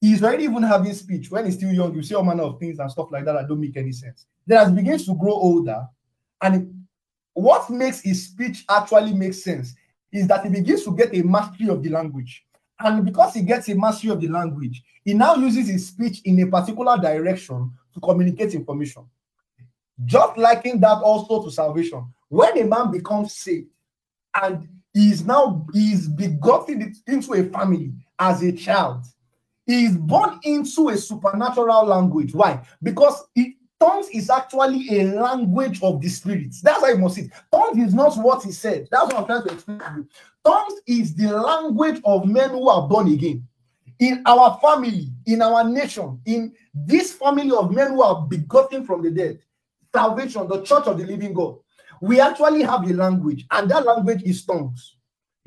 he's 0.00 0.22
already 0.22 0.44
even 0.44 0.62
having 0.62 0.92
speech. 0.92 1.30
When 1.30 1.44
he's 1.44 1.54
still 1.54 1.72
young, 1.72 1.94
you 1.94 2.02
see 2.02 2.14
all 2.14 2.24
manner 2.24 2.42
of 2.42 2.58
things 2.58 2.78
and 2.78 2.90
stuff 2.90 3.08
like 3.10 3.24
that 3.24 3.32
that 3.32 3.48
don't 3.48 3.60
make 3.60 3.76
any 3.76 3.92
sense. 3.92 4.26
Then 4.46 4.58
as 4.58 4.68
he 4.68 4.74
begins 4.74 5.06
to 5.06 5.14
grow 5.14 5.32
older, 5.32 5.86
and 6.40 6.84
what 7.34 7.70
makes 7.70 8.00
his 8.00 8.26
speech 8.26 8.64
actually 8.68 9.14
make 9.14 9.34
sense 9.34 9.74
is 10.12 10.28
that 10.28 10.44
he 10.44 10.50
begins 10.50 10.84
to 10.84 10.94
get 10.94 11.14
a 11.14 11.22
mastery 11.22 11.68
of 11.68 11.82
the 11.82 11.88
language. 11.88 12.44
And 12.78 13.04
because 13.04 13.34
he 13.34 13.42
gets 13.42 13.68
a 13.68 13.74
mastery 13.74 14.10
of 14.10 14.20
the 14.20 14.28
language, 14.28 14.82
he 15.04 15.14
now 15.14 15.34
uses 15.34 15.68
his 15.68 15.88
speech 15.88 16.20
in 16.24 16.40
a 16.40 16.46
particular 16.46 16.96
direction 16.98 17.72
to 17.94 18.00
communicate 18.00 18.54
information. 18.54 19.04
Just 20.04 20.36
liking 20.36 20.80
that 20.80 20.98
also 20.98 21.42
to 21.44 21.50
salvation. 21.50 22.04
When 22.28 22.58
a 22.58 22.64
man 22.64 22.90
becomes 22.90 23.34
saved 23.34 23.68
and 24.40 24.68
he 24.92 25.10
is 25.10 25.24
now 25.24 25.66
he 25.72 25.92
is 25.92 26.08
begotten 26.08 26.94
into 27.06 27.34
a 27.34 27.44
family 27.44 27.92
as 28.18 28.42
a 28.42 28.52
child, 28.52 29.04
he 29.66 29.84
is 29.84 29.96
born 29.96 30.40
into 30.42 30.88
a 30.88 30.96
supernatural 30.96 31.86
language. 31.86 32.34
Why? 32.34 32.66
Because 32.82 33.24
it, 33.36 33.54
tongues 33.82 34.08
is 34.10 34.30
actually 34.30 35.00
a 35.00 35.12
language 35.20 35.82
of 35.82 36.00
the 36.00 36.08
spirits. 36.08 36.60
That's 36.60 36.80
how 36.80 36.88
you 36.88 36.98
must 36.98 37.16
see 37.16 37.22
it. 37.22 37.32
Tongues 37.50 37.88
is 37.88 37.94
not 37.94 38.16
what 38.16 38.44
he 38.44 38.52
said. 38.52 38.88
That's 38.90 39.06
what 39.06 39.16
I'm 39.16 39.26
trying 39.26 39.42
to 39.44 39.52
explain 39.52 39.78
to 39.80 39.92
you. 39.96 40.08
Tongues 40.44 40.80
is 40.86 41.14
the 41.14 41.32
language 41.32 42.00
of 42.04 42.26
men 42.26 42.50
who 42.50 42.68
are 42.68 42.88
born 42.88 43.12
again. 43.12 43.46
In 43.98 44.22
our 44.26 44.58
family, 44.60 45.08
in 45.26 45.42
our 45.42 45.64
nation, 45.64 46.20
in 46.26 46.52
this 46.74 47.12
family 47.12 47.50
of 47.50 47.72
men 47.72 47.90
who 47.90 48.02
are 48.02 48.26
begotten 48.26 48.84
from 48.84 49.02
the 49.02 49.10
dead, 49.10 49.40
salvation, 49.92 50.48
the 50.48 50.62
church 50.62 50.86
of 50.86 50.98
the 50.98 51.06
living 51.06 51.32
God, 51.32 51.56
we 52.00 52.20
actually 52.20 52.62
have 52.62 52.88
a 52.88 52.94
language, 52.94 53.46
and 53.50 53.70
that 53.70 53.84
language 53.84 54.22
is 54.24 54.44
tongues. 54.44 54.96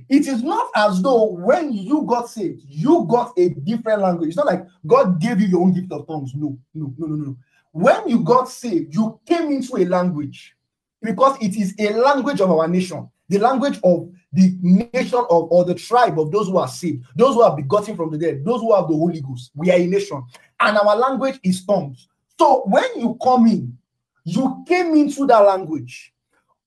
It 0.08 0.28
is 0.28 0.44
not 0.44 0.70
as 0.76 1.02
though 1.02 1.32
when 1.32 1.74
you 1.74 2.04
got 2.04 2.30
saved, 2.30 2.64
you 2.68 3.06
got 3.10 3.34
a 3.38 3.50
different 3.50 4.02
language. 4.02 4.30
It's 4.30 4.38
not 4.38 4.46
like 4.46 4.66
God 4.86 5.20
gave 5.20 5.42
you 5.42 5.48
your 5.48 5.62
own 5.62 5.74
gift 5.74 5.92
of 5.92 6.08
tongues. 6.08 6.34
No, 6.36 6.58
no, 6.74 6.94
no, 6.98 7.08
no, 7.08 7.16
no. 7.16 7.38
When 7.76 8.08
you 8.08 8.20
got 8.22 8.48
saved, 8.48 8.96
you 8.96 9.20
came 9.26 9.52
into 9.52 9.76
a 9.76 9.84
language 9.84 10.56
because 11.02 11.38
it 11.42 11.58
is 11.58 11.76
a 11.78 11.90
language 11.90 12.40
of 12.40 12.50
our 12.50 12.70
nation, 12.70 13.10
the 13.28 13.38
language 13.38 13.82
of 13.84 14.10
the 14.32 14.58
nation 14.62 15.20
of 15.30 15.52
or 15.52 15.66
the 15.66 15.76
tribe 15.76 16.18
of 16.18 16.32
those 16.32 16.48
who 16.48 16.56
are 16.56 16.70
saved, 16.70 17.04
those 17.18 17.36
who 17.36 17.42
are 17.42 17.54
begotten 17.54 17.98
from 17.98 18.12
the 18.12 18.18
dead, 18.18 18.46
those 18.46 18.62
who 18.62 18.74
have 18.74 18.88
the 18.88 18.96
Holy 18.96 19.20
Ghost. 19.20 19.52
We 19.56 19.72
are 19.72 19.78
a 19.78 19.86
nation, 19.86 20.24
and 20.62 20.78
our 20.78 20.96
language 20.96 21.38
is 21.44 21.66
tongues. 21.66 22.08
So 22.40 22.64
when 22.66 22.86
you 22.96 23.18
come 23.22 23.46
in, 23.48 23.78
you 24.24 24.64
came 24.66 24.96
into 24.96 25.28
that 25.28 25.40
language. 25.40 26.14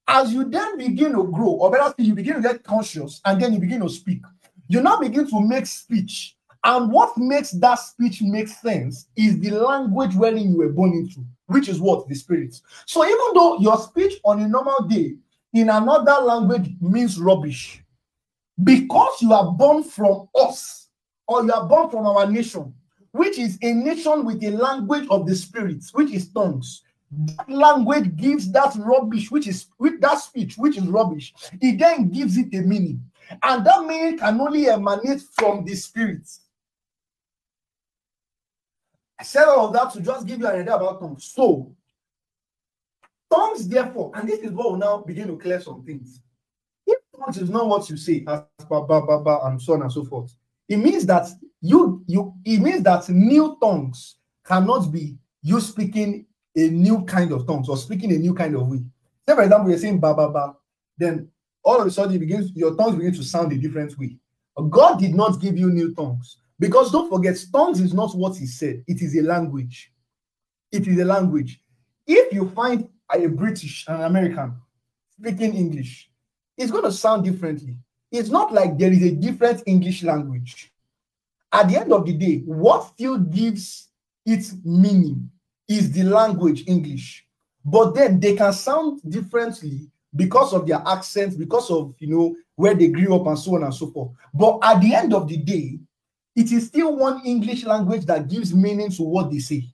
As 0.06 0.30
you 0.30 0.44
then 0.44 0.76
begin 0.76 1.12
to 1.12 1.24
grow, 1.24 1.52
or 1.52 1.70
better 1.70 1.88
still, 1.88 2.04
you 2.04 2.14
begin 2.14 2.34
to 2.34 2.42
get 2.42 2.62
conscious 2.62 3.22
and 3.24 3.40
then 3.40 3.54
you 3.54 3.60
begin 3.60 3.80
to 3.80 3.88
speak. 3.88 4.20
You 4.66 4.82
now 4.82 4.98
begin 4.98 5.26
to 5.30 5.40
make 5.40 5.64
speech. 5.64 6.36
And 6.64 6.90
what 6.90 7.16
makes 7.16 7.52
that 7.52 7.76
speech 7.76 8.20
make 8.20 8.48
sense 8.48 9.06
is 9.16 9.38
the 9.40 9.50
language 9.50 10.14
wherein 10.14 10.50
you 10.52 10.58
were 10.58 10.72
born 10.72 10.92
into, 10.92 11.24
which 11.46 11.68
is 11.68 11.80
what? 11.80 12.08
The 12.08 12.14
spirit. 12.14 12.60
So 12.86 13.04
even 13.04 13.34
though 13.34 13.58
your 13.58 13.78
speech 13.78 14.14
on 14.24 14.40
a 14.40 14.48
normal 14.48 14.86
day 14.88 15.14
in 15.52 15.70
another 15.70 16.22
language 16.22 16.70
means 16.80 17.18
rubbish, 17.18 17.82
because 18.62 19.22
you 19.22 19.32
are 19.32 19.52
born 19.52 19.84
from 19.84 20.28
us, 20.34 20.88
or 21.26 21.44
you 21.44 21.52
are 21.52 21.66
born 21.66 21.90
from 21.90 22.06
our 22.06 22.26
nation, 22.30 22.74
which 23.12 23.38
is 23.38 23.56
a 23.62 23.72
nation 23.72 24.24
with 24.24 24.42
a 24.42 24.50
language 24.50 25.06
of 25.10 25.26
the 25.26 25.34
spirits, 25.34 25.94
which 25.94 26.10
is 26.12 26.28
tongues 26.32 26.82
that 27.10 27.48
language 27.48 28.16
gives 28.16 28.50
that 28.52 28.74
rubbish, 28.76 29.30
which 29.30 29.46
is 29.46 29.66
with 29.78 30.00
that 30.00 30.18
speech, 30.18 30.56
which 30.58 30.76
is 30.76 30.86
rubbish, 30.86 31.34
it 31.60 31.78
then 31.78 32.10
gives 32.10 32.36
it 32.36 32.54
a 32.54 32.60
meaning. 32.60 33.02
And 33.42 33.64
that 33.64 33.84
meaning 33.86 34.18
can 34.18 34.40
only 34.40 34.68
emanate 34.68 35.22
from 35.32 35.64
the 35.64 35.74
spirit. 35.74 36.28
I 39.18 39.24
said 39.24 39.44
all 39.44 39.66
of 39.66 39.72
that 39.72 39.92
to 39.94 40.00
just 40.00 40.26
give 40.26 40.38
you 40.38 40.46
an 40.46 40.60
idea 40.60 40.76
about 40.76 41.00
tongues. 41.00 41.24
So, 41.34 41.74
tongues, 43.32 43.68
therefore, 43.68 44.12
and 44.14 44.28
this 44.28 44.40
is 44.40 44.52
what 44.52 44.70
will 44.70 44.78
now 44.78 44.98
begin 44.98 45.26
to 45.28 45.36
clear 45.36 45.60
some 45.60 45.84
things. 45.84 46.20
If 46.86 46.98
tongues 47.18 47.38
is 47.38 47.50
not 47.50 47.66
what 47.66 47.88
you 47.90 47.96
say, 47.96 48.24
as 48.28 48.42
ba, 48.68 48.82
ba, 48.82 49.02
ba, 49.02 49.20
ba, 49.20 49.40
and 49.44 49.60
so 49.60 49.74
on 49.74 49.82
and 49.82 49.92
so 49.92 50.04
forth, 50.04 50.32
it 50.68 50.76
means 50.76 51.04
that 51.06 51.28
you 51.60 52.04
you 52.06 52.34
it 52.44 52.60
means 52.60 52.82
that 52.84 53.08
new 53.08 53.56
tongues 53.60 54.16
cannot 54.44 54.92
be 54.92 55.18
you 55.42 55.60
speaking 55.60 56.26
a 56.54 56.68
new 56.68 57.04
kind 57.04 57.32
of 57.32 57.46
tongues 57.46 57.68
or 57.68 57.76
speaking 57.76 58.12
a 58.12 58.18
new 58.18 58.34
kind 58.34 58.54
of 58.54 58.68
way. 58.68 58.78
Say, 59.28 59.34
for 59.34 59.42
example, 59.42 59.70
you're 59.70 59.78
saying 59.78 59.98
ba 59.98 60.14
ba 60.14 60.30
ba, 60.30 60.54
then 60.96 61.28
all 61.64 61.80
of 61.80 61.86
a 61.86 61.90
sudden 61.90 62.12
you 62.12 62.20
begin, 62.20 62.48
your 62.54 62.76
tongues 62.76 62.94
begin 62.94 63.14
to 63.14 63.24
sound 63.24 63.52
a 63.52 63.56
different 63.58 63.98
way. 63.98 64.16
God 64.70 65.00
did 65.00 65.14
not 65.14 65.40
give 65.40 65.56
you 65.56 65.70
new 65.70 65.94
tongues 65.94 66.38
because 66.58 66.90
don't 66.90 67.10
forget, 67.10 67.36
tongues 67.52 67.80
is 67.80 67.94
not 67.94 68.14
what 68.14 68.36
He 68.36 68.46
said, 68.46 68.84
it 68.86 69.02
is 69.02 69.16
a 69.16 69.22
language. 69.22 69.92
It 70.70 70.86
is 70.86 70.98
a 70.98 71.04
language. 71.04 71.60
If 72.06 72.32
you 72.32 72.50
find 72.50 72.88
a 73.12 73.26
British, 73.26 73.86
an 73.88 74.02
American 74.02 74.54
speaking 75.18 75.54
English, 75.54 76.10
it's 76.56 76.70
going 76.70 76.84
to 76.84 76.92
sound 76.92 77.24
differently. 77.24 77.76
It's 78.10 78.30
not 78.30 78.52
like 78.52 78.78
there 78.78 78.92
is 78.92 79.02
a 79.02 79.14
different 79.14 79.62
English 79.66 80.02
language. 80.02 80.72
At 81.52 81.68
the 81.68 81.78
end 81.78 81.92
of 81.92 82.04
the 82.04 82.12
day, 82.12 82.42
what 82.44 82.88
still 82.88 83.18
gives 83.18 83.88
its 84.26 84.54
meaning 84.64 85.30
is 85.68 85.92
the 85.92 86.02
language 86.02 86.64
English. 86.66 87.26
But 87.64 87.94
then 87.94 88.20
they 88.20 88.34
can 88.34 88.52
sound 88.52 89.00
differently 89.08 89.90
because 90.14 90.52
of 90.52 90.66
their 90.66 90.82
accents, 90.86 91.36
because 91.36 91.70
of 91.70 91.94
you 91.98 92.08
know 92.08 92.36
where 92.56 92.74
they 92.74 92.88
grew 92.88 93.14
up 93.14 93.26
and 93.26 93.38
so 93.38 93.56
on 93.56 93.62
and 93.62 93.74
so 93.74 93.90
forth. 93.90 94.12
But 94.34 94.58
at 94.62 94.80
the 94.80 94.94
end 94.94 95.14
of 95.14 95.28
the 95.28 95.36
day, 95.36 95.78
it 96.38 96.52
is 96.52 96.68
still 96.68 96.96
one 96.96 97.20
English 97.26 97.64
language 97.64 98.06
that 98.06 98.28
gives 98.28 98.54
meaning 98.54 98.90
to 98.92 99.02
what 99.02 99.28
they 99.28 99.40
say. 99.40 99.64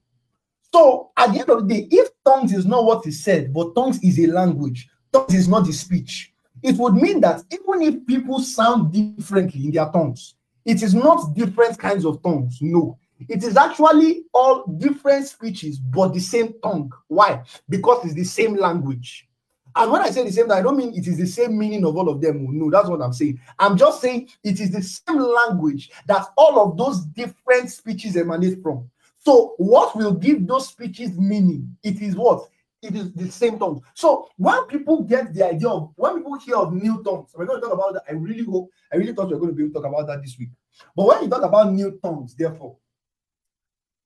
So 0.73 1.11
at 1.15 1.31
the 1.31 1.41
end 1.41 1.49
of 1.51 1.67
the 1.67 1.75
day, 1.75 1.87
if 1.91 2.09
tongues 2.25 2.53
is 2.53 2.65
not 2.65 2.83
what 2.83 3.05
is 3.05 3.23
said, 3.23 3.53
but 3.53 3.75
tongues 3.75 4.03
is 4.03 4.17
a 4.19 4.25
language, 4.25 4.89
tongues 5.13 5.35
is 5.35 5.47
not 5.47 5.67
the 5.67 5.71
speech, 5.71 6.33
it 6.63 6.75
would 6.77 6.95
mean 6.95 7.21
that 7.21 7.43
even 7.51 7.83
if 7.83 8.07
people 8.07 8.39
sound 8.39 8.91
differently 8.91 9.65
in 9.65 9.71
their 9.73 9.91
tongues, 9.91 10.33
it 10.65 10.81
is 10.81 10.95
not 10.95 11.35
different 11.35 11.77
kinds 11.77 12.03
of 12.03 12.23
tongues. 12.23 12.57
No, 12.59 12.97
it 13.29 13.43
is 13.43 13.57
actually 13.57 14.23
all 14.33 14.65
different 14.65 15.27
speeches, 15.27 15.77
but 15.77 16.15
the 16.15 16.19
same 16.19 16.55
tongue. 16.63 16.91
Why? 17.07 17.43
Because 17.69 18.05
it's 18.05 18.15
the 18.15 18.23
same 18.23 18.55
language. 18.55 19.27
And 19.75 19.91
when 19.91 20.01
I 20.01 20.09
say 20.09 20.23
the 20.23 20.31
same, 20.31 20.49
I 20.51 20.61
don't 20.61 20.77
mean 20.77 20.93
it 20.93 21.05
is 21.05 21.17
the 21.17 21.27
same 21.27 21.57
meaning 21.57 21.85
of 21.85 21.97
all 21.97 22.07
of 22.07 22.21
them. 22.21 22.47
No, 22.57 22.71
that's 22.71 22.87
what 22.87 23.01
I'm 23.01 23.11
saying. 23.11 23.39
I'm 23.59 23.77
just 23.77 24.01
saying 24.01 24.29
it 24.43 24.59
is 24.61 24.71
the 24.71 24.81
same 24.81 25.19
language 25.19 25.91
that 26.07 26.27
all 26.37 26.59
of 26.59 26.77
those 26.77 27.05
different 27.07 27.69
speeches 27.69 28.15
emanate 28.15 28.61
from. 28.63 28.89
So, 29.25 29.55
what 29.57 29.95
will 29.95 30.13
give 30.13 30.47
those 30.47 30.69
speeches 30.69 31.17
meaning? 31.17 31.75
It 31.83 32.01
is 32.01 32.15
what? 32.15 32.47
It 32.81 32.95
is 32.95 33.11
the 33.13 33.29
same 33.29 33.57
tongue. 33.59 33.81
So, 33.95 34.29
when 34.37 34.63
people 34.67 35.01
get 35.03 35.33
the 35.33 35.45
idea 35.45 35.67
of 35.67 35.91
when 35.95 36.17
people 36.17 36.39
hear 36.39 36.57
of 36.57 36.73
new 36.73 37.03
tongues, 37.03 37.31
we're 37.35 37.45
going 37.45 37.59
to 37.59 37.67
talk 37.67 37.73
about 37.73 37.93
that. 37.95 38.03
I 38.07 38.13
really 38.13 38.43
hope, 38.45 38.69
I 38.93 38.97
really 38.97 39.13
thought 39.13 39.29
we 39.29 39.35
are 39.35 39.39
going 39.39 39.49
to 39.49 39.55
be 39.55 39.63
able 39.63 39.73
to 39.73 39.81
talk 39.81 39.91
about 39.91 40.07
that 40.07 40.21
this 40.21 40.37
week. 40.37 40.49
But 40.95 41.07
when 41.07 41.23
you 41.23 41.29
talk 41.29 41.43
about 41.43 41.73
new 41.73 41.99
tongues, 42.01 42.35
therefore, 42.35 42.77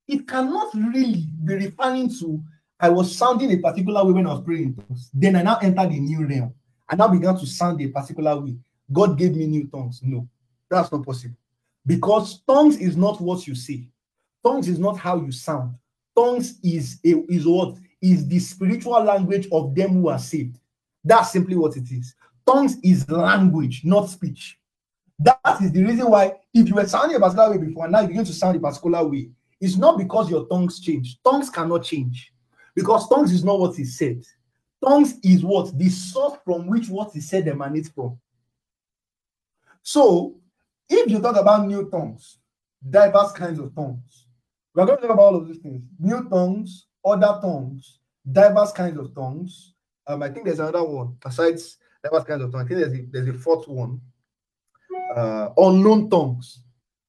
it 0.08 0.28
cannot 0.28 0.74
really 0.74 1.28
be 1.44 1.54
referring 1.56 2.10
to 2.20 2.42
I 2.80 2.90
was 2.90 3.16
sounding 3.16 3.52
a 3.52 3.58
particular 3.58 4.06
way 4.06 4.14
when 4.14 4.28
I 4.28 4.34
was 4.34 4.44
praying. 4.44 4.82
Then 5.14 5.36
I 5.36 5.42
now 5.42 5.58
entered 5.58 5.92
a 5.92 6.00
new 6.00 6.26
realm. 6.26 6.54
I 6.88 6.96
now 6.96 7.10
began 7.10 7.38
to 7.38 7.46
sound 7.46 7.82
a 7.82 7.88
particular 7.90 8.40
way. 8.40 8.56
God 8.92 9.18
gave 9.18 9.36
me 9.36 9.48
new 9.48 9.68
tongues. 9.68 10.00
No, 10.02 10.28
that's 10.70 10.92
not 10.92 11.06
possible. 11.06 11.36
Because 11.86 12.42
tongues 12.48 12.78
is 12.78 12.96
not 12.96 13.20
what 13.20 13.46
you 13.46 13.54
say. 13.54 13.88
Tongues 14.44 14.70
is 14.70 14.80
not 14.80 14.98
how 14.98 15.18
you 15.18 15.32
sound. 15.32 15.76
Tongues 16.16 16.58
is 16.64 17.00
a, 17.06 17.22
is 17.30 17.46
what 17.46 17.76
is 18.02 18.28
the 18.28 18.40
spiritual 18.40 19.04
language 19.04 19.48
of 19.52 19.76
them 19.76 19.90
who 19.92 20.08
are 20.08 20.20
saved. 20.20 20.58
That's 21.04 21.32
simply 21.32 21.58
what 21.58 21.76
it 21.76 21.92
is. 21.92 22.16
Tongues 22.46 22.78
is 22.82 23.10
language, 23.10 23.82
not 23.84 24.10
speech. 24.10 24.58
That 25.20 25.62
is 25.62 25.74
the 25.74 25.84
reason 25.84 26.10
why 26.10 26.34
if 26.54 26.70
you 26.70 26.76
were 26.76 26.88
sounding 26.88 27.18
a 27.18 27.20
particular 27.20 27.52
way 27.52 27.58
before 27.58 27.84
and 27.84 27.92
now 27.92 28.02
you 28.02 28.08
begin 28.08 28.26
to 28.26 28.34
sound 28.34 28.56
a 28.56 28.60
particular 28.60 29.06
way, 29.06 29.30
it's 29.60 29.76
not 29.76 29.98
because 29.98 30.30
your 30.30 30.48
tongues 30.48 30.80
change. 30.80 31.20
Tongues 31.24 31.50
cannot 31.50 31.84
change 31.84 32.32
because 32.80 33.10
tongues 33.10 33.34
is 33.34 33.44
not 33.44 33.60
what 33.60 33.78
is 33.78 33.98
said. 33.98 34.24
Tongues 34.84 35.20
is 35.22 35.44
what 35.44 35.78
the 35.78 35.90
source 35.90 36.40
from 36.46 36.68
which 36.68 36.88
what 36.88 37.14
is 37.16 37.28
said 37.28 37.48
emanates 37.48 37.90
from. 37.90 38.18
So, 39.84 40.36
if 40.90 41.12
you 41.12 41.20
talk 41.20 41.36
about 41.36 41.68
new 41.68 41.90
tongues, 41.90 42.38
diverse 42.90 43.34
kinds 43.34 43.60
of 43.60 43.76
tongues, 43.76 44.28
we're 44.74 44.86
going 44.86 44.98
to 44.98 45.02
talk 45.02 45.12
about 45.14 45.24
all 45.24 45.36
of 45.36 45.48
these 45.48 45.58
things 45.58 45.84
new 46.00 46.28
tongues, 46.30 46.88
other 47.04 47.40
tongues, 47.42 48.00
diverse 48.32 48.72
kinds 48.72 48.98
of 48.98 49.14
tongues. 49.14 49.74
Um, 50.08 50.24
I 50.24 50.30
think 50.30 50.46
there's 50.46 50.60
another 50.60 50.84
one 50.84 51.18
besides 51.22 51.78
diverse 52.02 52.24
kinds 52.24 52.44
of 52.44 52.52
tongues. 52.52 52.66
I 52.66 52.68
think 52.68 52.80
there's 52.80 52.94
a, 52.94 53.06
there's 53.12 53.36
a 53.36 53.40
fourth 53.40 53.68
one 53.68 54.00
uh, 55.16 55.50
unknown 55.58 56.10
tongues. 56.10 56.62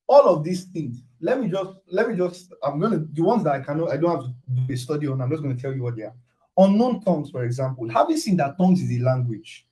All 0.09 0.27
of 0.27 0.43
these 0.43 0.65
things 0.65 1.03
let 1.21 1.41
me 1.41 1.49
just 1.49 1.71
let 1.89 2.09
me 2.09 2.17
just 2.17 2.53
I'm 2.63 2.81
gonna 2.81 3.05
the 3.13 3.23
ones 3.23 3.45
that 3.45 3.55
I 3.55 3.61
cannot 3.61 3.91
I 3.91 3.97
don't 3.97 4.11
have 4.11 4.25
to 4.25 4.35
do 4.67 4.73
a 4.73 4.77
study 4.77 5.07
on. 5.07 5.21
I'm 5.21 5.31
just 5.31 5.43
gonna 5.43 5.55
tell 5.55 5.73
you 5.73 5.83
what 5.83 5.97
they 5.97 6.03
are. 6.03 6.15
Unknown 6.57 7.03
tongues, 7.03 7.31
for 7.31 7.45
example. 7.45 7.89
Have 7.89 8.11
you 8.11 8.17
seen 8.17 8.37
that 8.39 8.57
tongues 8.59 8.83
is 8.83 9.01
a 9.01 9.03
language? 9.03 9.67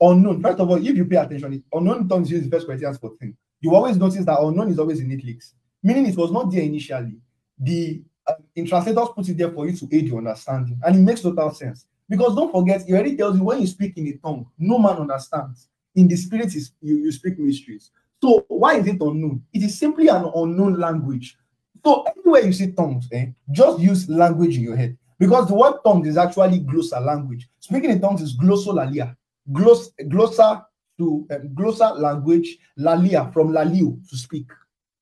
Unknown. 0.00 0.42
First 0.42 0.58
of 0.58 0.70
all, 0.70 0.76
if 0.76 0.96
you 0.96 1.04
pay 1.04 1.16
attention, 1.16 1.62
unknown 1.72 2.08
tongues 2.08 2.32
is 2.32 2.48
the 2.48 2.50
first 2.50 2.66
for 3.00 3.16
thing. 3.16 3.36
You 3.60 3.74
always 3.74 3.96
notice 3.96 4.24
that 4.24 4.40
unknown 4.40 4.70
is 4.70 4.78
always 4.78 5.00
in 5.00 5.12
italics, 5.12 5.54
meaning 5.82 6.06
it 6.06 6.16
was 6.16 6.32
not 6.32 6.50
there 6.50 6.62
initially. 6.62 7.16
The 7.58 8.02
uh, 8.26 8.34
in 8.54 8.66
translators 8.66 9.08
put 9.14 9.28
it 9.28 9.36
there 9.36 9.50
for 9.50 9.68
you 9.68 9.76
to 9.76 9.88
aid 9.92 10.08
your 10.08 10.18
understanding, 10.18 10.80
and 10.84 10.96
it 10.96 10.98
makes 11.00 11.20
total 11.20 11.52
sense. 11.52 11.86
Because 12.08 12.34
don't 12.34 12.52
forget, 12.52 12.82
it 12.88 12.92
already 12.92 13.16
tells 13.16 13.36
you 13.36 13.44
when 13.44 13.60
you 13.60 13.66
speak 13.66 13.96
in 13.96 14.06
a 14.08 14.12
tongue, 14.16 14.46
no 14.58 14.78
man 14.78 14.96
understands. 14.96 15.68
In 15.94 16.08
the 16.08 16.16
spirit, 16.16 16.54
is 16.54 16.72
you, 16.80 16.96
you 16.96 17.12
speak 17.12 17.38
mysteries. 17.38 17.90
So 18.22 18.44
why 18.46 18.76
is 18.76 18.86
it 18.86 19.00
unknown? 19.00 19.42
It 19.52 19.64
is 19.64 19.76
simply 19.76 20.06
an 20.06 20.30
unknown 20.34 20.78
language. 20.78 21.36
So 21.84 22.04
anywhere 22.04 22.42
you 22.42 22.52
see 22.52 22.70
tongues, 22.70 23.08
eh, 23.12 23.26
just 23.50 23.80
use 23.80 24.08
language 24.08 24.56
in 24.56 24.62
your 24.62 24.76
head 24.76 24.96
because 25.18 25.48
the 25.48 25.54
word 25.54 25.78
tongues 25.84 26.06
is 26.06 26.16
actually 26.16 26.60
glossa 26.60 27.04
language. 27.04 27.48
Speaking 27.58 27.90
in 27.90 28.00
tongues 28.00 28.22
is 28.22 28.38
glossolalia. 28.38 29.16
Gloss, 29.52 29.90
glossa 30.02 30.64
to 30.98 31.26
um, 31.32 31.48
glossa 31.48 31.98
language, 31.98 32.58
lalia 32.78 33.32
from 33.32 33.48
laleo 33.48 33.98
to 34.08 34.16
speak. 34.16 34.46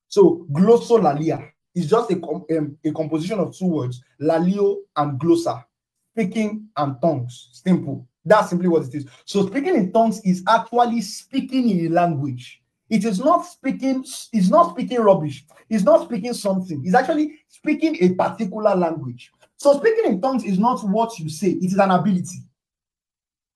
So 0.08 0.46
glossolalia 0.50 1.50
is 1.74 1.90
just 1.90 2.10
a, 2.10 2.14
um, 2.24 2.78
a 2.82 2.92
composition 2.92 3.38
of 3.38 3.54
two 3.54 3.66
words, 3.66 4.02
laleo 4.18 4.78
and 4.96 5.20
glossa, 5.20 5.62
speaking 6.14 6.68
and 6.78 6.96
tongues. 7.02 7.50
Simple. 7.52 8.08
That's 8.24 8.48
simply 8.48 8.68
what 8.68 8.84
it 8.84 8.94
is. 8.94 9.06
So 9.26 9.46
speaking 9.46 9.76
in 9.76 9.92
tongues 9.92 10.22
is 10.24 10.42
actually 10.48 11.02
speaking 11.02 11.68
in 11.68 11.86
a 11.86 11.88
language. 11.90 12.59
It 12.91 13.05
is 13.05 13.20
not 13.20 13.43
speaking, 13.47 14.05
it's 14.32 14.51
not 14.51 14.72
speaking 14.72 15.01
rubbish. 15.01 15.47
It's 15.68 15.84
not 15.84 16.05
speaking 16.05 16.34
something. 16.34 16.82
It's 16.84 16.95
actually 16.95 17.38
speaking 17.49 17.97
a 18.01 18.14
particular 18.14 18.74
language. 18.74 19.30
So 19.57 19.78
speaking 19.78 20.07
in 20.07 20.20
tongues 20.20 20.45
is 20.45 20.59
not 20.59 20.82
what 20.88 21.18
you 21.18 21.28
say, 21.28 21.51
it 21.51 21.64
is 21.64 21.78
an 21.78 21.93
ability. 21.93 22.38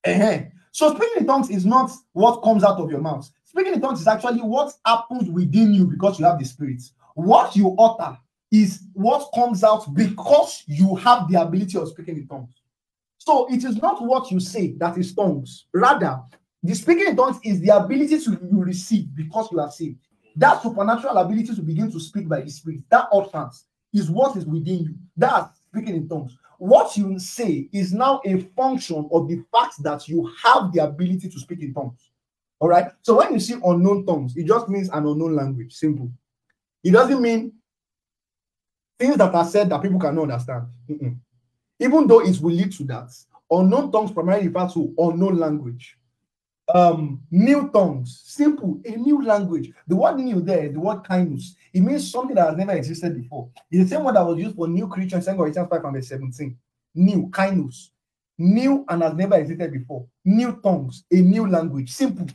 Uh-huh. 0.06 0.38
So 0.70 0.90
speaking 0.94 1.22
in 1.22 1.26
tongues 1.26 1.50
is 1.50 1.66
not 1.66 1.90
what 2.12 2.42
comes 2.42 2.62
out 2.62 2.78
of 2.78 2.90
your 2.90 3.00
mouth. 3.00 3.28
Speaking 3.44 3.74
in 3.74 3.80
tongues 3.80 4.00
is 4.00 4.06
actually 4.06 4.40
what 4.40 4.72
happens 4.86 5.28
within 5.30 5.74
you 5.74 5.86
because 5.86 6.18
you 6.18 6.26
have 6.26 6.38
the 6.38 6.44
spirit. 6.44 6.82
What 7.14 7.56
you 7.56 7.74
utter 7.78 8.18
is 8.52 8.84
what 8.92 9.30
comes 9.34 9.64
out 9.64 9.92
because 9.94 10.62
you 10.66 10.94
have 10.96 11.28
the 11.28 11.40
ability 11.40 11.76
of 11.78 11.88
speaking 11.88 12.18
in 12.18 12.28
tongues. 12.28 12.54
So 13.18 13.52
it 13.52 13.64
is 13.64 13.80
not 13.80 14.02
what 14.04 14.30
you 14.30 14.38
say 14.38 14.72
that 14.78 14.98
is 14.98 15.14
tongues. 15.14 15.66
Rather, 15.72 16.20
the 16.64 16.74
speaking 16.74 17.08
in 17.08 17.16
tongues 17.16 17.38
is 17.44 17.60
the 17.60 17.76
ability 17.76 18.18
to 18.20 18.30
you 18.30 18.64
receive 18.64 19.14
because 19.14 19.52
you 19.52 19.58
have 19.58 19.72
saved. 19.72 19.98
That 20.34 20.62
supernatural 20.62 21.18
ability 21.18 21.54
to 21.54 21.60
begin 21.60 21.92
to 21.92 22.00
speak 22.00 22.26
by 22.26 22.40
the 22.40 22.50
Spirit, 22.50 22.80
that 22.90 23.06
utterance 23.12 23.66
is 23.92 24.10
what 24.10 24.34
is 24.36 24.46
within 24.46 24.84
you. 24.84 24.94
That's 25.14 25.60
speaking 25.60 25.94
in 25.94 26.08
tongues. 26.08 26.38
What 26.56 26.96
you 26.96 27.18
say 27.18 27.68
is 27.70 27.92
now 27.92 28.22
a 28.24 28.40
function 28.56 29.06
of 29.12 29.28
the 29.28 29.44
fact 29.52 29.82
that 29.82 30.08
you 30.08 30.32
have 30.42 30.72
the 30.72 30.82
ability 30.82 31.28
to 31.28 31.38
speak 31.38 31.60
in 31.60 31.74
tongues. 31.74 32.10
All 32.60 32.70
right. 32.70 32.86
So 33.02 33.18
when 33.18 33.34
you 33.34 33.40
see 33.40 33.54
unknown 33.62 34.06
tongues, 34.06 34.34
it 34.34 34.46
just 34.46 34.70
means 34.70 34.88
an 34.88 35.06
unknown 35.06 35.36
language. 35.36 35.74
Simple. 35.74 36.10
It 36.82 36.92
doesn't 36.92 37.20
mean 37.20 37.52
things 38.98 39.18
that 39.18 39.34
are 39.34 39.44
said 39.44 39.68
that 39.68 39.82
people 39.82 40.00
cannot 40.00 40.22
understand. 40.22 40.64
Mm-mm. 40.88 41.18
Even 41.78 42.06
though 42.06 42.20
it 42.20 42.40
will 42.40 42.54
lead 42.54 42.72
to 42.72 42.84
that, 42.84 43.10
unknown 43.50 43.92
tongues 43.92 44.12
primarily 44.12 44.48
refer 44.48 44.72
to 44.72 44.94
unknown 44.96 45.36
language 45.36 45.98
um 46.72 47.20
new 47.30 47.68
tongues 47.70 48.22
simple 48.24 48.80
a 48.86 48.92
new 48.92 49.22
language. 49.22 49.70
The 49.86 49.96
word 49.96 50.18
new 50.18 50.40
there 50.40 50.68
the 50.70 50.80
word 50.80 51.02
kainos. 51.02 51.56
It 51.72 51.80
means 51.80 52.10
something 52.10 52.34
that 52.36 52.48
has 52.48 52.56
never 52.56 52.72
existed 52.72 53.14
before. 53.14 53.50
It's 53.70 53.90
the 53.90 53.96
same 53.96 54.04
word 54.04 54.16
that 54.16 54.24
was 54.26 54.38
used 54.38 54.56
for 54.56 54.68
new 54.68 54.88
creature 54.88 55.16
in 55.16 55.24
2 55.24 55.34
Corinthians 55.34 55.68
5 55.68 55.84
and 55.84 55.94
verse 55.94 56.08
17 56.08 56.56
new 56.94 57.28
kainos. 57.28 57.90
New 58.38 58.84
and 58.88 59.02
has 59.02 59.14
never 59.14 59.36
existed 59.36 59.72
before. 59.72 60.06
New 60.24 60.58
tongues 60.62 61.04
a 61.10 61.16
new 61.16 61.48
language 61.48 61.92
simple. 61.92 62.26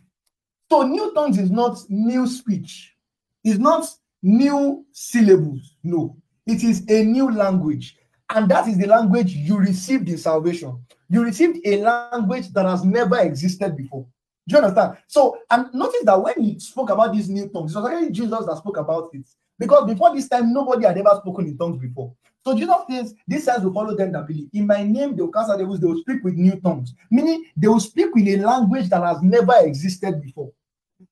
So 0.72 0.84
new 0.84 1.14
tongues 1.14 1.40
is 1.40 1.50
not 1.50 1.80
new 1.90 2.28
speech. 2.28 2.96
It's 3.44 3.60
not 3.60 3.88
new 4.22 4.86
syllables 4.92 5.76
no. 5.84 6.16
It 6.46 6.64
is 6.64 6.86
a 6.90 7.04
new 7.04 7.32
language. 7.32 7.98
And 8.30 8.50
that 8.52 8.68
is 8.68 8.78
the 8.78 8.86
language 8.86 9.34
you 9.34 9.58
received 9.58 10.08
in 10.08 10.20
salvation. 10.20 10.86
You 11.10 11.24
received 11.24 11.66
a 11.66 11.82
language 11.82 12.50
that 12.54 12.66
has 12.66 12.84
never 12.86 13.18
existed 13.20 13.76
before 13.76 14.06
do 14.48 14.56
you 14.56 14.58
understand? 14.58 14.98
So, 15.08 15.38
and 15.50 15.74
notice 15.74 16.04
that 16.04 16.22
when 16.22 16.42
he 16.42 16.60
spoke 16.60 16.90
about 16.90 17.14
these 17.14 17.30
new 17.30 17.48
tongues, 17.50 17.76
it 17.76 17.80
was 17.80 17.92
actually 17.92 18.12
Jesus 18.12 18.46
that 18.46 18.58
spoke 18.58 18.78
about 18.78 19.10
it. 19.14 19.28
Because 19.58 19.86
before 19.86 20.16
this 20.16 20.28
time, 20.28 20.54
nobody 20.54 20.86
had 20.86 20.98
ever 20.98 21.20
spoken 21.22 21.48
in 21.48 21.58
tongues 21.58 21.80
before. 21.80 22.14
So 22.44 22.58
Jesus 22.58 22.76
says, 22.90 23.16
These 23.28 23.44
signs 23.44 23.64
will 23.64 23.74
follow 23.74 23.96
them 23.96 24.14
that 24.14 24.26
believe. 24.26 24.50
In 24.54 24.66
my 24.66 24.84
name, 24.84 25.16
they 25.16 25.22
will 25.22 25.32
cast 25.32 25.52
out 25.52 25.60
devils, 25.60 25.80
they 25.80 25.88
will 25.88 26.00
speak 26.02 26.24
with 26.24 26.36
new 26.36 26.60
tongues. 26.62 26.94
Meaning 27.12 27.46
they 27.58 27.68
will 27.68 27.80
speak 27.80 28.10
in 28.16 28.40
a 28.40 28.46
language 28.46 28.90
that 28.90 29.04
has 29.04 29.22
never 29.22 29.54
existed 29.60 30.22
before. 30.22 30.52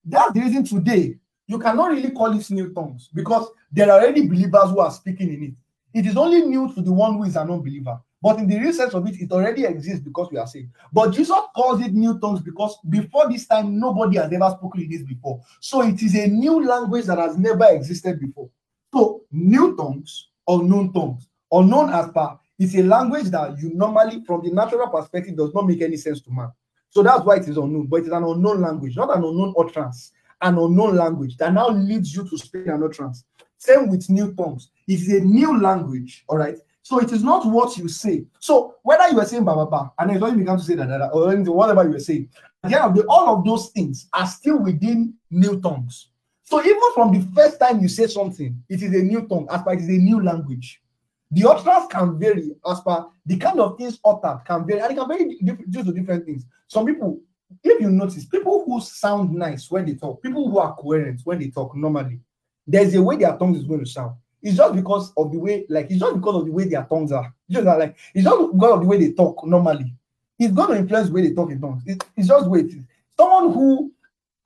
That's 0.05 0.33
the 0.33 0.39
reason 0.39 0.63
today 0.63 1.17
you 1.47 1.57
cannot 1.59 1.91
really 1.91 2.11
call 2.11 2.37
it 2.37 2.49
new 2.51 2.73
tongues 2.73 3.09
because 3.13 3.49
there 3.71 3.89
are 3.89 3.99
already 3.99 4.27
believers 4.27 4.69
who 4.69 4.79
are 4.79 4.91
speaking 4.91 5.33
in 5.33 5.43
it. 5.43 5.53
It 5.93 6.05
is 6.05 6.17
only 6.17 6.41
new 6.41 6.73
to 6.73 6.81
the 6.81 6.91
one 6.91 7.15
who 7.15 7.23
is 7.23 7.35
an 7.35 7.49
unbeliever. 7.49 7.99
But 8.21 8.39
in 8.39 8.47
the 8.47 8.59
real 8.59 8.73
sense 8.73 8.93
of 8.93 9.05
it, 9.07 9.21
it 9.21 9.31
already 9.31 9.65
exists 9.65 9.99
because 9.99 10.29
we 10.31 10.37
are 10.37 10.47
saved. 10.47 10.71
But 10.91 11.11
Jesus 11.11 11.37
calls 11.55 11.81
it 11.81 11.93
new 11.93 12.19
tongues 12.19 12.41
because 12.41 12.77
before 12.89 13.29
this 13.31 13.45
time, 13.45 13.79
nobody 13.79 14.17
has 14.17 14.31
ever 14.31 14.55
spoken 14.57 14.81
in 14.81 14.89
this 14.89 15.03
before. 15.03 15.41
So 15.59 15.83
it 15.83 16.01
is 16.01 16.15
a 16.15 16.27
new 16.27 16.65
language 16.65 17.05
that 17.05 17.19
has 17.19 17.37
never 17.37 17.65
existed 17.65 18.19
before. 18.19 18.49
So 18.93 19.21
new 19.31 19.75
tongues, 19.75 20.29
unknown 20.47 20.93
tongues, 20.93 21.27
unknown 21.51 21.89
as 21.91 22.09
per 22.11 22.37
is 22.57 22.75
a 22.75 22.83
language 22.83 23.25
that 23.25 23.57
you 23.59 23.71
normally, 23.73 24.23
from 24.25 24.43
the 24.43 24.51
natural 24.51 24.87
perspective, 24.87 25.37
does 25.37 25.53
not 25.53 25.67
make 25.67 25.81
any 25.81 25.97
sense 25.97 26.21
to 26.21 26.31
man. 26.31 26.51
So 26.89 27.03
that's 27.03 27.23
why 27.23 27.35
it 27.35 27.47
is 27.47 27.57
unknown, 27.57 27.87
but 27.87 27.97
it 27.97 28.07
is 28.07 28.11
an 28.11 28.23
unknown 28.23 28.61
language, 28.61 28.95
not 28.95 29.15
an 29.15 29.23
unknown 29.23 29.53
utterance, 29.57 30.13
an 30.41 30.57
unknown 30.57 30.95
language 30.95 31.37
that 31.37 31.53
now 31.53 31.69
leads 31.69 32.15
you 32.15 32.27
to 32.27 32.37
speak 32.37 32.67
an 32.67 32.81
utterance. 32.83 33.25
Same 33.57 33.89
with 33.89 34.09
new 34.09 34.33
tongues. 34.33 34.71
It 34.87 35.01
is 35.01 35.13
a 35.13 35.19
new 35.19 35.59
language, 35.59 36.23
all 36.27 36.37
right? 36.37 36.57
So 36.87 36.99
it 36.99 37.11
is 37.11 37.21
not 37.21 37.45
what 37.45 37.75
you 37.75 37.89
say. 37.89 38.23
So 38.39 38.75
whether 38.81 39.09
you 39.09 39.19
are 39.19 39.25
saying 39.25 39.43
baba 39.43 39.65
ba, 39.65 39.91
and 39.99 40.09
then 40.09 40.31
you 40.31 40.37
began 40.37 40.57
to 40.57 40.63
say 40.63 40.75
that, 40.75 40.87
that 40.87 41.09
or 41.11 41.35
whatever 41.53 41.83
you 41.83 41.97
are 41.97 41.99
saying, 41.99 42.29
yeah, 42.65 42.89
all 43.09 43.35
of 43.35 43.43
those 43.43 43.71
things 43.71 44.07
are 44.13 44.25
still 44.25 44.59
within 44.59 45.13
new 45.29 45.59
tongues. 45.59 46.11
So 46.45 46.63
even 46.63 46.79
from 46.93 47.11
the 47.11 47.27
first 47.35 47.59
time 47.59 47.81
you 47.81 47.89
say 47.89 48.07
something, 48.07 48.63
it 48.69 48.81
is 48.81 48.93
a 48.93 49.03
new 49.03 49.27
tongue, 49.27 49.49
as 49.51 49.63
per 49.63 49.73
it 49.73 49.81
is 49.81 49.89
a 49.89 49.97
new 50.01 50.23
language. 50.23 50.81
The 51.29 51.49
utterance 51.49 51.87
can 51.91 52.17
vary 52.17 52.55
as 52.65 52.79
per 52.79 53.05
the 53.25 53.35
kind 53.35 53.59
of 53.59 53.77
things 53.77 53.99
uttered 54.05 54.43
can 54.45 54.65
vary, 54.65 54.79
and 54.79 54.91
it 54.91 54.95
can 54.95 55.07
vary 55.09 55.37
due 55.69 55.83
to 55.83 55.91
different 55.91 56.25
things. 56.25 56.45
Some 56.69 56.85
people, 56.85 57.19
if 57.65 57.81
you 57.81 57.91
notice, 57.91 58.23
people 58.23 58.63
who 58.65 58.79
sound 58.79 59.33
nice 59.33 59.69
when 59.69 59.85
they 59.85 59.95
talk, 59.95 60.23
people 60.23 60.49
who 60.49 60.57
are 60.59 60.73
coherent 60.73 61.19
when 61.25 61.39
they 61.39 61.49
talk 61.49 61.75
normally, 61.75 62.21
there's 62.65 62.95
a 62.95 63.01
way 63.01 63.17
their 63.17 63.35
tongue 63.37 63.57
is 63.57 63.65
going 63.65 63.81
to 63.81 63.85
sound. 63.85 64.15
It's 64.41 64.57
just 64.57 64.75
because 64.75 65.11
of 65.17 65.31
the 65.31 65.39
way, 65.39 65.65
like 65.69 65.89
it's 65.89 65.99
just 65.99 66.15
because 66.15 66.35
of 66.35 66.45
the 66.45 66.51
way 66.51 66.65
their 66.65 66.83
tongues 66.83 67.11
are. 67.11 67.33
It's 67.47 67.55
just 67.55 67.65
like 67.65 67.95
it's 68.13 68.23
just 68.23 68.53
because 68.53 68.71
of 68.71 68.81
the 68.81 68.87
way 68.87 68.97
they 68.97 69.13
talk 69.13 69.45
normally. 69.45 69.93
It's 70.39 70.53
going 70.53 70.69
to 70.69 70.77
influence 70.77 71.07
the 71.07 71.13
way 71.13 71.27
they 71.27 71.33
talk 71.33 71.51
in 71.51 71.59
tongues. 71.59 71.83
It, 71.85 72.03
it's 72.15 72.27
just 72.27 72.47
way 72.47 72.59
it 72.59 72.67
is. 72.67 72.83
Someone 73.17 73.53
who 73.53 73.91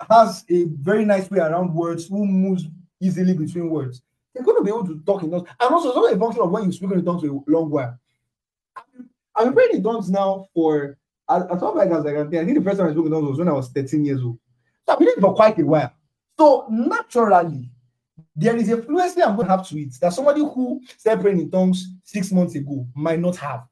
has 0.10 0.46
a 0.50 0.64
very 0.66 1.04
nice 1.04 1.30
way 1.30 1.40
around 1.40 1.74
words, 1.74 2.08
who 2.08 2.26
moves 2.26 2.66
easily 3.02 3.34
between 3.34 3.70
words, 3.70 4.02
they're 4.34 4.44
going 4.44 4.58
to 4.58 4.64
be 4.64 4.70
able 4.70 4.88
to 4.88 5.02
talk 5.06 5.24
in 5.24 5.32
tongues. 5.32 5.50
And 5.60 5.74
also, 5.74 5.90
it's 5.90 5.98
also 5.98 6.16
a 6.16 6.20
function 6.20 6.42
of 6.44 6.52
when 6.52 6.64
you 6.64 6.72
speak 6.72 6.92
in 6.92 7.04
tongues 7.04 7.22
for 7.22 7.28
a 7.28 7.52
long 7.52 7.70
while. 7.70 8.00
I've 9.36 9.46
been 9.46 9.54
praying 9.54 9.76
in 9.76 9.84
tongues 9.84 10.10
now 10.10 10.48
for 10.54 10.98
as, 11.30 11.44
as 11.52 11.62
long 11.62 11.80
as 11.80 12.06
I. 12.06 12.22
I 12.22 12.28
think 12.30 12.58
the 12.58 12.64
first 12.64 12.80
time 12.80 12.90
I 12.90 12.92
spoke 12.94 13.06
in 13.06 13.12
tongues 13.12 13.30
was 13.30 13.40
when 13.40 13.48
I 13.50 13.54
was 13.54 13.70
13 13.70 14.06
years 14.06 14.22
old. 14.22 14.38
So 14.86 14.94
I've 14.94 15.00
been 15.00 15.08
doing 15.08 15.18
it 15.18 15.22
for 15.22 15.36
quite 15.36 15.60
a 15.60 15.66
while. 15.66 15.94
So 16.40 16.66
naturally, 16.70 17.70
there 18.42 18.56
is 18.58 18.70
a 18.70 18.82
fluency 18.82 19.22
I'm 19.22 19.36
going 19.36 19.48
to 19.48 19.56
have 19.56 19.68
to 19.68 19.80
it 19.80 19.94
that 20.02 20.14
somebody 20.14 20.42
who 20.42 20.82
started 20.98 21.22
praying 21.22 21.40
in 21.40 21.52
tongues 21.52 21.88
six 22.04 22.32
months 22.32 22.56
ago 22.56 22.88
might 22.96 23.20
not 23.20 23.36
have. 23.38 23.68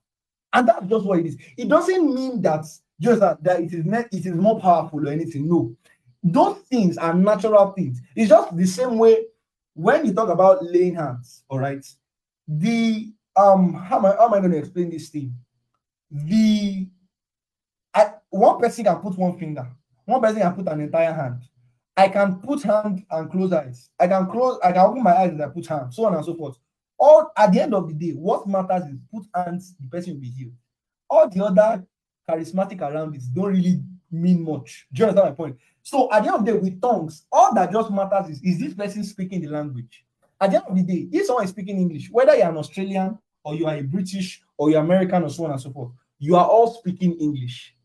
And 0.54 0.68
that's 0.68 0.86
just 0.86 1.06
what 1.06 1.20
it 1.20 1.26
is. 1.26 1.38
It 1.58 1.68
doesn't 1.68 2.14
mean 2.14 2.42
that 2.44 2.66
just 3.00 3.20
that, 3.20 3.44
that 3.44 3.62
it 3.62 3.74
is 3.74 3.84
not, 3.84 4.06
it 4.12 4.26
is 4.26 4.34
more 4.34 4.60
powerful 4.60 5.08
or 5.08 5.12
anything. 5.12 5.50
No, 5.50 5.76
those 6.22 6.60
things 6.70 7.00
are 7.00 7.16
natural 7.16 7.72
things. 7.72 8.00
It's 8.16 8.30
just 8.30 8.56
the 8.56 8.68
same 8.68 9.00
way 9.00 9.26
when 9.74 10.06
you 10.06 10.14
talk 10.14 10.30
about 10.30 10.64
laying 10.64 10.96
hands, 10.96 11.44
all 11.50 11.60
right. 11.60 11.86
The 12.48 13.12
um, 13.36 13.74
how 13.74 13.98
am 13.98 14.06
I, 14.06 14.10
how 14.12 14.26
am 14.26 14.34
I 14.34 14.40
going 14.40 14.52
to 14.52 14.58
explain 14.58 14.92
this 14.92 15.10
thing? 15.10 15.34
The 16.12 16.88
I, 17.94 18.12
one 18.30 18.60
person 18.60 18.84
can 18.84 18.98
put 18.98 19.18
one 19.18 19.38
finger, 19.40 19.68
one 20.06 20.22
person 20.22 20.42
can 20.42 20.54
put 20.54 20.68
an 20.68 20.82
entire 20.82 21.14
hand. 21.14 21.42
I 22.00 22.08
can 22.08 22.36
put 22.36 22.64
hand 22.64 23.04
and 23.12 23.30
close 23.30 23.52
eyes. 23.52 23.90
I 24.00 24.08
can 24.08 24.26
close, 24.28 24.58
I 24.64 24.72
can 24.72 24.86
open 24.86 25.04
my 25.04 25.14
eyes 25.18 25.32
and 25.32 25.44
I 25.44 25.48
put 25.48 25.68
hand, 25.68 25.94
so 25.94 26.06
on 26.06 26.16
and 26.16 26.24
so 26.24 26.34
forth. 26.34 26.58
All 26.98 27.30
at 27.36 27.52
the 27.52 27.62
end 27.62 27.74
of 27.74 27.90
the 27.90 27.94
day, 27.94 28.12
what 28.12 28.48
matters 28.48 28.90
is 28.90 29.00
put 29.14 29.26
hands, 29.36 29.76
the 29.78 29.88
person 29.90 30.14
will 30.14 30.22
be 30.22 30.30
healed. 30.30 30.54
All 31.10 31.28
the 31.30 31.44
other 31.44 31.86
charismatic 32.30 32.80
around 32.80 33.18
it 33.18 33.24
don't 33.34 33.52
really 33.52 33.82
mean 34.10 34.46
much. 34.46 34.88
Do 34.94 35.02
you 35.02 35.10
understand 35.10 35.32
my 35.32 35.36
point? 35.36 35.58
So 35.84 36.10
at 36.14 36.24
the 36.24 36.30
end 36.30 36.38
of 36.40 36.46
the 36.46 36.54
day, 36.54 36.58
with 36.58 36.82
tongues, 36.82 37.26
all 37.34 37.54
that 37.54 37.70
just 37.70 37.92
matters 37.92 38.30
is 38.30 38.42
is 38.44 38.60
this 38.60 38.74
person 38.74 39.04
speaking 39.04 39.42
the 39.42 39.50
language? 39.50 40.06
At 40.40 40.52
the 40.52 40.58
end 40.58 40.68
of 40.70 40.76
the 40.78 40.84
day, 40.84 41.10
if 41.12 41.26
someone 41.26 41.44
is 41.44 41.50
speaking 41.50 41.80
English, 41.80 42.10
whether 42.10 42.34
you're 42.34 42.48
an 42.48 42.56
Australian 42.56 43.20
or 43.44 43.56
you 43.56 43.68
are 43.68 43.76
a 43.76 43.82
British 43.82 44.42
or 44.58 44.70
you're 44.70 44.82
American 44.82 45.24
or 45.24 45.30
so 45.30 45.44
on 45.44 45.52
and 45.52 45.60
so 45.60 45.70
forth, 45.70 45.92
you 46.18 46.38
are 46.38 46.46
all 46.46 46.74
speaking 46.76 47.18
English. 47.20 47.76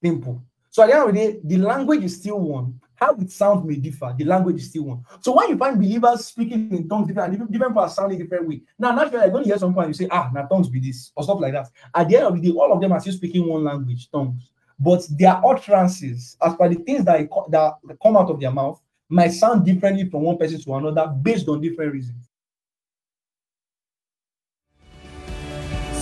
Simple. 0.00 0.44
So 0.70 0.84
at 0.84 0.90
the 0.90 0.94
end 0.94 1.08
of 1.08 1.14
the 1.14 1.20
day, 1.20 1.40
the 1.42 1.56
language 1.56 2.04
is 2.04 2.16
still 2.16 2.38
one. 2.38 2.80
How 3.04 3.14
it 3.16 3.30
sounds 3.30 3.66
may 3.66 3.76
differ. 3.76 4.14
The 4.16 4.24
language 4.24 4.56
is 4.56 4.70
still 4.70 4.84
one. 4.84 5.04
So 5.20 5.36
when 5.36 5.50
you 5.50 5.58
find 5.58 5.78
believers 5.78 6.24
speaking 6.24 6.74
in 6.74 6.88
tongues 6.88 7.06
different, 7.06 7.32
different 7.32 7.52
people 7.52 7.78
are 7.78 7.88
sounding 7.90 8.18
different 8.18 8.48
way. 8.48 8.62
Now, 8.78 8.92
naturally, 8.92 9.24
you're 9.24 9.30
going 9.30 9.44
to 9.44 9.50
hear 9.50 9.58
some 9.58 9.74
point 9.74 9.88
you 9.88 9.94
say, 9.94 10.08
ah, 10.10 10.30
now 10.32 10.46
tongues 10.46 10.70
be 10.70 10.80
this 10.80 11.12
or 11.14 11.22
stuff 11.22 11.38
like 11.38 11.52
that. 11.52 11.68
At 11.94 12.08
the 12.08 12.16
end 12.16 12.26
of 12.28 12.34
the 12.34 12.40
day, 12.40 12.56
all 12.56 12.72
of 12.72 12.80
them 12.80 12.92
are 12.92 13.00
still 13.00 13.12
speaking 13.12 13.46
one 13.46 13.62
language, 13.62 14.10
tongues. 14.10 14.50
But 14.78 15.06
their 15.18 15.38
utterances, 15.44 16.38
as 16.42 16.54
per 16.56 16.66
the 16.66 16.76
things 16.76 17.04
that, 17.04 17.28
that 17.50 17.74
come 18.02 18.16
out 18.16 18.30
of 18.30 18.40
their 18.40 18.50
mouth, 18.50 18.80
might 19.10 19.32
sound 19.32 19.66
differently 19.66 20.08
from 20.08 20.22
one 20.22 20.38
person 20.38 20.58
to 20.62 20.74
another 20.74 21.06
based 21.08 21.46
on 21.46 21.60
different 21.60 21.92
reasons. 21.92 22.26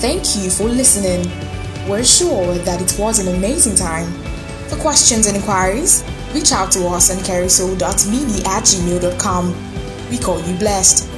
Thank 0.00 0.36
you 0.36 0.50
for 0.50 0.64
listening. 0.68 1.28
We're 1.90 2.04
sure 2.04 2.54
that 2.54 2.80
it 2.80 2.96
was 2.96 3.18
an 3.18 3.34
amazing 3.34 3.74
time. 3.74 4.06
For 4.68 4.76
questions 4.76 5.26
and 5.26 5.36
inquiries, 5.36 6.04
reach 6.32 6.52
out 6.52 6.72
to 6.72 6.86
us 6.86 7.10
on 7.10 7.22
carousel.mini 7.24 8.44
at 8.44 8.64
gmail.com. 8.64 10.10
We 10.10 10.18
call 10.18 10.40
you 10.42 10.56
blessed. 10.58 11.11